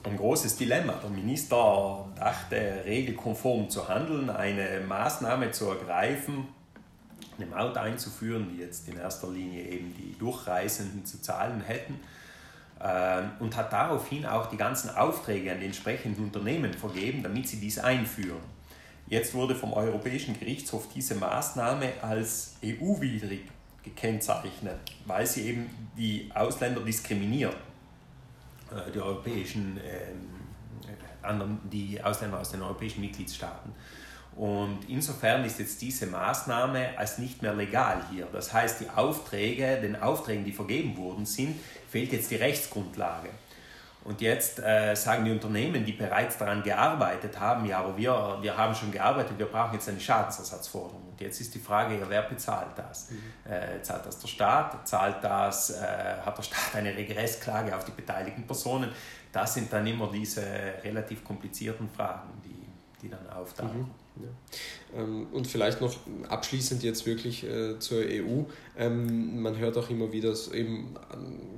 Ein 0.02 0.16
großes 0.16 0.56
Dilemma. 0.56 0.94
Der 1.02 1.10
Minister 1.10 2.08
dachte, 2.16 2.84
regelkonform 2.86 3.68
zu 3.68 3.88
handeln, 3.88 4.30
eine 4.30 4.80
Maßnahme 4.86 5.50
zu 5.50 5.68
ergreifen, 5.68 6.46
eine 7.36 7.46
Maut 7.46 7.76
einzuführen, 7.76 8.48
die 8.50 8.62
jetzt 8.62 8.88
in 8.88 8.96
erster 8.96 9.28
Linie 9.28 9.64
eben 9.64 9.92
die 9.94 10.16
Durchreisenden 10.18 11.04
zu 11.04 11.20
zahlen 11.20 11.60
hätten 11.60 12.00
ähm, 12.80 13.30
und 13.40 13.56
hat 13.56 13.72
daraufhin 13.72 14.24
auch 14.24 14.46
die 14.46 14.56
ganzen 14.56 14.88
Aufträge 14.90 15.52
an 15.52 15.60
die 15.60 15.66
entsprechenden 15.66 16.24
Unternehmen 16.24 16.72
vergeben, 16.72 17.22
damit 17.22 17.48
sie 17.48 17.58
dies 17.58 17.78
einführen. 17.78 18.55
Jetzt 19.08 19.34
wurde 19.34 19.54
vom 19.54 19.72
Europäischen 19.72 20.38
Gerichtshof 20.38 20.88
diese 20.92 21.14
Maßnahme 21.14 21.92
als 22.02 22.56
EU-widrig 22.64 23.42
gekennzeichnet, 23.84 24.80
weil 25.04 25.26
sie 25.26 25.48
eben 25.48 25.70
die 25.96 26.28
Ausländer 26.34 26.80
diskriminiert, 26.80 27.54
äh, 28.70 28.90
die 28.92 29.00
europäischen 29.00 29.78
äh, 29.78 30.12
anderen, 31.22 31.60
die 31.70 32.02
Ausländer 32.02 32.40
aus 32.40 32.50
den 32.50 32.62
europäischen 32.62 33.00
Mitgliedstaaten. 33.00 33.72
Und 34.34 34.80
insofern 34.88 35.44
ist 35.44 35.58
jetzt 35.60 35.80
diese 35.80 36.06
Maßnahme 36.06 36.98
als 36.98 37.18
nicht 37.18 37.40
mehr 37.42 37.54
legal 37.54 38.02
hier. 38.10 38.26
Das 38.32 38.52
heißt, 38.52 38.80
die 38.80 38.90
Aufträge, 38.90 39.80
den 39.80 39.96
Aufträgen, 39.96 40.44
die 40.44 40.52
vergeben 40.52 40.96
worden 40.98 41.24
sind, 41.24 41.58
fehlt 41.88 42.12
jetzt 42.12 42.30
die 42.30 42.36
Rechtsgrundlage. 42.36 43.30
Und 44.06 44.20
jetzt 44.20 44.60
äh, 44.60 44.94
sagen 44.94 45.24
die 45.24 45.32
Unternehmen, 45.32 45.84
die 45.84 45.92
bereits 45.92 46.38
daran 46.38 46.62
gearbeitet 46.62 47.40
haben, 47.40 47.66
ja, 47.66 47.80
aber 47.80 47.96
wir, 47.96 48.38
wir 48.40 48.56
haben 48.56 48.72
schon 48.72 48.92
gearbeitet, 48.92 49.36
wir 49.36 49.46
brauchen 49.46 49.74
jetzt 49.74 49.88
eine 49.88 49.98
Schadensersatzforderung. 49.98 51.02
Und 51.10 51.20
jetzt 51.20 51.40
ist 51.40 51.52
die 51.52 51.58
Frage, 51.58 51.98
ja, 51.98 52.06
wer 52.08 52.22
bezahlt 52.22 52.68
das? 52.76 53.10
Mhm. 53.10 53.50
Äh, 53.50 53.82
zahlt 53.82 54.06
das 54.06 54.20
der 54.20 54.28
Staat? 54.28 54.86
Zahlt 54.86 55.24
das, 55.24 55.70
äh, 55.70 55.84
hat 56.24 56.38
der 56.38 56.42
Staat 56.44 56.76
eine 56.76 56.96
Regressklage 56.96 57.74
auf 57.74 57.84
die 57.84 57.90
beteiligten 57.90 58.46
Personen? 58.46 58.90
Das 59.32 59.54
sind 59.54 59.72
dann 59.72 59.84
immer 59.84 60.08
diese 60.12 60.44
relativ 60.84 61.24
komplizierten 61.24 61.90
Fragen, 61.90 62.30
die, 62.44 62.68
die 63.02 63.10
dann 63.10 63.28
auftauchen. 63.28 63.80
Mhm. 63.80 64.05
Ja. 64.22 65.00
Ähm, 65.00 65.26
und 65.32 65.46
vielleicht 65.46 65.80
noch 65.80 65.94
abschließend 66.28 66.82
jetzt 66.82 67.06
wirklich 67.06 67.44
äh, 67.44 67.78
zur 67.78 67.98
EU. 67.98 68.44
Ähm, 68.78 69.42
man 69.42 69.58
hört 69.58 69.76
auch 69.76 69.90
immer 69.90 70.12
wieder, 70.12 70.34
eben, 70.52 70.94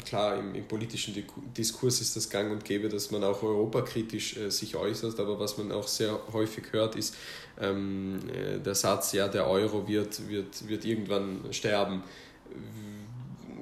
klar, 0.05 0.39
im, 0.39 0.55
im, 0.55 0.67
politischen 0.67 1.15
Diskurs 1.57 2.01
ist 2.01 2.17
das 2.17 2.31
gang 2.31 2.51
und 2.51 2.65
gäbe, 2.65 2.89
dass 2.89 3.11
man 3.11 3.23
auch 3.25 3.43
europakritisch 3.43 4.37
äh, 4.37 4.51
sich 4.51 4.77
äußert, 4.77 5.21
aber 5.21 5.39
was 5.39 5.59
man 5.59 5.71
auch 5.73 5.87
sehr 5.87 6.19
häufig 6.33 6.73
hört, 6.73 6.97
ist 6.97 7.15
ähm, 7.61 8.19
äh, 8.29 8.59
der 8.59 8.75
Satz, 8.75 9.13
ja, 9.13 9.29
der 9.29 9.47
Euro 9.47 9.87
wird, 9.87 10.29
wird, 10.29 10.69
wird 10.69 10.85
irgendwann 10.85 11.41
sterben. 11.53 12.03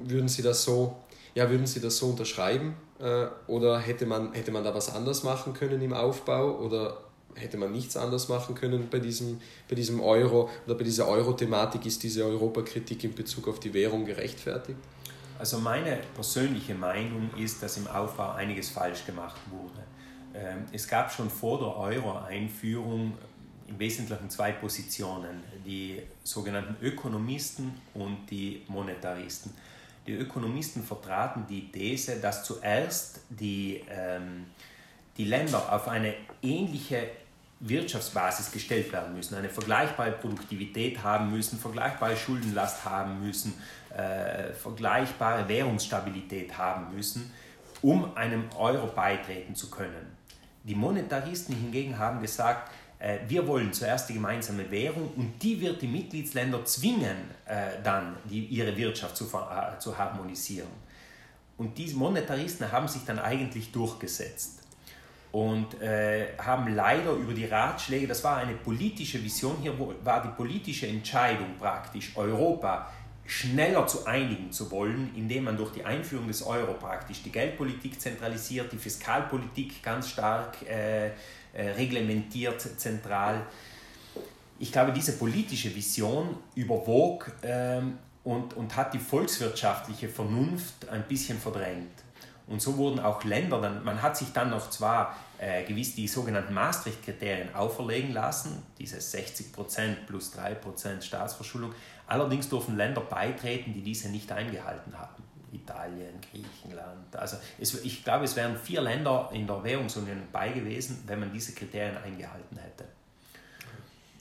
Würden 0.05 0.28
Sie 0.28 0.42
das 0.42 0.64
so, 0.64 0.97
ja, 1.34 1.51
würden 1.51 1.66
Sie 1.66 1.80
das 1.80 1.99
so 1.99 2.09
unterschreiben? 2.09 2.74
oder 3.47 3.78
hätte 3.78 4.07
man, 4.07 4.32
hätte 4.32 4.51
man 4.51 4.64
da 4.64 4.74
was 4.74 4.94
anders 4.94 5.22
machen 5.22 5.53
können 5.53 5.82
im 5.82 5.92
Aufbau? 5.92 6.61
Oder 6.61 7.05
hätte 7.37 7.57
man 7.57 7.72
nichts 7.72 7.97
anders 7.97 8.28
machen 8.28 8.55
können 8.55 8.89
bei 8.91 8.99
diesem, 8.99 9.41
bei 9.68 9.74
diesem 9.74 10.01
Euro 10.01 10.51
oder 10.66 10.74
bei 10.74 10.84
dieser 10.84 11.09
Euro-Thematik? 11.09 11.87
Ist 11.87 12.03
diese 12.03 12.24
Europakritik 12.24 13.05
in 13.05 13.14
Bezug 13.14 13.49
auf 13.49 13.61
die 13.61 13.72
Währung 13.72 14.05
gerechtfertigt? 14.05 14.78
Also 15.39 15.59
meine 15.59 15.99
persönliche 16.14 16.74
Meinung 16.74 17.30
ist, 17.37 17.62
dass 17.62 17.76
im 17.76 17.87
Aufbau 17.87 18.32
einiges 18.32 18.70
falsch 18.70 19.05
gemacht 19.05 19.41
wurde. 19.51 19.84
ähm, 20.34 20.64
es 20.72 20.89
gab 20.89 21.12
schon 21.12 21.30
vor 21.30 21.59
der 21.59 21.76
Euro-Einführung 21.76 23.12
im 23.68 23.78
Wesentlichen 23.78 24.30
zwei 24.30 24.53
Positionen, 24.53 25.43
die 25.64 26.01
sogenannten 26.22 26.76
Ökonomisten 26.84 27.74
und 27.95 28.26
die 28.30 28.62
Monetaristen. 28.68 29.53
Die 30.07 30.12
Ökonomisten 30.12 30.84
vertraten 30.84 31.47
die 31.49 31.70
These, 31.72 32.20
dass 32.20 32.45
zuerst 32.45 33.20
die, 33.28 33.82
ähm, 33.91 34.47
die 35.16 35.24
Länder 35.24 35.72
auf 35.72 35.89
eine 35.89 36.14
ähnliche 36.43 37.09
Wirtschaftsbasis 37.61 38.52
gestellt 38.52 38.92
werden 38.92 39.14
müssen, 39.14 39.34
eine 39.34 39.48
vergleichbare 39.48 40.12
Produktivität 40.12 41.02
haben 41.02 41.30
müssen, 41.30 41.59
vergleichbare 41.59 42.16
Schuldenlast 42.16 42.84
haben 42.84 43.24
müssen, 43.24 43.54
äh, 43.96 44.52
vergleichbare 44.52 45.48
Währungsstabilität 45.48 46.57
haben 46.57 46.94
müssen, 46.94 47.32
um 47.80 48.14
einem 48.16 48.44
Euro 48.57 48.88
beitreten 48.88 49.54
zu 49.54 49.70
können. 49.70 50.16
Die 50.64 50.74
Monetaristen 50.74 51.54
hingegen 51.54 51.98
haben 51.98 52.20
gesagt, 52.20 52.70
äh, 52.98 53.18
wir 53.26 53.46
wollen 53.46 53.72
zuerst 53.72 54.11
die 54.11 54.14
gemeinsame 54.14 54.70
Währung 54.70 55.11
und 55.16 55.42
die 55.42 55.59
wird 55.59 55.80
die 55.80 55.88
Mitgliedsländer 55.88 56.62
zwingen, 56.66 57.16
äh, 57.46 57.82
dann 57.82 58.16
die, 58.24 58.44
ihre 58.46 58.76
Wirtschaft 58.76 59.16
zu, 59.16 59.24
äh, 59.24 59.78
zu 59.78 59.96
harmonisieren. 59.96 60.68
Und 61.57 61.78
diese 61.78 61.96
Monetaristen 61.96 62.70
haben 62.70 62.86
sich 62.86 63.02
dann 63.07 63.18
eigentlich 63.18 63.72
durchgesetzt 63.72 64.65
und 65.37 65.82
äh, 65.82 66.28
haben 66.39 66.74
leider 66.74 67.12
über 67.12 67.34
die 67.34 67.45
Ratschläge, 67.45 68.07
das 68.07 68.24
war 68.24 68.39
eine 68.39 68.55
politische 68.55 69.22
Vision, 69.22 69.59
hier 69.61 69.74
war 70.03 70.22
die 70.22 70.30
politische 70.30 70.87
Entscheidung 70.87 71.59
praktisch, 71.59 72.12
Europa 72.14 72.91
schneller 73.26 73.87
zu 73.87 74.07
einigen 74.07 74.51
zu 74.51 74.70
wollen, 74.70 75.11
indem 75.14 75.45
man 75.45 75.59
durch 75.59 75.72
die 75.72 75.84
Einführung 75.84 76.26
des 76.26 76.43
Euro 76.43 76.72
praktisch 76.72 77.22
die 77.22 77.30
Geldpolitik 77.30 78.01
zentralisiert, 78.01 78.72
die 78.72 78.78
Fiskalpolitik 78.78 79.82
ganz 79.82 80.09
stark 80.09 80.57
äh, 80.62 81.09
äh, 81.09 81.12
reglementiert 81.76 82.62
zentral. 82.62 83.43
Ich 84.59 84.72
glaube, 84.72 84.93
diese 84.93 85.18
politische 85.18 85.74
Vision 85.74 86.39
überwog 86.55 87.30
ähm, 87.43 87.99
und, 88.24 88.55
und 88.55 88.74
hat 88.74 88.95
die 88.95 88.99
volkswirtschaftliche 88.99 90.09
Vernunft 90.09 90.89
ein 90.89 91.03
bisschen 91.07 91.39
verdrängt. 91.39 92.07
Und 92.47 92.62
so 92.62 92.76
wurden 92.76 93.01
auch 93.01 93.24
Länder, 93.24 93.61
dann, 93.61 93.84
man 93.84 94.01
hat 94.03 94.16
sich 94.16 94.32
dann 94.32 94.51
noch 94.51 94.70
zwar 94.70 95.16
äh, 95.39 95.64
gewiss 95.64 95.95
die 95.95 96.09
sogenannten 96.09 96.55
Maastricht-Kriterien 96.55 97.55
auferlegen 97.55 98.12
lassen, 98.12 98.62
diese 98.78 98.97
60% 98.99 100.07
plus 100.07 100.34
3% 100.34 101.03
Staatsverschuldung, 101.03 101.74
allerdings 102.07 102.49
dürfen 102.49 102.76
Länder 102.76 103.03
beitreten, 103.03 103.72
die 103.74 103.82
diese 103.82 104.09
nicht 104.09 104.30
eingehalten 104.32 104.97
haben. 104.97 105.22
Italien, 105.53 106.14
Griechenland. 106.30 107.14
Also 107.14 107.37
es, 107.59 107.82
ich 107.84 108.05
glaube, 108.05 108.24
es 108.24 108.37
wären 108.37 108.57
vier 108.57 108.80
Länder 108.80 109.30
in 109.32 109.47
der 109.47 109.62
Währungsunion 109.62 110.22
bei 110.32 110.51
gewesen, 110.51 111.03
wenn 111.07 111.20
man 111.20 111.32
diese 111.32 111.53
Kriterien 111.53 111.97
eingehalten 111.97 112.59
hätte. 112.59 112.84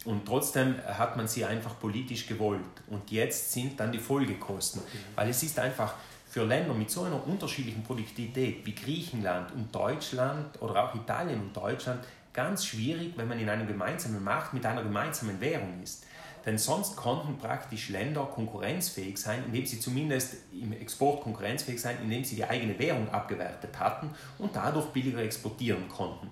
Und 0.06 0.26
trotzdem 0.26 0.76
hat 0.86 1.18
man 1.18 1.28
sie 1.28 1.44
einfach 1.44 1.80
politisch 1.80 2.28
gewollt. 2.28 2.62
Und 2.88 3.10
jetzt 3.10 3.52
sind 3.52 3.80
dann 3.80 3.92
die 3.92 4.00
Folgekosten. 4.00 4.82
Weil 5.16 5.30
es 5.30 5.42
ist 5.42 5.58
einfach 5.58 5.96
für 6.36 6.44
Länder 6.44 6.74
mit 6.74 6.92
so 6.92 7.04
einer 7.04 7.26
unterschiedlichen 7.26 7.82
Produktivität 7.82 8.66
wie 8.66 8.76
Griechenland 8.76 9.54
und 9.54 9.74
Deutschland 9.74 10.62
oder 10.62 10.84
auch 10.84 10.94
Italien 10.94 11.40
und 11.40 11.56
Deutschland 11.56 12.04
ganz 12.34 12.66
schwierig, 12.66 13.14
wenn 13.16 13.30
man 13.30 13.40
in 13.40 13.48
einem 13.48 13.66
gemeinsamen 13.66 14.22
Markt 14.22 14.54
mit 14.54 14.66
einer 14.66 14.84
gemeinsamen 14.84 15.40
Währung 15.40 15.82
ist. 15.82 16.06
Denn 16.46 16.58
sonst 16.58 16.98
konnten 16.98 17.38
praktisch 17.38 17.88
Länder 17.88 18.26
konkurrenzfähig 18.26 19.18
sein, 19.18 19.46
indem 19.46 19.66
sie 19.66 19.80
zumindest 19.80 20.36
im 20.52 20.74
Export 20.74 21.22
konkurrenzfähig 21.22 21.80
sein, 21.80 22.00
indem 22.04 22.26
sie 22.26 22.36
die 22.36 22.44
eigene 22.44 22.78
Währung 22.78 23.10
abgewertet 23.12 23.80
hatten 23.80 24.10
und 24.38 24.54
dadurch 24.54 24.88
billiger 24.88 25.24
exportieren 25.24 25.88
konnten. 25.88 26.30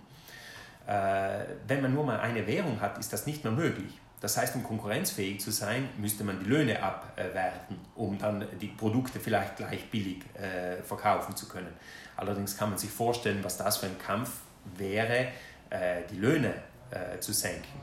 Äh, 0.86 1.46
wenn 1.66 1.82
man 1.82 1.94
nur 1.94 2.04
mal 2.04 2.20
eine 2.20 2.46
Währung 2.46 2.82
hat, 2.82 2.98
ist 2.98 3.14
das 3.14 3.26
nicht 3.26 3.42
mehr 3.46 3.54
möglich. 3.54 4.02
Das 4.24 4.38
heißt, 4.38 4.56
um 4.56 4.64
konkurrenzfähig 4.64 5.42
zu 5.42 5.52
sein, 5.52 5.90
müsste 5.98 6.24
man 6.24 6.40
die 6.40 6.46
Löhne 6.46 6.82
abwerten, 6.82 7.78
um 7.94 8.18
dann 8.18 8.48
die 8.62 8.68
Produkte 8.68 9.20
vielleicht 9.20 9.58
gleich 9.58 9.90
billig 9.92 10.20
äh, 10.36 10.82
verkaufen 10.82 11.36
zu 11.36 11.50
können. 11.50 11.74
Allerdings 12.16 12.56
kann 12.56 12.70
man 12.70 12.80
sich 12.80 12.90
vorstellen, 12.90 13.44
was 13.44 13.58
das 13.58 13.76
für 13.80 13.88
ein 13.88 14.00
Kampf 14.00 14.30
wäre, 14.78 15.28
äh, 15.70 16.04
die 16.10 16.16
Löhne 16.16 16.54
äh, 16.92 17.20
zu 17.20 17.34
senken. 17.34 17.82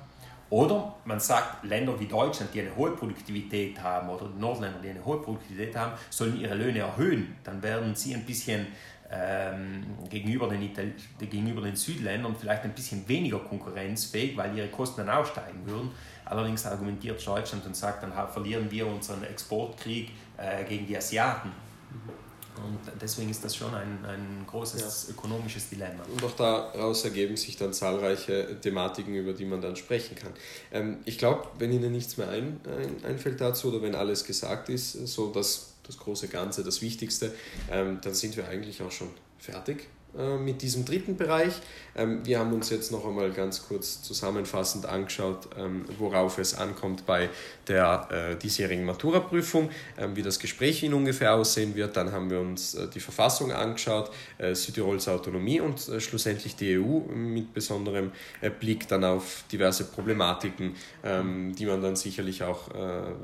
Oder 0.49 0.95
man 1.05 1.21
sagt, 1.21 1.63
Länder 1.63 2.01
wie 2.01 2.07
Deutschland, 2.07 2.55
die 2.55 2.63
eine 2.63 2.75
hohe 2.75 2.93
Produktivität 2.93 3.79
haben, 3.83 4.09
oder 4.09 4.31
Nordländer, 4.31 4.79
die 4.83 4.89
eine 4.89 5.05
hohe 5.05 5.21
Produktivität 5.21 5.77
haben, 5.77 5.93
sollen 6.09 6.41
ihre 6.41 6.55
Löhne 6.55 6.79
erhöhen. 6.79 7.37
Dann 7.45 7.63
werden 7.63 7.95
sie 7.95 8.15
ein 8.15 8.25
bisschen 8.25 8.67
ähm, 9.13 9.85
gegenüber, 10.09 10.49
den 10.49 10.71
gegenüber 11.19 11.63
den 11.63 11.77
Südländern 11.77 12.35
vielleicht 12.39 12.63
ein 12.65 12.73
bisschen 12.73 13.07
weniger 13.09 13.41
konkurrenzfähig, 13.41 14.37
weil 14.37 14.57
ihre 14.57 14.69
Kosten 14.69 15.05
dann 15.05 15.11
auch 15.11 15.27
steigen 15.27 15.67
würden. 15.67 15.91
Allerdings 16.31 16.65
argumentiert 16.65 17.27
Deutschland 17.27 17.67
und 17.67 17.77
sagt, 17.77 18.05
dann 18.05 18.13
verlieren 18.29 18.71
wir 18.71 18.87
unseren 18.87 19.25
Exportkrieg 19.25 20.11
äh, 20.37 20.65
gegen 20.65 20.87
die 20.87 20.97
Asiaten. 20.97 21.51
Und 22.57 22.79
deswegen 23.01 23.31
ist 23.31 23.43
das 23.43 23.57
schon 23.57 23.75
ein, 23.75 24.05
ein 24.05 24.45
großes 24.47 25.09
ja. 25.09 25.15
ökonomisches 25.15 25.71
Dilemma. 25.71 26.05
Und 26.13 26.23
auch 26.23 26.37
daraus 26.37 27.05
ergeben 27.05 27.37
sich 27.37 27.57
dann 27.57 27.73
zahlreiche 27.73 28.61
Thematiken, 28.61 29.15
über 29.17 29.33
die 29.33 29.45
man 29.45 29.61
dann 29.61 29.75
sprechen 29.75 30.15
kann. 30.15 30.33
Ähm, 30.71 30.99
ich 31.05 31.19
glaube, 31.19 31.49
wenn 31.59 31.73
Ihnen 31.73 31.91
nichts 31.91 32.17
mehr 32.17 32.29
ein, 32.29 32.61
ein, 32.65 33.05
einfällt 33.05 33.41
dazu 33.41 33.69
oder 33.69 33.83
wenn 33.83 33.97
alles 33.97 34.25
gesagt 34.25 34.69
ist, 34.69 34.93
so 35.09 35.33
das, 35.33 35.75
das 35.85 35.99
große 35.99 36.29
Ganze, 36.29 36.63
das 36.63 36.81
Wichtigste, 36.81 37.35
ähm, 37.73 37.99
dann 38.03 38.15
sind 38.15 38.37
wir 38.37 38.47
eigentlich 38.47 38.81
auch 38.83 38.93
schon 38.93 39.09
fertig 39.39 39.89
mit 40.15 40.63
diesem 40.63 40.85
dritten 40.85 41.17
Bereich. 41.17 41.61
Ähm, 41.97 42.25
wir 42.25 42.39
haben 42.39 42.53
uns 42.53 42.71
jetzt 42.71 42.93
noch 42.93 43.07
einmal 43.07 43.31
ganz 43.31 43.67
kurz 43.67 44.03
zusammenfassend 44.03 44.87
angeschaut, 44.87 45.49
ähm, 45.59 45.85
worauf 45.99 46.39
es 46.39 46.55
ankommt 46.55 47.07
bei 47.07 47.29
der 47.69 48.09
äh, 48.11 48.37
diesjährigen 48.37 48.85
Maturaprüfung, 48.85 49.71
ähm, 49.99 50.17
wie 50.17 50.23
das 50.23 50.39
Gespräch 50.39 50.83
in 50.83 50.95
ungefähr 50.95 51.35
aussehen 51.35 51.75
wird. 51.75 51.97
Dann 51.97 52.13
haben 52.13 52.31
wir 52.31 52.41
uns 52.41 52.75
äh, 52.75 52.89
die 52.89 53.01
Verfassung 53.01 53.53
angeschaut, 53.53 54.11
Südtirols 54.53 55.09
Autonomie 55.09 55.61
und 55.61 55.91
schlussendlich 55.99 56.57
die 56.57 56.79
EU 56.79 57.01
mit 57.13 57.53
besonderem 57.53 58.13
Blick 58.59 58.89
dann 58.89 59.05
auf 59.05 59.45
diverse 59.51 59.85
Problematiken, 59.85 60.75
die 61.05 61.67
man 61.67 61.83
dann 61.83 61.97
sicherlich 61.97 62.43
auch 62.43 62.69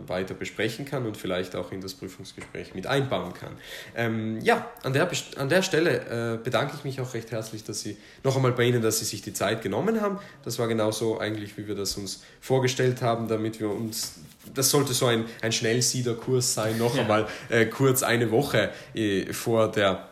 weiter 0.06 0.34
besprechen 0.34 0.84
kann 0.84 1.06
und 1.06 1.16
vielleicht 1.16 1.56
auch 1.56 1.72
in 1.72 1.80
das 1.80 1.94
Prüfungsgespräch 1.94 2.74
mit 2.74 2.86
einbauen 2.86 3.32
kann. 3.34 4.40
Ja, 4.42 4.70
an 4.82 4.92
der, 4.92 5.10
an 5.36 5.48
der 5.48 5.62
Stelle 5.62 6.40
bedanke 6.42 6.75
ich 6.75 6.75
mich 6.84 7.00
auch 7.00 7.14
recht 7.14 7.30
herzlich, 7.30 7.64
dass 7.64 7.80
Sie 7.80 7.96
noch 8.24 8.36
einmal 8.36 8.52
bei 8.52 8.64
Ihnen, 8.64 8.82
dass 8.82 8.98
Sie 8.98 9.04
sich 9.04 9.22
die 9.22 9.32
Zeit 9.32 9.62
genommen 9.62 10.00
haben. 10.00 10.18
Das 10.44 10.58
war 10.58 10.68
genauso 10.68 11.18
eigentlich, 11.18 11.56
wie 11.56 11.66
wir 11.68 11.74
das 11.74 11.96
uns 11.96 12.22
vorgestellt 12.40 13.02
haben, 13.02 13.28
damit 13.28 13.60
wir 13.60 13.70
uns, 13.70 14.14
das 14.54 14.70
sollte 14.70 14.94
so 14.94 15.06
ein, 15.06 15.24
ein 15.42 15.52
Schnellsiederkurs 15.52 16.54
sein, 16.54 16.78
noch 16.78 16.94
ja. 16.94 17.02
einmal 17.02 17.26
äh, 17.48 17.66
kurz 17.66 18.02
eine 18.02 18.30
Woche 18.30 18.70
äh, 18.94 19.32
vor 19.32 19.70
der 19.70 20.08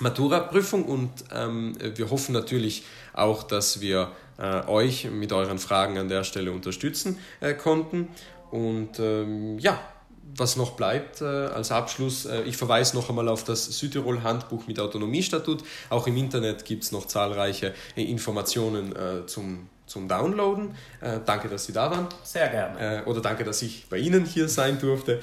Matura-Prüfung 0.00 0.84
und 0.84 1.10
ähm, 1.34 1.76
wir 1.96 2.10
hoffen 2.10 2.32
natürlich 2.32 2.84
auch, 3.12 3.42
dass 3.42 3.80
wir 3.80 4.12
äh, 4.38 4.66
euch 4.66 5.10
mit 5.10 5.32
euren 5.32 5.58
Fragen 5.58 5.98
an 5.98 6.08
der 6.08 6.24
Stelle 6.24 6.52
unterstützen 6.52 7.18
äh, 7.40 7.54
konnten. 7.54 8.08
Und 8.50 8.98
ähm, 8.98 9.58
ja, 9.58 9.78
was 10.36 10.56
noch 10.56 10.72
bleibt 10.72 11.20
äh, 11.20 11.24
als 11.24 11.72
Abschluss, 11.72 12.26
äh, 12.26 12.42
ich 12.42 12.56
verweise 12.56 12.96
noch 12.96 13.08
einmal 13.08 13.28
auf 13.28 13.44
das 13.44 13.64
Südtirol-Handbuch 13.78 14.66
mit 14.66 14.80
Autonomiestatut. 14.80 15.62
Auch 15.90 16.06
im 16.06 16.16
Internet 16.16 16.64
gibt 16.64 16.84
es 16.84 16.92
noch 16.92 17.06
zahlreiche 17.06 17.74
äh, 17.96 18.02
Informationen 18.02 18.94
äh, 18.94 19.26
zum, 19.26 19.68
zum 19.88 20.06
Downloaden. 20.06 20.70
Äh, 21.00 21.18
danke, 21.26 21.48
dass 21.48 21.64
Sie 21.66 21.72
da 21.72 21.90
waren. 21.90 22.06
Sehr 22.22 22.48
gerne. 22.48 23.02
Äh, 23.02 23.08
oder 23.08 23.20
danke, 23.20 23.44
dass 23.44 23.62
ich 23.62 23.88
bei 23.88 23.98
Ihnen 23.98 24.24
hier 24.24 24.48
sein 24.48 24.78
durfte. 24.78 25.20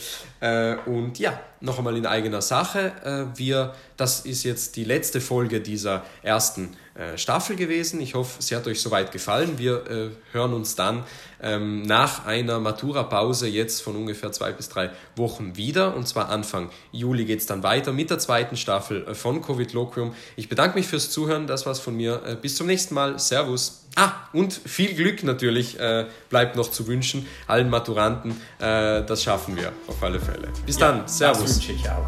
und 0.86 1.18
ja, 1.18 1.40
noch 1.62 1.78
einmal 1.78 1.98
in 1.98 2.06
eigener 2.06 2.42
Sache. 2.42 3.32
wir, 3.36 3.74
das 3.98 4.22
ist 4.22 4.44
jetzt 4.44 4.76
die 4.76 4.84
letzte 4.84 5.22
Folge 5.22 5.62
dieser 5.62 6.04
ersten 6.22 6.76
äh, 6.96 7.18
Staffel 7.18 7.58
gewesen. 7.58 8.00
Ich 8.00 8.16
hoffe, 8.16 8.42
sie 8.42 8.56
hat 8.56 8.66
euch 8.68 8.80
soweit 8.80 9.12
gefallen. 9.12 9.58
Wir 9.58 9.86
äh, 9.86 10.10
hören 10.32 10.54
uns 10.54 10.76
dann 10.76 11.04
ähm, 11.42 11.82
nach 11.82 12.26
einer 12.26 12.62
Matura-Pause 12.62 13.50
jetzt 13.50 13.82
von 13.82 13.98
ungefähr 13.98 14.32
zwei 14.32 14.54
bis 14.54 14.70
drei 14.70 14.92
Wochen 15.18 15.58
wieder. 15.58 15.94
Und 15.94 16.08
zwar 16.08 16.30
Anfang 16.30 16.70
Juli 16.94 17.26
geht 17.26 17.42
es 17.42 17.48
dann 17.48 17.64
weiter 17.64 17.92
mit 17.92 18.12
der 18.12 18.20
zweiten 18.20 18.56
Staffel 18.56 19.06
äh, 19.10 19.14
von 19.14 19.42
Covid 19.42 19.74
Loquium. 19.74 20.16
Ich 20.38 20.48
bedanke 20.48 20.78
mich 20.78 20.88
fürs 20.88 21.12
Zuhören. 21.12 21.48
Das 21.48 21.66
war's 21.66 21.82
von 21.82 21.98
mir. 21.98 22.22
Äh, 22.26 22.36
bis 22.36 22.56
zum 22.56 22.68
nächsten 22.68 22.96
Mal. 22.96 23.20
Servus. 23.20 23.85
Ah, 23.96 24.12
und 24.34 24.54
viel 24.54 24.94
Glück 24.94 25.24
natürlich 25.24 25.80
äh, 25.80 26.06
bleibt 26.30 26.58
noch 26.58 26.70
zu 26.70 26.86
wünschen. 26.88 27.26
Allen 27.48 27.70
Maturanten. 27.70 28.32
Äh, 28.60 29.04
das 29.06 29.24
schaffen 29.24 29.56
wir 29.56 29.72
auf 29.88 30.04
alle 30.04 30.20
Fälle. 30.20 30.50
Bis 30.66 30.78
ja, 30.78 30.92
dann. 30.92 31.08
Servus. 31.08 31.44
Das 31.44 31.56
wünsche 31.56 31.72
ich 31.72 31.90
auch. 31.90 32.06